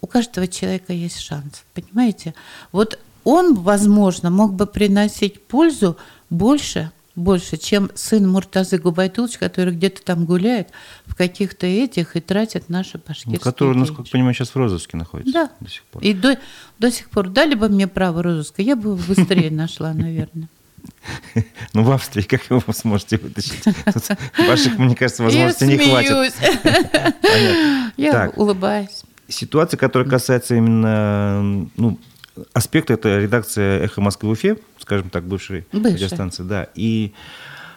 У 0.00 0.06
каждого 0.06 0.46
человека 0.46 0.92
есть 0.92 1.18
шанс, 1.18 1.64
понимаете? 1.74 2.34
Вот 2.72 2.98
он, 3.24 3.54
возможно, 3.54 4.30
мог 4.30 4.54
бы 4.54 4.66
приносить 4.66 5.42
пользу 5.42 5.96
больше, 6.30 6.92
больше, 7.16 7.56
чем 7.56 7.90
сын 7.94 8.28
Муртазы 8.28 8.78
Губайтулович, 8.78 9.38
который 9.38 9.74
где-то 9.74 10.02
там 10.02 10.26
гуляет 10.26 10.68
в 11.06 11.16
каких-то 11.16 11.66
этих 11.66 12.14
и 12.14 12.20
тратит 12.20 12.68
наши 12.68 12.98
башкирские 12.98 13.38
ну, 13.38 13.40
Который, 13.40 13.72
деньги. 13.72 13.80
насколько 13.80 14.08
я 14.08 14.12
понимаю, 14.12 14.34
сейчас 14.34 14.50
в 14.50 14.56
розыске 14.56 14.96
находится 14.96 15.32
да. 15.32 15.50
до 15.58 15.70
сих 15.70 15.82
пор. 15.84 16.02
И 16.02 16.12
до, 16.12 16.38
до 16.78 16.90
сих 16.92 17.08
пор 17.10 17.30
дали 17.30 17.54
бы 17.54 17.68
мне 17.68 17.88
право 17.88 18.22
розыска, 18.22 18.62
я 18.62 18.76
бы 18.76 18.94
быстрее 18.94 19.50
нашла, 19.50 19.92
наверное. 19.94 20.48
Ну, 21.72 21.82
в 21.82 21.90
Австрии 21.90 22.22
как 22.22 22.42
вы 22.48 22.62
сможете 22.72 23.18
вытащить? 23.18 23.64
Ваших, 24.38 24.78
мне 24.78 24.96
кажется, 24.96 25.22
возможностей 25.22 25.66
не 25.66 25.78
хватит. 25.78 26.34
Я 27.96 28.32
улыбаюсь. 28.34 29.04
Ситуация, 29.28 29.76
которая 29.76 30.08
касается 30.08 30.54
именно 30.54 31.68
ну, 31.76 31.98
аспекта, 32.52 32.94
это 32.94 33.18
редакция 33.18 33.80
«Эхо 33.80 34.00
Москвы» 34.00 34.30
в 34.30 34.32
Уфе, 34.32 34.58
скажем 34.78 35.10
так, 35.10 35.24
бывшей 35.24 35.66
радиостанции. 35.72 36.42
Да. 36.44 36.68
И 36.74 37.12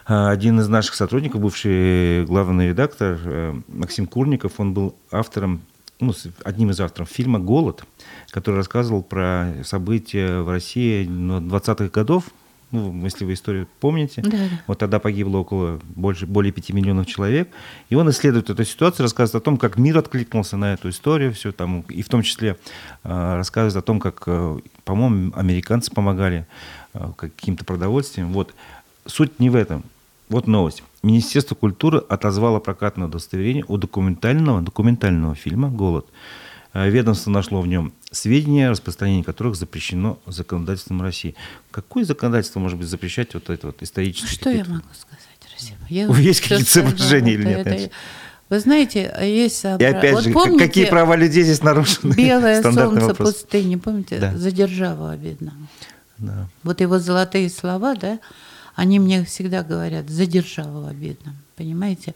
а, 0.06 0.30
один 0.30 0.60
из 0.60 0.68
наших 0.68 0.94
сотрудников, 0.94 1.40
бывший 1.40 2.24
главный 2.24 2.68
редактор 2.68 3.18
э, 3.24 3.60
Максим 3.68 4.06
Курников, 4.06 4.58
он 4.58 4.74
был 4.74 4.96
автором, 5.10 5.62
ну, 6.00 6.12
одним 6.44 6.70
из 6.70 6.80
авторов 6.80 7.08
фильма 7.08 7.38
«Голод», 7.38 7.84
который 8.30 8.56
рассказывал 8.56 9.02
про 9.02 9.54
события 9.64 10.40
в 10.40 10.50
России 10.50 11.06
20-х 11.06 11.88
годов, 11.90 12.24
ну, 12.72 13.04
если 13.04 13.24
вы 13.24 13.34
историю 13.34 13.66
помните, 13.80 14.22
да, 14.22 14.30
да. 14.30 14.38
вот 14.66 14.78
тогда 14.78 14.98
погибло 14.98 15.38
около 15.38 15.80
больше, 15.82 16.26
более 16.26 16.52
5 16.52 16.70
миллионов 16.70 17.06
человек, 17.06 17.48
и 17.88 17.94
он 17.94 18.08
исследует 18.10 18.48
эту 18.48 18.64
ситуацию, 18.64 19.04
рассказывает 19.04 19.42
о 19.42 19.44
том, 19.44 19.56
как 19.56 19.76
мир 19.76 19.98
откликнулся 19.98 20.56
на 20.56 20.74
эту 20.74 20.90
историю, 20.90 21.32
все 21.32 21.52
там, 21.52 21.80
и 21.82 22.02
в 22.02 22.08
том 22.08 22.22
числе 22.22 22.56
э, 23.02 23.34
рассказывает 23.34 23.76
о 23.76 23.82
том, 23.82 23.98
как, 23.98 24.22
э, 24.26 24.58
по-моему, 24.84 25.32
американцы 25.34 25.90
помогали 25.90 26.46
э, 26.94 27.12
каким-то 27.16 27.64
продовольствием. 27.64 28.32
Вот 28.32 28.54
суть 29.06 29.40
не 29.40 29.50
в 29.50 29.56
этом. 29.56 29.82
Вот 30.28 30.46
новость. 30.46 30.84
Министерство 31.02 31.56
культуры 31.56 31.98
отозвало 32.08 32.60
прокатное 32.60 33.08
удостоверение 33.08 33.64
у 33.66 33.76
документального, 33.78 34.62
документального 34.62 35.34
фильма 35.34 35.68
«Голод». 35.68 36.06
Э, 36.72 36.88
ведомство 36.88 37.30
нашло 37.30 37.60
в 37.60 37.66
нем 37.66 37.92
сведения, 38.10 38.70
распространение 38.70 39.24
которых 39.24 39.54
запрещено 39.56 40.18
законодательством 40.26 41.02
России. 41.02 41.34
Какое 41.70 42.04
законодательство 42.04 42.60
может 42.60 42.78
быть 42.78 42.88
запрещать 42.88 43.34
вот 43.34 43.50
это 43.50 43.68
вот 43.68 43.82
историческое? 43.82 44.34
Что 44.34 44.50
я 44.50 44.64
могу 44.64 44.88
сказать, 44.94 45.26
Россия? 45.52 45.78
Я 45.88 46.06
есть 46.18 46.40
какие-то 46.40 46.70
соображения 46.70 47.34
или 47.34 47.44
нет? 47.44 47.66
Это, 47.66 47.90
вы 48.48 48.58
знаете, 48.58 49.14
есть... 49.22 49.64
И 49.64 49.84
опять 49.84 50.12
вот 50.12 50.24
же, 50.24 50.32
помните, 50.32 50.66
какие 50.66 50.86
права 50.86 51.14
людей 51.14 51.44
здесь 51.44 51.62
нарушены? 51.62 52.14
Белое 52.14 52.60
солнце 52.62 52.88
вопрос. 52.88 53.34
пустыни, 53.34 53.76
помните? 53.76 54.18
Да. 54.18 54.36
За 54.36 54.50
державу 54.50 55.06
обидно. 55.06 55.54
Да. 56.18 56.48
Вот 56.64 56.80
его 56.80 56.98
золотые 56.98 57.48
слова, 57.48 57.94
да, 57.94 58.18
они 58.74 58.98
мне 58.98 59.24
всегда 59.24 59.62
говорят, 59.62 60.10
за 60.10 60.26
державу 60.26 60.86
обидно, 60.86 61.34
понимаете? 61.56 62.14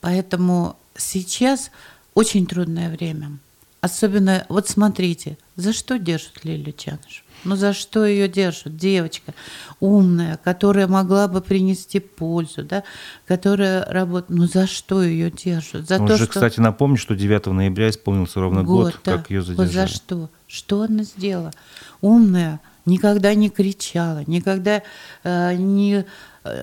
Поэтому 0.00 0.78
сейчас 0.96 1.70
очень 2.14 2.46
трудное 2.46 2.88
время. 2.90 3.38
Особенно, 3.84 4.46
вот 4.48 4.66
смотрите, 4.66 5.36
за 5.56 5.74
что 5.74 5.98
держат 5.98 6.42
Лилю 6.42 6.72
Чаныш? 6.72 7.22
Ну 7.44 7.54
за 7.54 7.74
что 7.74 8.06
ее 8.06 8.28
держат? 8.28 8.78
Девочка 8.78 9.34
умная, 9.78 10.40
которая 10.42 10.88
могла 10.88 11.28
бы 11.28 11.42
принести 11.42 12.00
пользу, 12.00 12.64
да, 12.64 12.82
которая 13.26 13.84
работает. 13.84 14.40
Ну 14.40 14.46
за 14.46 14.66
что 14.66 15.02
ее 15.02 15.30
держат? 15.30 15.86
За 15.86 16.00
Он 16.00 16.06
то, 16.06 16.16
же, 16.16 16.24
что... 16.24 16.32
кстати, 16.32 16.60
напомню, 16.60 16.96
что 16.96 17.14
9 17.14 17.44
ноября 17.48 17.90
исполнился 17.90 18.40
ровно 18.40 18.64
год, 18.64 18.86
год 18.86 19.00
да. 19.04 19.18
как 19.18 19.28
ее 19.28 19.42
задержали. 19.42 19.66
Вот 19.66 19.74
за 19.74 19.86
что? 19.86 20.30
Что 20.46 20.80
она 20.80 21.02
сделала? 21.02 21.52
Умная, 22.00 22.60
никогда 22.86 23.34
не 23.34 23.50
кричала, 23.50 24.24
никогда 24.26 24.82
э, 25.24 25.54
не 25.56 26.06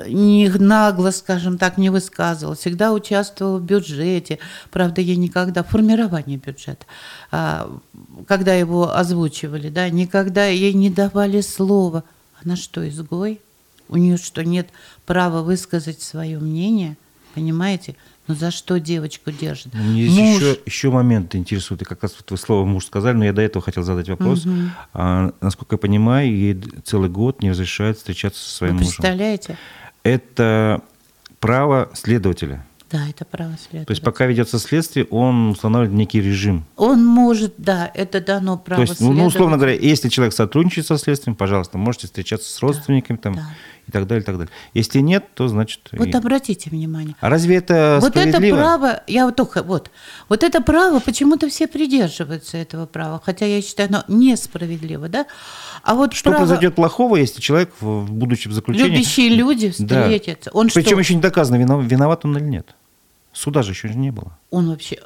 не 0.08 0.48
нагло, 0.50 1.12
скажем 1.12 1.58
так, 1.58 1.78
не 1.78 1.90
высказывал, 1.90 2.56
всегда 2.56 2.94
участвовал 2.94 3.58
в 3.58 3.64
бюджете. 3.64 4.40
Правда, 4.70 5.02
я 5.02 5.16
никогда 5.16 5.64
в 5.64 5.70
формировании 5.70 6.38
бюджета, 6.38 6.86
а, 7.32 7.80
когда 8.28 8.54
его 8.54 8.96
озвучивали, 8.96 9.70
да, 9.70 9.90
никогда 9.90 10.46
ей 10.46 10.74
не 10.74 10.90
давали 10.90 11.42
слова. 11.42 12.04
Она 12.44 12.56
что, 12.56 12.88
изгой? 12.88 13.42
У 13.90 13.98
нее 13.98 14.18
что, 14.18 14.44
нет 14.44 14.70
права 15.06 15.42
высказать 15.42 16.02
свое 16.02 16.40
мнение? 16.40 16.98
Понимаете? 17.34 17.96
Ну 18.28 18.36
за 18.36 18.52
что 18.52 18.80
девочку 18.80 19.32
держат? 19.32 19.74
Ну, 19.74 19.84
мне 19.84 20.10
муж... 20.10 20.42
еще, 20.42 20.60
еще 20.66 20.92
момент 20.92 21.36
интересует. 21.36 21.82
И 21.82 21.86
как 21.86 22.04
раз 22.04 22.16
вот 22.18 22.30
вы 22.30 22.38
слово 22.38 22.66
муж 22.66 22.86
сказали, 22.86 23.16
но 23.16 23.26
я 23.26 23.34
до 23.34 23.42
этого 23.42 23.64
хотел 23.64 23.84
задать 23.84 24.10
вопрос. 24.10 24.46
Угу. 24.46 24.56
А, 24.94 25.34
насколько 25.42 25.76
я 25.76 25.78
понимаю, 25.80 26.32
ей 26.32 26.62
целый 26.84 27.10
год 27.10 27.42
не 27.42 27.52
разрешают 27.52 27.98
встречаться 27.98 28.44
со 28.44 28.50
своим 28.50 28.74
вы 28.74 28.84
мужем. 28.84 28.94
Представляете? 28.94 29.58
Это 30.04 30.82
право 31.40 31.90
следователя. 31.94 32.66
Да, 32.92 33.08
это 33.08 33.24
право 33.24 33.54
следователя. 33.58 33.86
То 33.86 33.92
есть 33.92 34.04
пока 34.04 34.26
ведется 34.26 34.60
следствие, 34.60 35.06
он 35.06 35.52
устанавливает 35.52 35.98
некий 35.98 36.22
режим. 36.22 36.66
Он 36.76 37.06
может, 37.06 37.54
да, 37.58 37.90
это 37.94 38.20
дано 38.20 38.58
право 38.58 38.86
То 38.86 38.90
есть, 38.90 39.02
ну, 39.02 39.26
условно 39.26 39.56
говоря, 39.56 39.74
если 39.74 40.10
человек 40.10 40.34
сотрудничает 40.34 40.88
со 40.88 40.98
следствием, 40.98 41.36
пожалуйста, 41.36 41.78
можете 41.78 42.08
встречаться 42.08 42.52
с 42.52 42.62
родственниками 42.62 43.16
да, 43.16 43.24
там, 43.24 43.36
да. 43.36 43.50
И 43.88 43.92
так 43.92 44.08
далее, 44.08 44.22
и 44.22 44.26
так 44.26 44.38
далее. 44.38 44.52
Если 44.74 45.00
нет, 45.00 45.26
то 45.34 45.48
значит... 45.48 45.90
Вот 45.92 46.08
и... 46.08 46.12
обратите 46.12 46.70
внимание. 46.70 47.16
А 47.20 47.30
разве 47.30 47.58
это 47.58 48.00
Вот 48.02 48.16
это 48.16 48.40
право, 48.40 49.04
я 49.08 49.26
вот 49.26 49.36
только, 49.36 49.64
вот, 49.64 49.92
вот 50.30 50.44
это 50.44 50.62
право, 50.62 51.00
почему-то 51.00 51.50
все 51.50 51.68
придерживаются 51.68 52.58
этого 52.58 52.86
права, 52.86 53.22
хотя 53.24 53.46
я 53.46 53.62
считаю, 53.62 53.90
оно 53.90 54.04
несправедливо, 54.08 55.10
да? 55.10 55.26
А 55.84 55.96
вот 55.96 56.14
что 56.14 56.30
право... 56.30 56.46
произойдет 56.46 56.76
плохого, 56.76 57.16
если 57.16 57.42
человек, 57.42 57.74
в 57.80 58.54
заключении... 58.54 58.92
Любящие 58.92 59.30
люди 59.30 59.72
встретятся. 59.72 60.52
Да. 60.52 60.60
Он 60.60 60.68
Причем 60.68 60.92
что? 60.92 61.00
еще 61.00 61.16
не 61.16 61.22
доказано, 61.22 61.58
виноват 61.82 62.26
он 62.26 62.38
или 62.38 62.46
нет. 62.46 62.76
Суда 63.34 63.64
же 63.64 63.72
еще 63.72 63.90
не 63.90 64.12
было. 64.12 64.38
Он 64.50 64.70
вообще... 64.70 64.98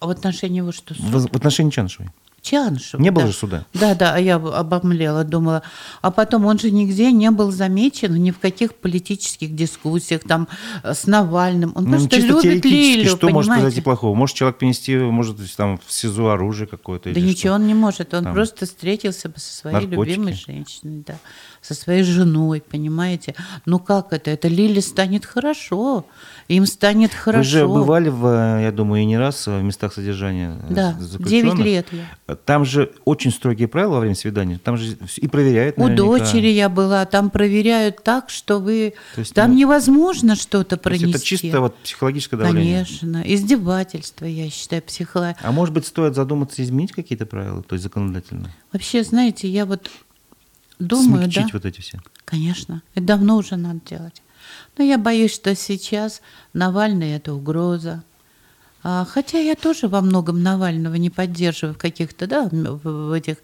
А 0.00 0.06
в 0.06 0.10
отношении 0.10 0.58
его 0.58 0.72
что? 0.72 0.94
Суд? 0.94 1.04
В, 1.04 1.28
в 1.28 1.36
отношении 1.36 1.70
Чаншевой. 1.70 2.10
Чаншев. 2.42 2.98
Не 2.98 3.10
было 3.10 3.26
да. 3.26 3.30
же 3.30 3.36
суда. 3.36 3.66
Да, 3.72 3.94
да, 3.94 4.14
а 4.14 4.18
я 4.18 4.34
обомлела, 4.34 5.22
думала. 5.22 5.62
А 6.00 6.10
потом 6.10 6.44
он 6.44 6.58
же 6.58 6.72
нигде 6.72 7.12
не 7.12 7.30
был 7.30 7.52
замечен 7.52 8.14
ни 8.14 8.32
в 8.32 8.40
каких 8.40 8.74
политических 8.74 9.54
дискуссиях 9.54 10.22
там 10.26 10.48
э, 10.82 10.92
с 10.92 11.06
Навальным. 11.06 11.70
Он 11.76 11.84
ну, 11.84 11.90
просто 11.92 12.16
любит 12.18 12.64
Лилю, 12.64 13.10
Что 13.10 13.28
понимаете? 13.28 13.34
может 13.34 13.52
произойти 13.52 13.80
плохого? 13.80 14.14
Может 14.16 14.36
человек 14.36 14.58
принести, 14.58 14.96
может 14.96 15.36
там 15.56 15.78
в 15.86 15.92
СИЗО 15.92 16.32
оружие 16.32 16.66
какое-то? 16.66 17.14
Да 17.14 17.20
ничего 17.20 17.52
что? 17.52 17.54
он 17.54 17.66
не 17.68 17.74
может. 17.74 18.12
Он 18.12 18.24
там, 18.24 18.34
просто 18.34 18.66
встретился 18.66 19.28
бы 19.28 19.38
со 19.38 19.54
своей 19.54 19.86
наркотики. 19.86 20.10
любимой 20.10 20.34
женщиной, 20.34 21.04
да, 21.06 21.14
со 21.60 21.74
своей 21.74 22.02
женой, 22.02 22.60
понимаете? 22.68 23.36
Ну 23.66 23.78
как 23.78 24.12
это? 24.12 24.32
Это 24.32 24.48
Лиле 24.48 24.82
станет 24.82 25.24
хорошо 25.24 26.06
им 26.48 26.66
станет 26.66 27.12
хорошо. 27.14 27.38
Вы 27.38 27.44
же 27.44 27.66
бывали, 27.66 28.08
в, 28.08 28.60
я 28.60 28.72
думаю, 28.72 29.02
и 29.02 29.04
не 29.04 29.18
раз 29.18 29.46
в 29.46 29.62
местах 29.62 29.92
содержания 29.92 30.58
Да, 30.68 30.96
9 30.98 31.58
лет 31.58 31.86
я. 31.92 32.36
Там 32.44 32.64
же 32.64 32.92
очень 33.04 33.30
строгие 33.30 33.68
правила 33.68 33.94
во 33.94 34.00
время 34.00 34.14
свидания, 34.14 34.58
там 34.58 34.76
же 34.76 34.96
и 35.16 35.28
проверяют 35.28 35.76
наверняка. 35.76 36.02
У 36.02 36.18
дочери 36.18 36.48
я 36.48 36.68
была, 36.68 37.04
там 37.06 37.30
проверяют 37.30 38.02
так, 38.02 38.30
что 38.30 38.58
вы... 38.58 38.94
есть, 39.16 39.34
там 39.34 39.52
ну, 39.52 39.58
невозможно 39.58 40.36
что-то 40.36 40.76
пронести. 40.76 41.10
это 41.10 41.24
чисто 41.24 41.60
вот 41.60 41.76
психологическое 41.76 42.36
давление? 42.36 42.84
Конечно, 42.84 43.22
издевательство, 43.24 44.24
я 44.24 44.50
считаю, 44.50 44.82
психология. 44.82 45.36
А 45.42 45.52
может 45.52 45.74
быть, 45.74 45.86
стоит 45.86 46.14
задуматься 46.14 46.62
изменить 46.62 46.92
какие-то 46.92 47.26
правила, 47.26 47.62
то 47.62 47.74
есть 47.74 47.84
законодательно? 47.84 48.50
Вообще, 48.72 49.04
знаете, 49.04 49.48
я 49.48 49.66
вот 49.66 49.90
думаю, 50.78 51.24
Смягчить 51.24 51.46
да? 51.46 51.50
вот 51.52 51.64
эти 51.64 51.80
все? 51.80 52.00
Конечно, 52.24 52.82
это 52.94 53.04
давно 53.04 53.36
уже 53.36 53.56
надо 53.56 53.80
делать. 53.88 54.22
Но 54.76 54.84
я 54.84 54.98
боюсь, 54.98 55.34
что 55.34 55.54
сейчас 55.54 56.22
Навальный– 56.52 57.12
это 57.16 57.34
угроза. 57.34 58.02
А, 58.82 59.04
хотя 59.04 59.38
я 59.38 59.54
тоже 59.54 59.88
во 59.88 60.00
многом 60.00 60.42
Навального 60.42 60.94
не 60.96 61.10
поддерживаю 61.10 61.74
в 61.74 61.78
каких-то, 61.78 62.26
да, 62.26 62.48
в 62.50 63.12
этих 63.12 63.36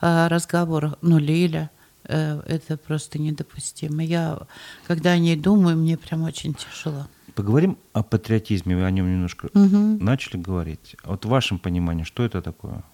а, 0.00 0.28
разговорах. 0.28 0.94
Но 1.02 1.18
Лиля, 1.18 1.70
э, 2.04 2.40
это 2.46 2.76
просто 2.76 3.18
недопустимо. 3.18 4.04
Я, 4.04 4.38
когда 4.86 5.12
о 5.12 5.18
ней 5.18 5.36
думаю, 5.36 5.76
мне 5.76 5.96
прям 5.96 6.22
очень 6.22 6.54
тяжело. 6.54 7.06
Поговорим 7.34 7.76
о 7.92 8.04
патриотизме, 8.04 8.76
вы 8.76 8.84
о 8.84 8.90
нем 8.90 9.10
немножко 9.10 9.46
угу. 9.52 9.76
начали 10.04 10.36
говорить. 10.36 10.96
Вот 11.04 11.24
в 11.24 11.28
вашем 11.28 11.58
понимании, 11.58 12.04
что 12.04 12.22
это 12.24 12.40
такое? 12.40 12.84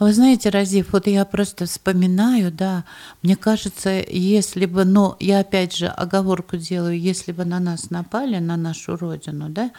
Вы 0.00 0.12
знаете, 0.12 0.50
Разив, 0.50 0.92
вот 0.92 1.06
я 1.06 1.24
просто 1.24 1.66
вспоминаю, 1.66 2.50
да, 2.50 2.84
мне 3.22 3.36
кажется, 3.36 3.90
если 3.90 4.66
бы, 4.66 4.84
но 4.84 5.16
я 5.20 5.38
опять 5.38 5.76
же 5.76 5.86
оговорку 5.86 6.56
делаю, 6.56 6.98
если 6.98 7.30
бы 7.30 7.44
на 7.44 7.60
нас 7.60 7.90
напали, 7.90 8.38
на 8.38 8.56
нашу 8.56 8.96
родину, 8.96 9.48
да, 9.50 9.70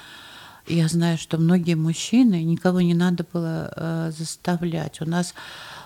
я 0.67 0.87
знаю, 0.87 1.17
что 1.17 1.37
многие 1.37 1.75
мужчины, 1.75 2.43
никого 2.43 2.79
не 2.79 2.93
надо 2.93 3.25
было 3.31 3.71
э, 3.75 4.11
заставлять. 4.17 5.01
У 5.01 5.05
нас 5.05 5.35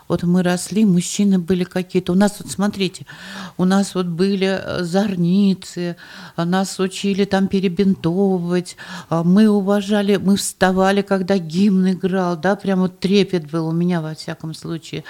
вот 0.10 0.24
мы 0.24 0.44
росли, 0.44 0.84
мужчины 0.86 1.38
были 1.40 1.64
какие-то. 1.64 2.12
У 2.12 2.16
нас 2.16 2.38
вот, 2.40 2.52
смотрите, 2.52 3.06
у 3.58 3.64
нас 3.64 3.94
вот 3.96 4.08
были 4.08 4.60
э, 4.62 4.84
зорницы, 4.84 5.96
нас 6.36 6.80
учили 6.80 7.26
там 7.26 7.48
перебинтовывать, 7.48 8.76
а 9.08 9.24
мы 9.24 9.48
уважали, 9.48 10.18
мы 10.18 10.36
вставали, 10.36 11.04
когда 11.04 11.38
гимн 11.38 11.92
играл, 11.92 12.36
да, 12.36 12.56
прям 12.56 12.80
вот 12.80 13.00
трепет 13.00 13.50
был 13.50 13.68
у 13.68 13.72
меня 13.72 14.02
во 14.02 14.16
всяком 14.16 14.54
случае 14.56 15.04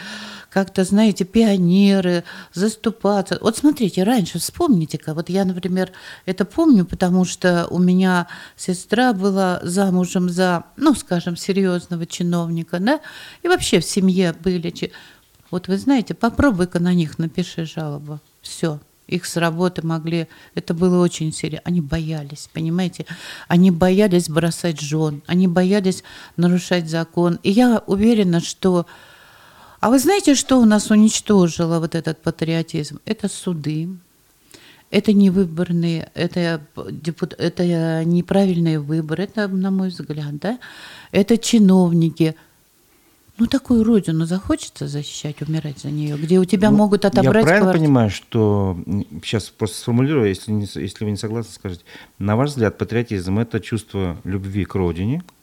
как-то, 0.50 0.84
знаете, 0.84 1.26
пионеры, 1.26 2.24
заступаться. 2.54 3.38
Вот 3.42 3.58
смотрите, 3.58 4.04
раньше, 4.04 4.40
вспомните-ка, 4.40 5.14
вот 5.14 5.30
я, 5.30 5.46
например, 5.46 5.92
это 6.26 6.46
помню, 6.46 6.86
потому 6.86 7.26
что 7.26 7.68
у 7.70 7.80
меня 7.80 8.28
сестра 8.56 9.14
была 9.14 9.60
замужем 9.64 10.30
за, 10.30 10.66
ну, 10.78 10.96
скажем, 10.96 11.36
серьезного 11.36 12.06
чиновника, 12.06 12.80
да, 12.80 13.00
и 13.44 13.48
вообще 13.48 13.80
в 13.80 13.86
семье 13.86 14.34
были. 14.34 14.92
Вот 15.52 15.68
вы 15.68 15.78
знаете, 15.78 16.14
попробуй-ка 16.14 16.80
на 16.80 16.94
них 16.94 17.18
напиши 17.18 17.66
жалобу. 17.66 18.20
Все, 18.42 18.80
их 19.08 19.26
с 19.26 19.36
работы 19.38 19.86
могли, 19.86 20.28
это 20.56 20.74
было 20.74 21.04
очень 21.04 21.34
серьезно, 21.34 21.62
они 21.66 21.82
боялись, 21.82 22.50
понимаете, 22.54 23.06
они 23.48 23.72
боялись 23.72 24.30
бросать 24.30 24.80
жен, 24.80 25.24
они 25.26 25.48
боялись 25.48 26.04
нарушать 26.38 26.90
закон. 26.90 27.40
И 27.44 27.52
я 27.52 27.84
уверена, 27.88 28.40
что 28.40 28.86
а 29.80 29.90
вы 29.90 30.00
знаете, 30.00 30.36
что 30.36 30.60
у 30.60 30.66
нас 30.66 30.92
уничтожило 30.92 31.80
вот 31.80 31.96
этот 31.96 32.22
патриотизм? 32.22 33.00
Это 33.06 33.30
суды, 33.30 33.90
это 34.92 35.14
невыборные, 35.14 36.12
это, 36.16 36.62
это 37.38 38.04
неправильные 38.04 38.80
выборы, 38.80 39.24
это, 39.24 39.48
на 39.48 39.72
мой 39.72 39.90
взгляд, 39.90 40.38
да? 40.40 40.60
Это 41.12 41.38
чиновники. 41.38 42.36
Ну, 43.38 43.48
такую 43.48 43.86
родину 43.86 44.26
захочется 44.26 44.90
защищать, 44.90 45.42
умирать 45.42 45.80
за 45.80 45.92
нее, 45.92 46.18
где 46.18 46.40
у 46.40 46.46
тебя 46.46 46.72
ну, 46.72 46.78
могут 46.78 47.06
отобрать... 47.06 47.26
Я 47.26 47.42
правильно 47.44 47.60
квартиру. 47.62 47.86
понимаю, 47.86 48.10
что... 48.10 48.78
Сейчас 49.24 49.50
просто 49.50 49.78
сформулирую, 49.78 50.28
если, 50.28 50.52
не, 50.52 50.68
если 50.76 51.06
вы 51.06 51.12
не 51.12 51.18
согласны, 51.18 51.54
скажите. 51.54 51.84
На 52.18 52.36
ваш 52.36 52.50
взгляд, 52.50 52.78
патриотизм– 52.78 53.40
это 53.40 53.62
чувство 53.62 54.18
любви 54.26 54.66
к 54.66 54.76
родине– 54.76 55.24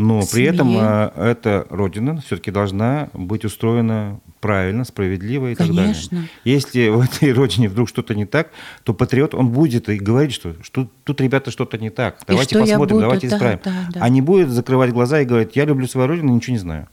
но 0.00 0.22
при 0.32 0.44
этом 0.44 0.74
а, 0.78 1.12
эта 1.16 1.66
родина 1.68 2.20
все-таки 2.24 2.50
должна 2.50 3.10
быть 3.12 3.44
устроена 3.44 4.18
правильно, 4.40 4.84
справедливо 4.84 5.50
и 5.50 5.54
Конечно. 5.54 5.92
так 5.92 6.10
далее. 6.10 6.28
Если 6.44 6.88
в 6.88 7.00
этой 7.00 7.32
родине 7.32 7.68
вдруг 7.68 7.88
что-то 7.88 8.14
не 8.14 8.24
так, 8.24 8.48
то 8.84 8.94
патриот, 8.94 9.34
он 9.34 9.50
будет 9.50 9.88
и 9.90 9.98
говорить, 9.98 10.32
что, 10.32 10.54
что 10.62 10.88
тут, 11.04 11.20
ребята, 11.20 11.50
что-то 11.50 11.76
не 11.76 11.90
так. 11.90 12.18
Давайте 12.26 12.58
посмотрим, 12.58 12.78
буду, 12.78 13.00
давайте 13.00 13.28
да, 13.28 13.36
исправим. 13.36 13.60
Да, 13.62 13.72
да. 13.92 14.00
А 14.02 14.08
не 14.08 14.22
будет 14.22 14.48
закрывать 14.48 14.90
глаза 14.90 15.20
и 15.20 15.26
говорить, 15.26 15.54
я 15.54 15.66
люблю 15.66 15.86
свою 15.86 16.08
родину, 16.08 16.34
ничего 16.34 16.54
не 16.54 16.60
знаю. 16.60 16.88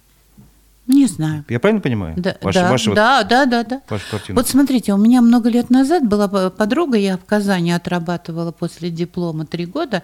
Не 0.88 1.06
знаю. 1.06 1.44
Я 1.50 1.60
правильно 1.60 1.82
понимаю? 1.82 2.16
Да, 2.18 2.38
ваши, 2.42 2.60
да, 2.60 2.72
ваши 2.72 2.94
да, 2.94 3.18
вот, 3.20 3.28
да, 3.28 3.46
да, 3.46 3.64
да. 3.64 3.82
Вашу 3.90 4.06
картину. 4.10 4.40
Вот 4.40 4.48
смотрите, 4.48 4.94
у 4.94 4.98
меня 4.98 5.22
много 5.22 5.50
лет 5.50 5.70
назад 5.70 6.08
была 6.08 6.50
подруга, 6.50 6.98
я 6.98 7.18
в 7.18 7.26
Казани 7.26 7.72
отрабатывала 7.74 8.52
после 8.54 8.90
диплома 8.90 9.46
три 9.46 9.66
года, 9.66 10.02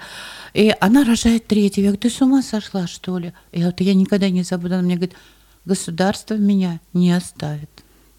и 0.53 0.75
она 0.81 1.05
рожает 1.05 1.47
третий. 1.47 1.81
Я 1.81 1.87
говорю, 1.87 2.01
ты 2.01 2.09
с 2.09 2.21
ума 2.21 2.41
сошла, 2.41 2.85
что 2.85 3.17
ли? 3.17 3.31
И 3.53 3.63
вот 3.63 3.79
я 3.79 3.93
никогда 3.93 4.29
не 4.29 4.43
забуду. 4.43 4.73
Она 4.75 4.83
мне 4.83 4.95
говорит, 4.95 5.15
государство 5.63 6.35
меня 6.35 6.81
не 6.91 7.13
оставит. 7.13 7.69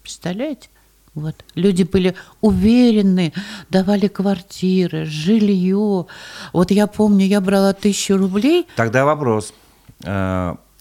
Представляете? 0.01 0.69
Вот. 1.13 1.45
Люди 1.53 1.83
были 1.83 2.15
уверены, 2.41 3.31
давали 3.69 4.07
квартиры, 4.07 5.05
жилье. 5.05 6.07
Вот 6.51 6.71
я 6.71 6.87
помню, 6.87 7.25
я 7.25 7.41
брала 7.41 7.73
тысячу 7.73 8.17
рублей. 8.17 8.67
Тогда 8.75 9.05
вопрос. 9.05 9.53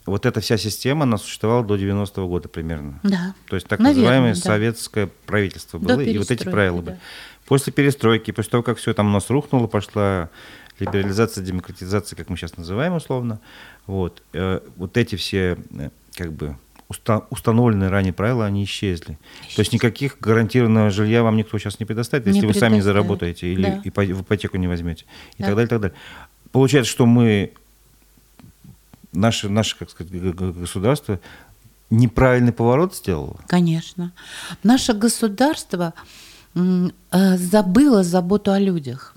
Вот 0.06 0.26
эта 0.26 0.40
вся 0.40 0.58
система, 0.58 1.04
она 1.04 1.16
существовала 1.16 1.64
до 1.64 1.76
90-го 1.76 2.28
года 2.28 2.48
примерно. 2.48 3.00
Да. 3.02 3.34
То 3.48 3.56
есть 3.56 3.66
так 3.66 3.78
Наверное, 3.78 4.02
называемое 4.02 4.34
да. 4.34 4.40
советское 4.40 5.08
правительство 5.26 5.78
было, 5.78 6.00
и 6.00 6.18
вот 6.18 6.30
эти 6.30 6.44
правила 6.44 6.82
да. 6.82 6.92
были. 6.92 7.00
После 7.46 7.72
перестройки, 7.72 8.30
после 8.30 8.50
того, 8.50 8.62
как 8.62 8.78
все 8.78 8.92
там 8.94 9.08
у 9.08 9.10
нас 9.12 9.30
рухнуло, 9.30 9.66
пошла 9.66 10.30
либерализация, 10.78 11.44
демократизация, 11.44 12.16
как 12.16 12.28
мы 12.28 12.36
сейчас 12.36 12.56
называем 12.56 12.94
условно, 12.94 13.40
вот, 13.86 14.22
э, 14.32 14.60
вот 14.76 14.96
эти 14.96 15.16
все 15.16 15.56
э, 15.70 15.90
как 16.14 16.32
бы 16.32 16.56
установленные 17.30 17.88
ранее 17.88 18.12
правила, 18.12 18.44
они 18.44 18.64
исчезли. 18.64 19.18
Исчезли. 19.40 19.54
То 19.56 19.60
есть 19.60 19.72
никаких 19.72 20.18
гарантированного 20.20 20.90
жилья 20.90 21.22
вам 21.22 21.36
никто 21.36 21.58
сейчас 21.58 21.80
не 21.80 21.86
предоставит, 21.86 22.26
если 22.26 22.40
не 22.40 22.46
вы 22.46 22.54
сами 22.54 22.74
не 22.74 22.82
заработаете 22.82 23.52
или 23.52 23.80
да. 23.84 24.02
в 24.02 24.22
ипотеку 24.22 24.58
не 24.58 24.68
возьмете 24.68 25.06
и 25.36 25.42
да. 25.42 25.46
так 25.46 25.56
далее, 25.56 25.66
и 25.66 25.70
так 25.70 25.80
далее. 25.80 25.96
Получается, 26.52 26.92
что 26.92 27.06
мы 27.06 27.54
наше, 29.14 29.48
наше 29.48 29.78
как 29.78 29.90
сказать, 29.90 30.12
государство 30.12 31.20
неправильный 31.90 32.52
поворот 32.52 32.94
сделало? 32.94 33.38
Конечно. 33.46 34.12
Наше 34.62 34.92
государство 34.92 35.94
э, 36.54 37.36
забыло 37.36 38.02
заботу 38.02 38.52
о 38.52 38.58
людях. 38.58 39.14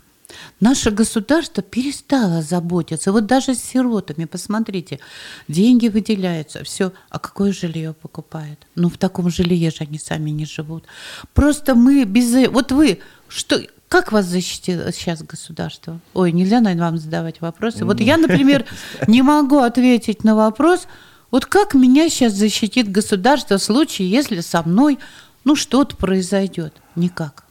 Наше 0.59 0.91
государство 0.91 1.61
перестало 1.61 2.41
заботиться. 2.41 3.11
Вот 3.11 3.25
даже 3.25 3.53
с 3.53 3.63
сиротами, 3.63 4.25
посмотрите, 4.25 4.99
деньги 5.47 5.87
выделяются, 5.87 6.63
все. 6.63 6.91
А 7.09 7.19
какое 7.19 7.53
жилье 7.53 7.93
покупает? 7.93 8.59
Ну, 8.75 8.89
в 8.89 8.97
таком 8.97 9.29
жилье 9.29 9.69
же 9.69 9.77
они 9.81 9.99
сами 9.99 10.31
не 10.31 10.45
живут. 10.45 10.85
Просто 11.33 11.75
мы 11.75 12.05
без... 12.05 12.49
Вот 12.49 12.71
вы, 12.71 12.99
что, 13.27 13.61
как 13.87 14.11
вас 14.11 14.25
защитило 14.25 14.91
сейчас 14.91 15.23
государство? 15.23 15.99
Ой, 16.13 16.31
нельзя, 16.31 16.59
наверное, 16.59 16.89
вам 16.89 16.97
задавать 16.97 17.41
вопросы. 17.41 17.85
Вот 17.85 17.99
я, 17.99 18.17
например, 18.17 18.65
не 19.07 19.21
могу 19.21 19.59
ответить 19.59 20.23
на 20.23 20.35
вопрос, 20.35 20.87
вот 21.31 21.45
как 21.45 21.73
меня 21.73 22.09
сейчас 22.09 22.33
защитит 22.33 22.91
государство 22.91 23.57
в 23.57 23.63
случае, 23.63 24.09
если 24.09 24.39
со 24.39 24.63
мной, 24.63 24.97
ну, 25.43 25.55
что-то 25.55 25.95
произойдет? 25.95 26.73
Никак. 26.95 27.43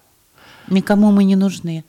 Никому 0.68 1.12
мы 1.12 1.24
не 1.24 1.36
нужны. 1.36 1.84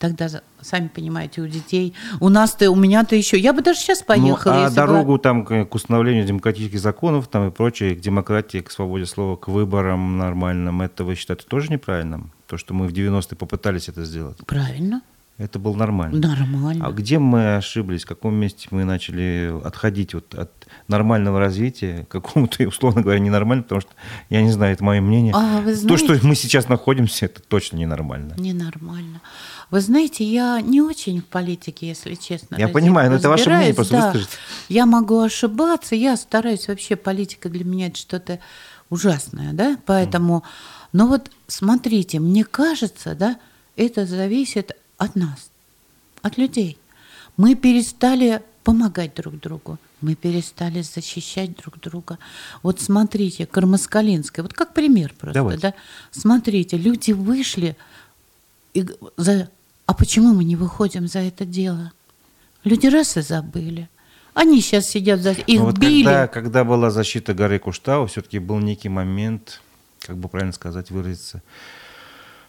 Тогда, 0.00 0.28
сами 0.62 0.88
понимаете, 0.88 1.42
у 1.42 1.46
детей, 1.46 1.92
у 2.20 2.30
нас-то, 2.30 2.70
у 2.70 2.74
меня-то 2.74 3.14
еще, 3.16 3.38
я 3.38 3.52
бы 3.52 3.60
даже 3.60 3.80
сейчас 3.80 4.02
поехала. 4.02 4.54
Ну, 4.54 4.62
а 4.64 4.70
дорогу 4.70 5.08
была... 5.08 5.18
там 5.18 5.44
к 5.44 5.74
установлению 5.74 6.24
демократических 6.24 6.80
законов 6.80 7.28
там 7.28 7.48
и 7.48 7.50
прочее, 7.50 7.94
к 7.94 8.00
демократии, 8.00 8.60
к 8.60 8.70
свободе 8.70 9.04
слова, 9.04 9.36
к 9.36 9.48
выборам 9.48 10.16
нормальным, 10.16 10.80
это 10.80 11.04
вы 11.04 11.16
считаете 11.16 11.44
тоже 11.46 11.70
неправильным? 11.70 12.32
То, 12.46 12.56
что 12.56 12.72
мы 12.72 12.88
в 12.88 12.94
90-е 12.94 13.36
попытались 13.36 13.90
это 13.90 14.06
сделать. 14.06 14.38
Правильно. 14.46 15.02
Это 15.40 15.58
было 15.58 15.74
нормально. 15.74 16.28
Нормально. 16.28 16.86
А 16.86 16.92
где 16.92 17.18
мы 17.18 17.56
ошиблись? 17.56 18.04
В 18.04 18.06
каком 18.06 18.34
месте 18.34 18.68
мы 18.70 18.84
начали 18.84 19.50
отходить 19.64 20.12
вот 20.12 20.34
от 20.34 20.50
нормального 20.86 21.40
развития 21.40 22.04
к 22.04 22.12
какому-то, 22.12 22.62
условно 22.68 23.00
говоря, 23.00 23.20
ненормальному? 23.20 23.62
Потому 23.62 23.80
что, 23.80 23.90
я 24.28 24.42
не 24.42 24.50
знаю, 24.50 24.74
это 24.74 24.84
мое 24.84 25.00
мнение. 25.00 25.32
А, 25.34 25.62
знаете, 25.62 25.86
То, 25.86 25.96
что 25.96 26.26
мы 26.26 26.34
сейчас 26.34 26.68
находимся, 26.68 27.24
это 27.24 27.40
точно 27.40 27.78
ненормально. 27.78 28.34
Ненормально. 28.36 29.22
Вы 29.70 29.80
знаете, 29.80 30.24
я 30.24 30.60
не 30.60 30.80
очень 30.80 31.20
в 31.20 31.26
политике, 31.26 31.88
если 31.88 32.14
честно. 32.14 32.56
Я 32.56 32.68
понимаю, 32.68 33.10
но 33.10 33.16
это 33.16 33.28
ваше 33.28 33.50
мнение, 33.50 33.74
просто 33.74 33.94
да. 33.94 34.06
выскажите. 34.06 34.36
Я 34.68 34.86
могу 34.86 35.20
ошибаться, 35.20 35.94
я 35.94 36.16
стараюсь 36.16 36.68
вообще, 36.68 36.96
политика 36.96 37.48
для 37.48 37.64
меня 37.64 37.86
это 37.86 37.98
что-то 37.98 38.38
ужасное, 38.88 39.52
да, 39.52 39.78
поэтому... 39.86 40.38
Mm 40.38 40.76
но 40.92 41.06
вот 41.06 41.30
смотрите, 41.46 42.18
мне 42.18 42.44
кажется, 42.44 43.14
да, 43.14 43.38
это 43.76 44.06
зависит 44.06 44.72
от 44.98 45.14
нас, 45.16 45.50
от 46.22 46.36
людей. 46.36 46.78
Мы 47.36 47.54
перестали 47.54 48.42
помогать 48.64 49.14
друг 49.14 49.38
другу, 49.38 49.78
мы 50.00 50.14
перестали 50.14 50.82
защищать 50.82 51.56
друг 51.56 51.80
друга. 51.80 52.18
Вот 52.62 52.80
смотрите, 52.80 53.46
Кармаскалинская, 53.46 54.42
вот 54.42 54.52
как 54.52 54.74
пример 54.74 55.14
просто, 55.18 55.34
Давайте. 55.34 55.60
да. 55.62 55.74
Смотрите, 56.10 56.76
люди 56.76 57.12
вышли, 57.12 57.76
и 58.74 58.86
за... 59.16 59.48
а 59.90 59.94
почему 59.94 60.32
мы 60.34 60.44
не 60.44 60.54
выходим 60.54 61.08
за 61.08 61.18
это 61.18 61.44
дело? 61.44 61.90
Люди 62.62 62.86
раз 62.86 63.16
и 63.16 63.22
забыли. 63.22 63.88
Они 64.34 64.60
сейчас 64.60 64.86
сидят 64.86 65.18
за... 65.20 65.32
Их 65.32 65.60
вот 65.60 65.78
били. 65.78 66.04
Когда, 66.04 66.26
когда 66.28 66.64
была 66.64 66.90
защита 66.90 67.34
горы 67.34 67.58
Куштау, 67.58 68.06
все-таки 68.06 68.38
был 68.38 68.60
некий 68.60 68.88
момент 68.88 69.60
как 70.06 70.16
бы 70.16 70.28
правильно 70.28 70.52
сказать, 70.52 70.92
выразиться, 70.92 71.42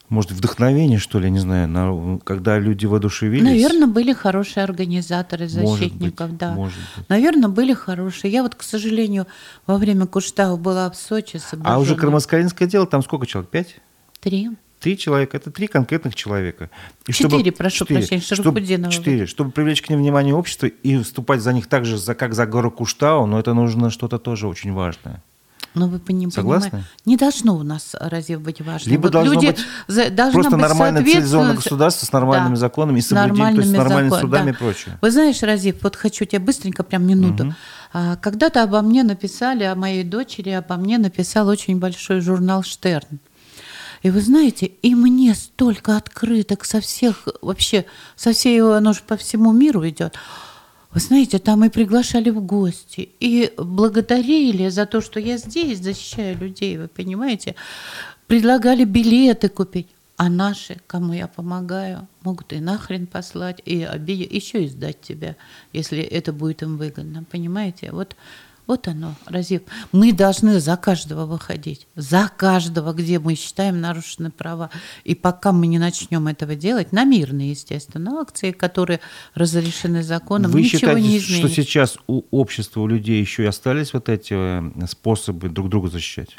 может, 0.08 0.30
вдохновение, 0.30 1.00
что 1.00 1.18
ли, 1.18 1.32
не 1.32 1.40
знаю, 1.40 1.68
на, 1.68 2.20
когда 2.20 2.60
люди 2.60 2.86
воодушевились? 2.86 3.44
Наверное, 3.44 3.88
были 3.88 4.14
хорошие 4.14 4.64
организаторы 4.64 5.48
защитников, 5.48 6.30
быть, 6.30 6.38
да. 6.38 6.54
может 6.54 6.78
быть. 6.96 7.10
Наверное, 7.10 7.50
были 7.50 7.74
хорошие. 7.74 8.32
Я 8.32 8.44
вот, 8.44 8.54
к 8.54 8.62
сожалению, 8.62 9.26
во 9.66 9.78
время 9.78 10.06
Куштау 10.06 10.58
была 10.58 10.92
в 10.92 10.96
Сочи 10.96 11.38
с 11.38 11.56
А 11.64 11.80
уже 11.80 11.96
Кармаскалинское 11.96 12.68
дело, 12.68 12.86
там 12.86 13.02
сколько 13.02 13.26
человек? 13.26 13.50
Пять? 13.50 13.78
Три. 14.20 14.52
Три 14.82 14.98
человека, 14.98 15.38
это 15.38 15.52
три 15.52 15.68
конкретных 15.68 16.16
человека. 16.16 16.70
И 17.08 17.14
Четыре, 17.14 17.52
прошу 17.52 17.86
прощения, 17.86 18.20
Шарафутдинова. 18.22 18.92
Четыре. 18.92 19.28
Чтобы 19.28 19.52
привлечь 19.52 19.82
к 19.84 19.90
ним 19.90 20.00
внимание 20.00 20.34
общества 20.34 20.66
и 20.66 20.98
выступать 20.98 21.42
за 21.42 21.54
них 21.54 21.68
так 21.68 21.86
же, 21.86 21.98
за, 22.00 22.16
как 22.16 22.34
за 22.34 22.48
гору 22.48 22.72
Куштау, 22.72 23.28
но 23.28 23.40
это 23.40 23.54
нужно 23.54 23.92
что-то 23.92 24.18
тоже 24.18 24.48
очень 24.48 24.74
важное. 24.74 25.22
Но 25.76 25.88
вы 25.88 26.00
пони- 26.00 26.30
Согласны? 26.32 26.70
понимаете, 26.72 26.90
не 27.06 27.16
должно 27.16 27.56
у 27.56 27.64
нас 27.64 27.96
разве 27.98 28.38
быть 28.40 28.60
важно. 28.60 28.90
Либо 28.90 29.04
Вот 29.04 29.12
должно 29.12 29.34
люди 29.36 29.46
быть 29.48 29.60
за- 29.88 30.10
должна 30.10 30.34
Просто 30.34 30.52
быть 30.58 30.62
нормально 30.68 31.00
цивилизованное 31.04 31.56
государство 31.56 32.06
с 32.08 32.12
нормальными 32.12 32.56
Да. 32.56 32.60
законами 32.60 32.98
и 33.00 33.02
соблюдением, 33.02 33.56
то 33.56 33.62
есть 33.62 33.72
с 33.72 33.78
нормальными 33.78 34.10
закон- 34.10 34.22
судами 34.22 34.46
да. 34.46 34.50
и 34.50 34.54
прочее. 34.54 34.98
Вы 35.00 35.12
знаешь, 35.12 35.42
Разив, 35.44 35.76
вот 35.84 35.96
хочу 35.96 36.26
тебе 36.26 36.40
быстренько, 36.40 36.84
прям 36.84 37.06
минуту. 37.08 37.54
А, 37.94 38.16
Когда-то 38.18 38.64
обо 38.64 38.82
мне 38.82 39.04
написали, 39.04 39.64
о 39.64 39.76
моей 39.76 40.04
дочери, 40.04 40.50
обо 40.50 40.76
мне 40.76 40.98
написал 40.98 41.48
очень 41.48 41.78
большой 41.80 42.20
журнал 42.20 42.64
«Штерн». 42.64 43.20
И 44.04 44.10
вы 44.10 44.22
знаете, 44.22 44.66
и 44.66 44.96
мне 44.96 45.36
столько 45.36 45.96
открыток 45.96 46.66
со 46.66 46.82
всех, 46.82 47.28
вообще, 47.42 47.86
со 48.16 48.34
всей 48.34 48.62
оно 48.62 48.94
же 48.94 49.02
по 49.06 49.16
всему 49.16 49.52
миру 49.52 49.88
идет. 49.88 50.16
Вы 50.92 51.00
знаете, 51.00 51.40
там 51.40 51.64
и 51.64 51.70
приглашали 51.70 52.32
в 52.32 52.42
гости, 52.42 53.10
и 53.20 53.54
благодарили 53.58 54.70
за 54.70 54.86
то, 54.86 55.02
что 55.02 55.20
я 55.20 55.38
здесь 55.38 55.80
защищаю 55.80 56.38
людей, 56.38 56.78
вы 56.78 56.88
понимаете. 56.88 57.56
Предлагали 58.28 58.84
билеты 58.84 59.50
купить. 59.50 59.88
А 60.18 60.30
наши, 60.30 60.78
кому 60.86 61.14
я 61.14 61.28
помогаю, 61.28 62.08
могут 62.22 62.54
и 62.54 62.60
нахрен 62.60 63.08
послать, 63.08 63.60
и 63.66 63.82
обидеть, 63.84 64.32
еще 64.32 64.66
и 64.66 64.68
сдать 64.68 65.02
тебя, 65.02 65.36
если 65.74 66.00
это 66.00 66.32
будет 66.32 66.62
им 66.62 66.78
выгодно. 66.78 67.24
Понимаете? 67.24 67.92
Вот, 67.92 68.16
вот 68.68 68.88
оно, 68.88 69.16
Разив. 69.26 69.62
Мы 69.92 70.14
должны 70.14 70.60
за 70.60 70.78
каждого 70.78 71.26
выходить. 71.26 71.88
За 71.96 72.32
каждого, 72.36 72.94
где 72.94 73.20
мы 73.20 73.36
считаем 73.36 73.82
нарушены 73.82 74.32
права. 74.32 74.70
И 75.04 75.16
пока 75.16 75.52
мы 75.52 75.68
не 75.68 75.80
начнем 75.80 76.28
этого 76.28 76.56
делать, 76.56 76.92
на 76.92 77.04
мирные, 77.04 77.52
естественно, 77.52 78.22
акции, 78.22 78.52
которые 78.52 79.00
разрешены 79.34 80.04
законом, 80.04 80.52
Вы 80.52 80.62
ничего 80.62 80.80
считаете, 80.80 81.02
не 81.02 81.20
что 81.20 81.34
изменится. 81.34 81.56
сейчас 81.62 81.98
у 82.08 82.24
общества, 82.32 82.82
у 82.82 82.88
людей 82.88 83.20
еще 83.20 83.44
и 83.44 83.48
остались 83.48 83.94
вот 83.94 84.10
эти 84.10 84.34
э, 84.34 84.88
способы 84.88 85.50
друг 85.50 85.70
друга 85.70 85.90
защищать? 85.90 86.38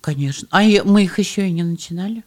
Конечно. 0.00 0.48
А 0.50 0.62
мы 0.84 1.04
их 1.04 1.18
еще 1.18 1.48
и 1.48 1.52
не 1.52 1.62
начинали. 1.64 2.24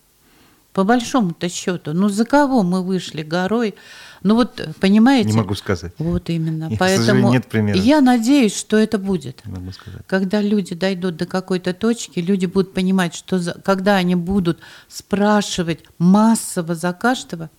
По 0.73 0.83
большому-то 0.83 1.49
счету. 1.49 1.93
Ну, 1.93 2.09
за 2.09 2.25
кого 2.25 2.61
мы 2.61 2.83
вышли 2.83 3.23
горой? 3.23 3.75
Ну, 4.23 4.35
вот, 4.35 4.67
понимаете? 4.79 5.29
Не 5.31 5.37
могу 5.37 5.55
сказать. 5.55 5.93
Вот 5.97 6.29
именно. 6.29 6.69
К 6.69 6.77
Поэтому 6.79 7.31
нет 7.31 7.47
примера. 7.47 7.77
я 7.77 8.01
надеюсь, 8.01 8.55
что 8.57 8.77
это 8.77 8.97
будет. 8.97 9.45
Не 9.45 9.53
могу 9.53 9.71
сказать. 9.71 10.01
Когда 10.07 10.41
люди 10.41 10.75
дойдут 10.75 11.15
до 11.17 11.25
какой-то 11.25 11.73
точки, 11.73 12.19
люди 12.19 12.45
будут 12.45 12.73
понимать, 12.73 13.15
что 13.15 13.39
за- 13.39 13.53
когда 13.63 13.95
они 13.95 14.15
будут 14.15 14.59
спрашивать 14.87 15.79
массово 15.97 16.75
за 16.75 16.93
каждого, 16.93 17.49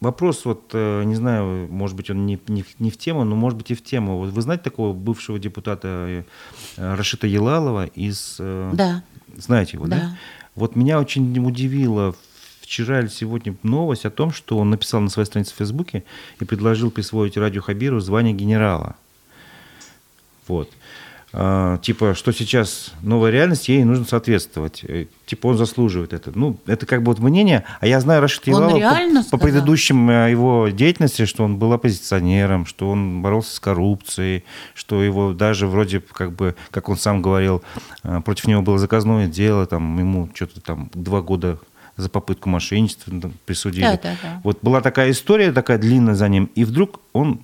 Вопрос, 0.00 0.44
вот, 0.44 0.70
э, 0.74 1.02
не 1.02 1.16
знаю, 1.16 1.66
может 1.72 1.96
быть, 1.96 2.08
он 2.08 2.24
не, 2.24 2.38
не, 2.46 2.62
в- 2.62 2.78
не 2.78 2.88
в 2.88 2.96
тему, 2.96 3.24
но 3.24 3.34
может 3.34 3.58
быть 3.58 3.72
и 3.72 3.74
в 3.74 3.82
тему. 3.82 4.18
Вот 4.18 4.30
вы 4.30 4.42
знаете 4.42 4.62
такого 4.62 4.92
бывшего 4.92 5.40
депутата 5.40 5.88
э, 5.88 6.22
Рашита 6.76 7.26
Елалова 7.26 7.86
из... 7.86 8.36
э, 8.38 8.70
да, 8.74 9.02
Знаете 9.36 9.76
его, 9.76 9.88
да? 9.88 9.96
Да. 9.96 10.16
Вот 10.54 10.76
меня 10.76 11.00
очень 11.00 11.36
удивило 11.44 12.14
вчера 12.68 13.00
или 13.00 13.08
сегодня 13.08 13.56
новость 13.62 14.04
о 14.04 14.10
том, 14.10 14.30
что 14.30 14.58
он 14.58 14.68
написал 14.68 15.00
на 15.00 15.08
своей 15.08 15.26
странице 15.26 15.54
в 15.54 15.56
Фейсбуке 15.56 16.04
и 16.38 16.44
предложил 16.44 16.90
присвоить 16.90 17.38
Радио 17.38 17.62
Хабиру 17.62 17.98
звание 17.98 18.34
генерала. 18.34 18.94
Вот. 20.46 20.70
А, 21.32 21.78
типа, 21.78 22.14
что 22.14 22.30
сейчас 22.30 22.92
новая 23.00 23.30
реальность, 23.30 23.70
ей 23.70 23.84
нужно 23.84 24.04
соответствовать. 24.04 24.84
Э, 24.84 25.06
Типа, 25.24 25.48
он 25.48 25.56
заслуживает 25.56 26.12
это. 26.12 26.30
Ну, 26.34 26.58
это 26.66 26.84
как 26.84 27.02
бы 27.02 27.12
вот 27.12 27.20
мнение. 27.20 27.64
А 27.80 27.86
я 27.86 28.00
знаю 28.00 28.20
Рашид 28.20 28.46
реально 28.48 29.24
по, 29.24 29.30
по 29.30 29.38
предыдущим 29.38 30.08
э, 30.10 30.30
его 30.30 30.68
деятельности, 30.68 31.24
что 31.24 31.44
он 31.44 31.56
был 31.56 31.72
оппозиционером, 31.72 32.66
что 32.66 32.90
он 32.90 33.22
боролся 33.22 33.54
с 33.56 33.60
коррупцией, 33.60 34.44
что 34.74 35.02
его 35.02 35.32
даже 35.32 35.66
вроде 35.66 36.00
как 36.00 36.32
бы, 36.32 36.54
как 36.70 36.90
он 36.90 36.98
сам 36.98 37.22
говорил, 37.22 37.62
э, 38.04 38.20
против 38.22 38.46
него 38.46 38.60
было 38.60 38.78
заказное 38.78 39.26
дело, 39.26 39.66
там 39.66 39.98
ему 39.98 40.28
что-то 40.34 40.60
там 40.60 40.90
два 40.92 41.22
года 41.22 41.58
за 41.98 42.08
попытку 42.08 42.48
мошенничества 42.48 43.12
присудили. 43.44 43.82
Да, 43.82 43.98
да, 44.02 44.16
да. 44.22 44.40
Вот 44.44 44.58
была 44.62 44.80
такая 44.80 45.10
история, 45.10 45.52
такая 45.52 45.78
длинная 45.78 46.14
за 46.14 46.28
ним, 46.28 46.48
и 46.54 46.64
вдруг 46.64 47.00
он 47.12 47.40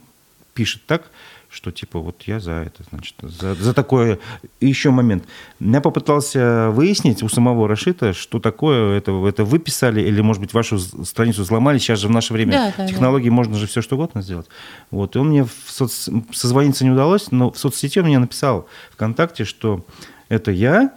пишет 0.55 0.87
так, 0.87 1.11
что 1.51 1.71
типа 1.71 1.99
вот 1.99 2.23
я 2.23 2.41
за 2.41 2.53
это, 2.53 2.83
значит, 2.91 3.15
за, 3.21 3.55
за 3.55 3.75
такое. 3.75 4.19
И 4.61 4.67
еще 4.67 4.91
момент. 4.91 5.25
Я 5.61 5.81
попытался 5.81 6.71
выяснить 6.71 7.23
у 7.23 7.29
самого 7.29 7.69
Рашита, 7.69 8.13
что 8.13 8.41
такое 8.41 8.97
это, 8.99 9.13
это 9.27 9.45
вы 9.45 9.59
писали, 9.59 10.01
или, 10.01 10.21
может 10.21 10.41
быть, 10.41 10.53
вашу 10.53 10.79
страницу 10.79 11.43
взломали. 11.43 11.79
Сейчас 11.79 12.01
же 12.01 12.09
в 12.09 12.11
наше 12.11 12.33
время 12.33 12.53
Да, 12.53 12.75
да, 12.77 12.87
технологии 12.89 13.29
можно 13.29 13.57
же 13.57 13.67
все 13.67 13.83
что 13.83 13.95
угодно 13.97 14.23
сделать. 14.23 14.47
Вот. 14.91 15.15
И 15.15 15.19
он 15.19 15.29
мне 15.29 15.45
в 15.45 15.53
соц... 15.67 16.09
созвониться 16.33 16.85
не 16.85 16.91
удалось, 16.91 17.31
но 17.31 17.51
в 17.51 17.59
соцсети 17.59 17.99
он 17.99 18.07
мне 18.07 18.19
написал 18.19 18.69
ВКонтакте, 18.93 19.45
что 19.45 19.85
это 20.29 20.51
я, 20.51 20.93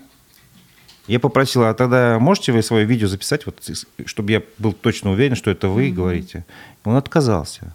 я 1.08 1.20
попросил, 1.20 1.64
а 1.64 1.74
тогда 1.74 2.20
можете 2.20 2.52
вы 2.52 2.62
свое 2.62 2.86
видео 2.86 3.08
записать, 3.08 3.46
вот, 3.46 3.68
чтобы 4.06 4.32
я 4.32 4.42
был 4.58 4.74
точно 4.74 5.12
уверен, 5.12 5.36
что 5.36 5.50
это 5.52 5.70
вы 5.70 5.92
говорите? 5.92 6.46
Он 6.84 6.96
отказался. 6.96 7.74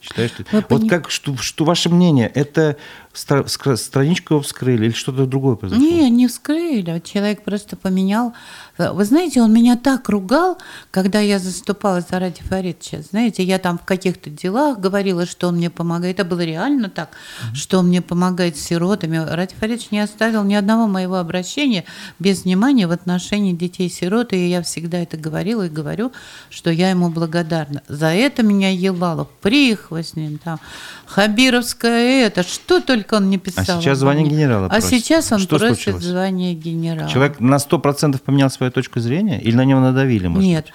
Считаю, 0.00 0.28
что... 0.28 0.44
Вы 0.50 0.64
Вот 0.68 0.80
пони- 0.80 0.88
как, 0.88 1.10
что, 1.10 1.36
что 1.36 1.64
ваше 1.64 1.88
мнение? 1.88 2.30
Это 2.34 2.76
страничку 3.12 4.40
вскрыли 4.40 4.86
или 4.86 4.92
что-то 4.92 5.26
другое 5.26 5.56
произошло? 5.56 5.84
Не, 5.84 6.08
не 6.08 6.28
вскрыли. 6.28 7.02
Человек 7.04 7.42
просто 7.44 7.76
поменял. 7.76 8.32
Вы 8.78 9.04
знаете, 9.04 9.42
он 9.42 9.52
меня 9.52 9.76
так 9.76 10.08
ругал, 10.08 10.58
когда 10.90 11.20
я 11.20 11.38
заступала 11.38 12.00
за 12.00 12.18
Ради 12.18 12.42
Фаридовича. 12.42 13.02
Знаете, 13.02 13.42
я 13.42 13.58
там 13.58 13.78
в 13.78 13.84
каких-то 13.84 14.30
делах 14.30 14.78
говорила, 14.78 15.26
что 15.26 15.48
он 15.48 15.56
мне 15.56 15.68
помогает. 15.68 16.20
Это 16.20 16.28
было 16.28 16.40
реально 16.40 16.88
так, 16.88 17.10
что 17.52 17.80
он 17.80 17.88
мне 17.88 18.00
помогает 18.00 18.56
с 18.56 18.62
сиротами. 18.62 19.18
Ради 19.18 19.54
Фаридович 19.54 19.90
не 19.90 20.00
оставил 20.00 20.42
ни 20.44 20.54
одного 20.54 20.86
моего 20.86 21.16
обращения 21.16 21.84
без 22.18 22.44
внимания 22.44 22.86
в 22.86 22.92
отношении 22.92 23.52
детей-сирот. 23.52 24.32
И 24.32 24.48
я 24.48 24.62
всегда 24.62 24.98
это 24.98 25.18
говорила 25.18 25.66
и 25.66 25.68
говорю, 25.68 26.12
что 26.48 26.70
я 26.70 26.88
ему 26.88 27.10
благодарна. 27.10 27.82
За 27.88 28.06
это 28.06 28.42
меня 28.42 28.70
Елалов, 28.70 29.28
прихвостнин, 29.42 30.38
там, 30.38 30.58
Хабировская 31.06 32.26
это, 32.26 32.42
что 32.42 32.80
только 32.80 33.01
он 33.12 33.30
не 33.30 33.38
писал. 33.38 33.64
сейчас 33.64 33.86
обо 33.98 34.12
звание 34.12 34.28
генерала 34.28 34.66
А 34.66 34.70
просит. 34.70 34.88
сейчас 34.90 35.32
он 35.32 35.38
Что 35.40 35.58
просит 35.58 35.76
случилось? 35.76 36.04
звание 36.04 36.54
генерала. 36.54 37.08
Человек 37.10 37.40
на 37.40 37.56
100% 37.56 38.18
поменял 38.20 38.50
свою 38.50 38.70
точку 38.70 39.00
зрения 39.00 39.40
или 39.40 39.54
на 39.56 39.64
него 39.64 39.80
надавили? 39.80 40.26
Может 40.28 40.46
Нет. 40.46 40.64
быть? 40.66 40.74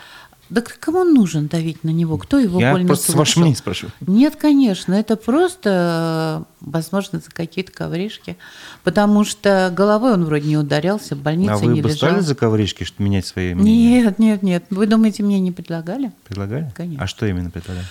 Да 0.50 0.62
кому 0.80 1.04
нужен 1.04 1.48
давить 1.48 1.84
на 1.84 1.90
него? 1.90 2.18
Кто 2.18 2.40
его 2.40 2.58
Я 2.58 2.72
больно 2.72 2.88
просто 2.88 3.04
с 3.04 3.06
слушал? 3.08 3.20
вашего 3.20 3.42
мнения 3.42 3.58
спрашиваю. 3.58 3.92
Нет, 4.08 4.38
конечно, 4.38 4.94
это 4.94 5.18
просто, 5.18 6.46
возможно, 6.62 7.20
за 7.20 7.30
какие-то 7.32 7.74
ковришки. 7.74 8.38
Потому 8.86 9.26
что 9.26 9.74
головой 9.76 10.14
он 10.14 10.24
вроде 10.24 10.48
не 10.48 10.56
ударялся, 10.58 11.16
в 11.16 11.20
больнице 11.20 11.52
А 11.52 11.58
вы 11.58 11.74
не 11.74 11.82
бы 11.82 11.90
лежал. 11.90 12.12
стали 12.12 12.22
за 12.22 12.34
ковришки, 12.34 12.86
что 12.86 13.04
менять 13.04 13.26
свои 13.26 13.54
мнения? 13.54 14.04
Нет, 14.04 14.20
нет, 14.20 14.42
нет. 14.44 14.64
Вы 14.70 14.88
думаете, 14.88 15.22
мне 15.24 15.40
не 15.42 15.52
предлагали? 15.52 16.14
Предлагали? 16.28 16.72
Конечно. 16.78 17.04
А 17.04 17.08
что 17.08 17.26
именно 17.26 17.50
предлагали? 17.50 17.86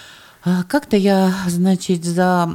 А, 0.48 0.62
Как-то 0.62 0.96
я, 0.96 1.32
значит, 1.48 2.04
за... 2.04 2.54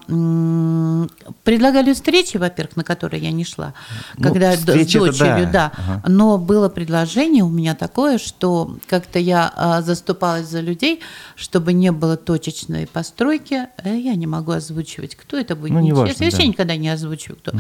Предлагали 1.43 1.91
встречи, 1.93 2.37
во-первых, 2.37 2.77
на 2.77 2.83
которые 2.85 3.21
я 3.21 3.31
не 3.31 3.43
шла, 3.43 3.73
Ну, 4.17 4.29
когда 4.29 4.55
с 4.55 4.61
дочерью, 4.63 5.11
да. 5.17 5.45
да. 5.45 5.71
Ага. 5.75 6.03
Но 6.07 6.37
было 6.37 6.69
предложение 6.69 7.43
у 7.43 7.49
меня 7.49 7.75
такое, 7.75 8.17
что 8.17 8.77
как-то 8.87 9.19
я 9.19 9.51
а, 9.55 9.81
заступалась 9.81 10.47
за 10.47 10.61
людей, 10.61 11.01
чтобы 11.35 11.73
не 11.73 11.91
было 11.91 12.15
точечной 12.15 12.87
постройки. 12.87 13.67
Э, 13.83 13.97
Я 13.97 14.15
не 14.15 14.25
могу 14.27 14.53
озвучивать, 14.53 15.15
кто 15.15 15.37
это 15.37 15.57
будет. 15.57 15.71
Ну, 15.73 15.81
неважно, 15.81 16.05
Нечестно. 16.05 16.23
Я 16.23 16.29
вообще 16.31 16.43
да. 16.43 16.47
никогда 16.47 16.75
не 16.77 16.89
озвучиваю, 16.89 17.39
кто. 17.39 17.51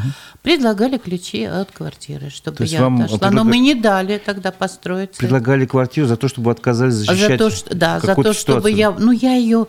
Предлагали 0.43 0.97
ключи 0.97 1.43
от 1.43 1.71
квартиры, 1.71 2.29
чтобы 2.29 2.57
То 2.57 2.63
я 2.63 2.85
отошла. 2.87 3.17
предлага- 3.17 3.35
Но 3.35 3.43
мы 3.43 3.57
не 3.59 3.75
дали 3.75 4.17
тогда 4.17 4.51
построиться. 4.51 5.19
Предлагали 5.19 5.65
квартиру 5.65 6.07
за 6.07 6.15
то, 6.15 6.29
чтобы 6.29 6.51
отказались 6.51 6.93
защищать 6.93 7.31
за 7.31 7.37
то, 7.37 7.49
что, 7.49 7.75
да, 7.75 7.99
за 7.99 8.15
то, 8.15 8.31
чтобы 8.33 8.69
ситуацию? 8.69 8.75
я, 8.75 8.91
ну 8.91 9.11
я 9.11 9.33
ее 9.33 9.67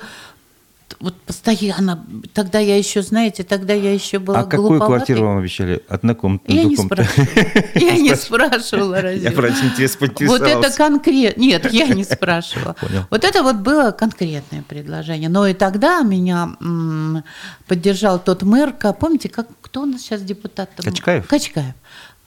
вот 1.03 1.21
постоянно, 1.23 2.07
тогда 2.33 2.61
я 2.61 2.77
еще, 2.77 3.03
знаете, 3.03 3.43
тогда 3.43 3.75
я 3.75 3.93
еще 3.93 4.21
была 4.21 4.41
А 4.41 4.45
какую 4.45 4.81
квартиру 4.81 5.27
вам 5.27 5.39
обещали? 5.39 5.83
Однокомнатную, 5.89 6.61
Я 6.61 6.65
не 6.65 6.77
спрашивала. 6.77 7.27
Я 7.75 7.97
не 7.97 8.15
спрашивала, 8.15 9.01
разве? 9.01 9.23
Я 9.23 9.33
про 9.33 9.49
интерес 9.49 9.99
Вот 10.01 10.43
это 10.43 10.71
конкретно. 10.71 11.41
Нет, 11.41 11.73
я 11.73 11.89
не 11.89 12.05
спрашивала. 12.05 12.77
Вот 13.11 13.25
это 13.25 13.43
вот 13.43 13.57
было 13.57 13.91
конкретное 13.91 14.63
предложение. 14.63 15.29
Но 15.29 15.47
и 15.47 15.55
тогда 15.55 16.03
меня 16.03 16.57
поддержал 17.67 18.21
тот 18.21 18.43
мэр, 18.43 18.73
помните, 18.99 19.29
как, 19.29 19.49
кто 19.61 19.83
у 19.83 19.87
нас 19.87 20.03
сейчас 20.03 20.23
депутат? 20.23 20.71
Качкаев? 20.77 21.27
Качкаев. 21.27 21.75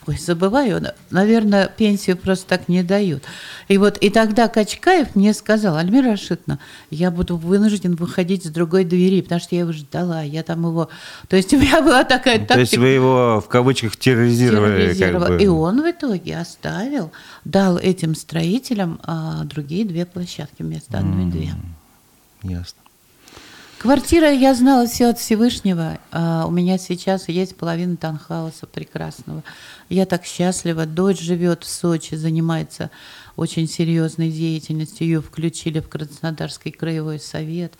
Ой, 0.08 0.18
забываю, 0.20 0.82
наверное, 1.10 1.68
пенсию 1.68 2.16
просто 2.16 2.46
так 2.48 2.68
не 2.68 2.84
дают. 2.84 3.24
И 3.68 3.80
вот 3.80 3.98
и 3.98 4.12
тогда 4.12 4.48
Качкаев 4.48 5.16
мне 5.16 5.34
сказал, 5.34 5.78
Альмира 5.78 6.12
Рашидовна, 6.12 6.60
я 6.92 7.10
буду 7.10 7.38
вынужден 7.38 7.96
выходить 7.96 8.46
с 8.46 8.50
другой 8.50 8.84
двери, 8.84 9.22
потому 9.22 9.42
что 9.42 9.56
я 9.56 9.62
его 9.62 9.72
ждала, 9.72 10.22
я 10.22 10.44
там 10.44 10.64
его... 10.64 10.90
То 11.28 11.36
есть 11.36 11.52
у 11.54 11.58
меня 11.58 11.82
была 11.82 12.04
такая 12.04 12.38
тактика. 12.38 12.54
То 12.54 12.60
есть 12.60 12.78
вы 12.78 12.90
его 12.90 13.42
в 13.44 13.50
кавычках 13.50 13.98
терроризировали? 13.98 14.94
терроризировали. 14.94 15.24
Как 15.24 15.38
бы. 15.38 15.44
И 15.44 15.48
он 15.48 15.82
в 15.82 15.90
итоге 15.90 16.38
оставил, 16.38 17.12
дал 17.44 17.80
этим 17.80 18.14
строителям 18.14 19.00
а, 19.04 19.44
другие 19.44 19.86
две 19.86 20.06
площадки 20.06 20.62
вместо 20.62 21.00
одной 21.00 21.26
mm, 21.26 21.32
две. 21.32 21.54
Ясно. 22.44 22.86
Квартира, 23.86 24.32
я 24.32 24.56
знала 24.56 24.88
все 24.88 25.10
от 25.10 25.20
Всевышнего. 25.20 26.00
А 26.12 26.46
у 26.48 26.52
меня 26.52 26.80
сейчас 26.80 27.30
есть 27.30 27.56
половина 27.56 27.98
танхауса 27.98 28.66
прекрасного. 28.66 29.44
Я 29.90 30.06
так 30.06 30.26
счастлива. 30.26 30.86
Дочь 30.86 31.22
живет 31.22 31.64
в 31.64 31.70
Сочи, 31.70 32.16
занимается 32.16 32.90
очень 33.36 33.68
серьезной 33.68 34.32
деятельностью. 34.32 35.08
Ее 35.08 35.22
включили 35.22 35.80
в 35.80 35.90
Краснодарский 35.90 36.72
краевой 36.72 37.20
совет. 37.20 37.74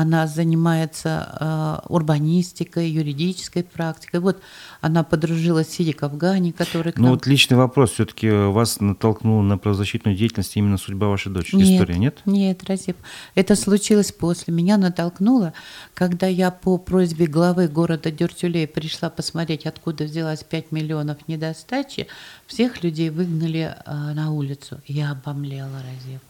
Она 0.00 0.28
занимается 0.28 1.36
э, 1.40 1.88
урбанистикой, 1.88 2.88
юридической 2.88 3.64
практикой. 3.64 4.20
Вот 4.20 4.40
она 4.80 5.02
подружилась 5.02 5.66
с 5.66 5.70
Сиди 5.72 5.92
Кавгани, 5.92 6.52
который... 6.52 6.92
Ну 6.94 7.10
вот 7.10 7.26
личный 7.26 7.56
вопрос. 7.56 7.90
Все-таки 7.94 8.30
вас 8.30 8.78
натолкнула 8.78 9.42
на 9.42 9.58
правозащитную 9.58 10.16
деятельность 10.16 10.56
именно 10.56 10.78
судьба 10.78 11.08
вашей 11.08 11.32
дочери? 11.32 11.56
Нет, 11.56 11.68
История, 11.72 11.98
нет? 11.98 12.20
Нет, 12.26 12.62
Разип. 12.68 12.96
Это 13.34 13.56
случилось 13.56 14.12
после. 14.12 14.54
Меня 14.54 14.76
натолкнуло, 14.76 15.52
когда 15.94 16.28
я 16.28 16.52
по 16.52 16.78
просьбе 16.78 17.26
главы 17.26 17.66
города 17.66 18.12
Дюртюлей 18.12 18.68
пришла 18.68 19.10
посмотреть, 19.10 19.66
откуда 19.66 20.04
взялась 20.04 20.44
5 20.44 20.70
миллионов 20.70 21.26
недостачи, 21.26 22.06
всех 22.46 22.84
людей 22.84 23.10
выгнали 23.10 23.74
э, 23.84 23.92
на 24.14 24.30
улицу. 24.30 24.80
Я 24.86 25.10
обомлела, 25.10 25.82
Разип. 25.82 26.20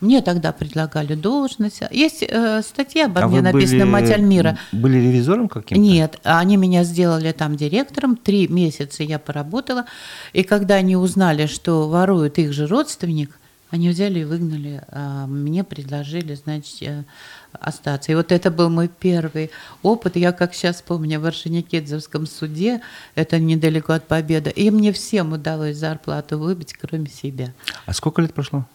Мне 0.00 0.22
тогда 0.22 0.52
предлагали 0.52 1.14
должность. 1.14 1.82
Есть 1.90 2.22
э, 2.22 2.62
статья 2.62 3.06
обо 3.06 3.22
а 3.22 3.28
мне 3.28 3.42
написана 3.42 3.86
«Мать 3.86 4.10
Альмира». 4.10 4.58
Были 4.72 4.98
ревизором 4.98 5.48
каким-то? 5.48 5.80
Нет, 5.80 6.20
они 6.22 6.56
меня 6.56 6.84
сделали 6.84 7.32
там 7.32 7.56
директором. 7.56 8.16
Три 8.16 8.48
месяца 8.48 9.02
я 9.02 9.18
поработала. 9.18 9.86
И 10.32 10.42
когда 10.42 10.76
они 10.76 10.96
узнали, 10.96 11.46
что 11.46 11.88
ворует 11.88 12.38
их 12.38 12.52
же 12.52 12.66
родственник, 12.66 13.38
они 13.70 13.88
взяли 13.88 14.20
и 14.20 14.24
выгнали. 14.24 14.82
А 14.88 15.26
мне 15.26 15.64
предложили, 15.64 16.34
значит, 16.34 16.82
э, 16.82 17.04
остаться. 17.52 18.12
И 18.12 18.14
вот 18.14 18.30
это 18.30 18.50
был 18.50 18.70
мой 18.70 18.88
первый 18.88 19.50
опыт. 19.82 20.16
Я, 20.16 20.32
как 20.32 20.54
сейчас 20.54 20.82
помню, 20.82 21.20
в 21.20 21.26
Оршеникидзевском 21.26 22.26
суде, 22.26 22.80
это 23.14 23.38
недалеко 23.38 23.94
от 23.94 24.06
Победы, 24.06 24.50
и 24.50 24.70
мне 24.70 24.92
всем 24.92 25.32
удалось 25.32 25.76
зарплату 25.76 26.38
выбить, 26.38 26.74
кроме 26.74 27.08
себя. 27.08 27.52
А 27.86 27.92
сколько 27.92 28.22
лет 28.22 28.34
прошло? 28.34 28.66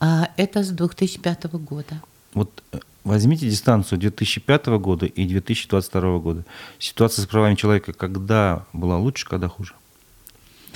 А 0.00 0.30
это 0.36 0.62
с 0.62 0.70
2005 0.70 1.44
года. 1.54 2.00
Вот 2.34 2.62
э, 2.72 2.78
возьмите 3.04 3.48
дистанцию 3.48 3.98
2005 3.98 4.66
года 4.66 5.06
и 5.06 5.26
2022 5.26 6.18
года. 6.18 6.44
Ситуация 6.78 7.22
с 7.22 7.26
правами 7.26 7.54
человека 7.54 7.92
когда 7.92 8.64
была 8.72 8.98
лучше, 8.98 9.26
когда 9.26 9.48
хуже? 9.48 9.74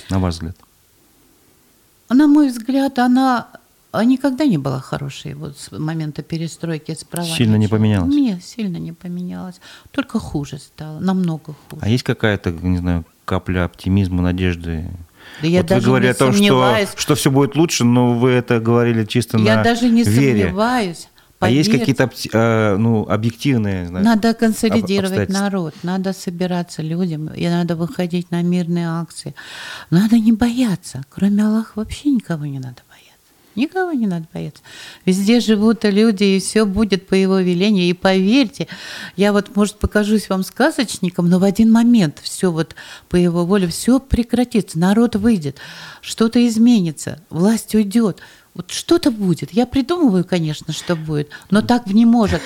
На 0.09 0.19
ваш 0.19 0.35
взгляд? 0.35 0.57
На 2.09 2.27
мой 2.27 2.49
взгляд, 2.49 2.97
она 2.97 3.47
никогда 3.93 4.45
не 4.45 4.57
была 4.57 4.79
хорошей 4.79 5.33
вот 5.33 5.57
с 5.57 5.71
момента 5.71 6.21
перестройки 6.21 6.93
с 6.93 7.03
правами. 7.03 7.31
Сильно 7.31 7.55
не 7.55 7.67
поменялась? 7.67 8.13
Нет, 8.13 8.43
сильно 8.43 8.77
не 8.77 8.93
поменялась. 8.93 9.59
Только 9.91 10.19
хуже 10.19 10.59
стало, 10.59 10.99
намного 10.99 11.55
хуже. 11.69 11.81
А 11.81 11.89
есть 11.89 12.03
какая-то, 12.03 12.51
не 12.51 12.77
знаю, 12.77 13.05
капля 13.25 13.65
оптимизма, 13.65 14.21
надежды? 14.21 14.89
Да 15.41 15.47
я 15.47 15.59
вот 15.59 15.67
даже 15.67 15.81
вы 15.81 15.87
говорили 15.87 16.11
о 16.11 16.13
том, 16.13 16.33
что, 16.33 16.77
что 16.95 17.15
все 17.15 17.31
будет 17.31 17.55
лучше, 17.55 17.83
но 17.85 18.13
вы 18.13 18.31
это 18.31 18.59
говорили 18.59 19.05
чисто 19.05 19.37
я 19.37 19.43
на 19.43 19.47
Я 19.47 19.63
даже 19.63 19.89
не 19.89 20.03
вере. 20.03 20.43
сомневаюсь. 20.43 21.07
Поверьте. 21.39 21.69
А 21.71 21.73
есть 21.73 21.79
какие-то 21.79 22.11
э, 22.33 22.75
ну, 22.75 23.07
объективные? 23.07 23.87
Знаешь, 23.87 24.05
надо 24.05 24.33
консолидировать 24.33 25.29
народ, 25.29 25.73
надо 25.83 26.11
собираться 26.11 26.81
людям, 26.81 27.29
и 27.29 27.47
надо 27.47 27.77
выходить 27.77 28.29
на 28.29 28.41
мирные 28.41 28.89
акции. 28.89 29.33
Надо 29.89 30.19
не 30.19 30.33
бояться. 30.33 31.01
Кроме 31.09 31.45
Аллаха 31.45 31.71
вообще 31.75 32.09
никого 32.09 32.45
не 32.45 32.59
надо 32.59 32.81
Никого 33.55 33.91
не 33.91 34.07
надо 34.07 34.27
бояться. 34.33 34.61
Везде 35.05 35.39
живут 35.39 35.83
люди, 35.83 36.23
и 36.23 36.39
все 36.39 36.65
будет 36.65 37.07
по 37.07 37.13
его 37.13 37.39
велению. 37.39 37.85
И 37.85 37.93
поверьте, 37.93 38.67
я 39.15 39.33
вот, 39.33 39.55
может, 39.55 39.77
покажусь 39.79 40.29
вам 40.29 40.43
сказочником, 40.43 41.29
но 41.29 41.39
в 41.39 41.43
один 41.43 41.71
момент 41.71 42.19
все 42.21 42.51
вот 42.51 42.75
по 43.09 43.15
его 43.15 43.45
воле, 43.45 43.67
все 43.67 43.99
прекратится, 43.99 44.79
народ 44.79 45.15
выйдет, 45.15 45.57
что-то 46.01 46.45
изменится, 46.47 47.21
власть 47.29 47.75
уйдет. 47.75 48.19
Вот 48.53 48.71
что-то 48.71 49.11
будет. 49.11 49.53
Я 49.53 49.65
придумываю, 49.65 50.25
конечно, 50.25 50.73
что 50.73 50.95
будет, 50.95 51.29
но 51.49 51.61
так 51.61 51.87
не 51.87 52.05
может. 52.05 52.41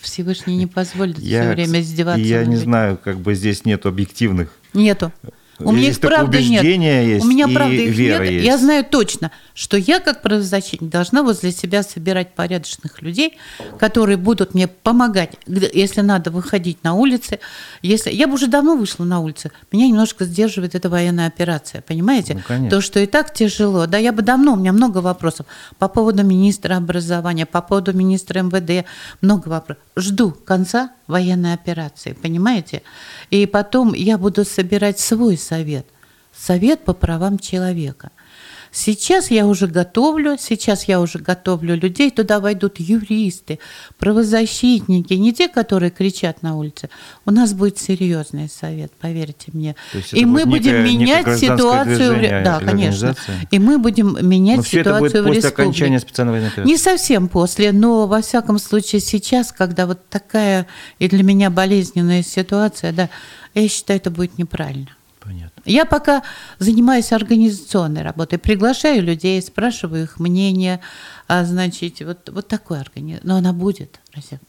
Всевышний 0.00 0.56
не 0.56 0.66
позволит 0.66 1.18
я, 1.18 1.42
все 1.42 1.52
время 1.52 1.80
издеваться. 1.80 2.20
Я 2.20 2.44
не 2.44 2.56
знаю, 2.56 2.98
как 3.02 3.18
бы 3.18 3.34
здесь 3.34 3.64
нет 3.64 3.86
объективных. 3.86 4.52
Нету. 4.72 5.12
У 5.58 5.72
меня 5.72 5.88
их 5.88 6.00
правда 6.00 6.40
нет. 6.40 6.64
Есть, 6.64 7.24
У 7.24 7.28
меня 7.28 7.48
правда 7.48 7.74
их 7.74 7.96
нет. 7.96 8.30
Есть. 8.30 8.46
Я 8.46 8.58
знаю 8.58 8.84
точно, 8.84 9.30
что 9.54 9.76
я 9.76 10.00
как 10.00 10.22
правозащитник 10.22 10.90
должна 10.90 11.22
возле 11.22 11.52
себя 11.52 11.82
собирать 11.82 12.34
порядочных 12.34 13.00
людей, 13.02 13.38
которые 13.78 14.16
будут 14.16 14.54
мне 14.54 14.68
помогать, 14.68 15.34
если 15.46 16.02
надо 16.02 16.30
выходить 16.30 16.84
на 16.84 16.94
улицы. 16.94 17.40
Если 17.82 18.10
я 18.10 18.26
бы 18.26 18.34
уже 18.34 18.48
давно 18.48 18.76
вышла 18.76 19.04
на 19.04 19.20
улицы, 19.20 19.50
меня 19.72 19.88
немножко 19.88 20.24
сдерживает 20.24 20.74
эта 20.74 20.90
военная 20.90 21.26
операция, 21.26 21.80
понимаете? 21.82 22.34
Ну, 22.34 22.68
То, 22.68 22.80
что 22.80 23.00
и 23.00 23.06
так 23.06 23.32
тяжело. 23.32 23.86
Да, 23.86 23.98
я 23.98 24.12
бы 24.12 24.22
давно, 24.22 24.52
у 24.52 24.56
меня 24.56 24.72
много 24.72 24.98
вопросов 24.98 25.46
по 25.78 25.88
поводу 25.88 26.22
министра 26.22 26.76
образования, 26.76 27.46
по 27.46 27.62
поводу 27.62 27.92
министра 27.92 28.40
МВД, 28.40 28.86
много 29.22 29.48
вопросов. 29.48 29.82
Жду 29.96 30.32
конца 30.32 30.90
военной 31.06 31.54
операции, 31.54 32.12
понимаете? 32.20 32.82
И 33.30 33.46
потом 33.46 33.94
я 33.94 34.18
буду 34.18 34.44
собирать 34.44 34.98
свой 34.98 35.38
совет, 35.46 35.86
совет 36.34 36.84
по 36.84 36.92
правам 36.92 37.38
человека. 37.38 38.10
Сейчас 38.72 39.30
я 39.30 39.46
уже 39.46 39.68
готовлю, 39.68 40.36
сейчас 40.38 40.84
я 40.84 41.00
уже 41.00 41.18
готовлю 41.18 41.76
людей, 41.76 42.10
туда 42.10 42.40
войдут 42.40 42.78
юристы, 42.78 43.58
правозащитники, 43.98 45.14
не 45.14 45.32
те, 45.32 45.48
которые 45.48 45.90
кричат 45.90 46.42
на 46.42 46.58
улице. 46.58 46.90
У 47.24 47.30
нас 47.30 47.54
будет 47.54 47.78
серьезный 47.78 48.50
совет, 48.50 48.92
поверьте 49.00 49.50
мне. 49.54 49.76
И 50.12 50.26
мы 50.26 50.44
будем 50.44 50.84
некое, 50.84 50.92
менять 50.92 51.38
ситуацию. 51.38 52.16
В... 52.16 52.44
Да, 52.44 52.60
конечно. 52.60 53.14
И 53.50 53.58
мы 53.58 53.78
будем 53.78 54.18
менять 54.28 54.58
но 54.58 54.62
ситуацию 54.64 54.84
это 54.84 54.98
будет 54.98 55.12
в 55.12 55.14
после 55.14 55.34
республике. 55.36 55.62
окончания 55.62 56.00
специальной 56.00 56.32
военной 56.32 56.48
операции. 56.48 56.70
Не 56.70 56.76
совсем 56.76 57.28
после, 57.28 57.72
но 57.72 58.06
во 58.06 58.20
всяком 58.20 58.58
случае 58.58 59.00
сейчас, 59.00 59.52
когда 59.52 59.86
вот 59.86 60.06
такая 60.10 60.66
и 60.98 61.08
для 61.08 61.22
меня 61.22 61.48
болезненная 61.48 62.22
ситуация, 62.22 62.92
да, 62.92 63.08
я 63.54 63.68
считаю, 63.68 64.00
это 64.00 64.10
будет 64.10 64.36
неправильно. 64.36 64.90
Понятно. 65.26 65.60
Я 65.64 65.84
пока 65.84 66.22
занимаюсь 66.60 67.12
организационной 67.12 68.02
работой, 68.02 68.38
приглашаю 68.38 69.02
людей, 69.02 69.42
спрашиваю 69.42 70.04
их 70.04 70.20
мнение, 70.20 70.80
а, 71.26 71.44
значит, 71.44 72.00
вот, 72.00 72.28
вот 72.30 72.46
такой 72.46 72.80
организм. 72.80 73.20
Но 73.24 73.36
она 73.36 73.52
будет, 73.52 74.00
Россия. 74.14 74.40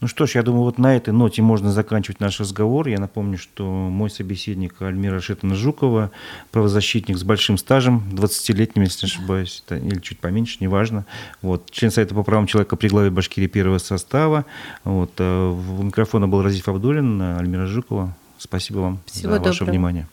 Ну 0.00 0.08
что 0.08 0.26
ж, 0.26 0.34
я 0.34 0.42
думаю, 0.42 0.64
вот 0.64 0.78
на 0.78 0.94
этой 0.94 1.12
ноте 1.12 1.40
можно 1.40 1.72
заканчивать 1.72 2.20
наш 2.20 2.38
разговор. 2.40 2.86
Я 2.88 2.98
напомню, 2.98 3.38
что 3.38 3.64
мой 3.64 4.10
собеседник 4.10 4.80
Альмира 4.80 5.20
Шетана 5.20 5.54
Жукова, 5.54 6.10
правозащитник 6.52 7.18
с 7.18 7.22
большим 7.22 7.56
стажем, 7.56 8.02
20-летним, 8.12 8.82
если 8.82 9.06
не 9.06 9.10
ошибаюсь, 9.10 9.64
или 9.70 10.00
чуть 10.00 10.18
поменьше, 10.18 10.58
неважно. 10.60 11.06
Вот, 11.40 11.70
член 11.70 11.90
Совета 11.90 12.14
по 12.14 12.22
правам 12.22 12.46
человека 12.46 12.76
при 12.76 12.88
главе 12.88 13.10
Башкирии 13.10 13.46
первого 13.46 13.78
состава. 13.78 14.44
Вот, 14.84 15.12
у 15.18 15.22
э, 15.22 15.82
микрофона 15.82 16.28
был 16.28 16.42
Разиф 16.42 16.68
Абдулин, 16.68 17.20
Альмира 17.20 17.66
Жукова. 17.66 18.14
Спасибо 18.46 18.78
вам 18.78 19.00
Всего 19.06 19.32
за 19.32 19.38
доброго. 19.38 19.52
ваше 19.52 19.64
внимание. 19.64 20.06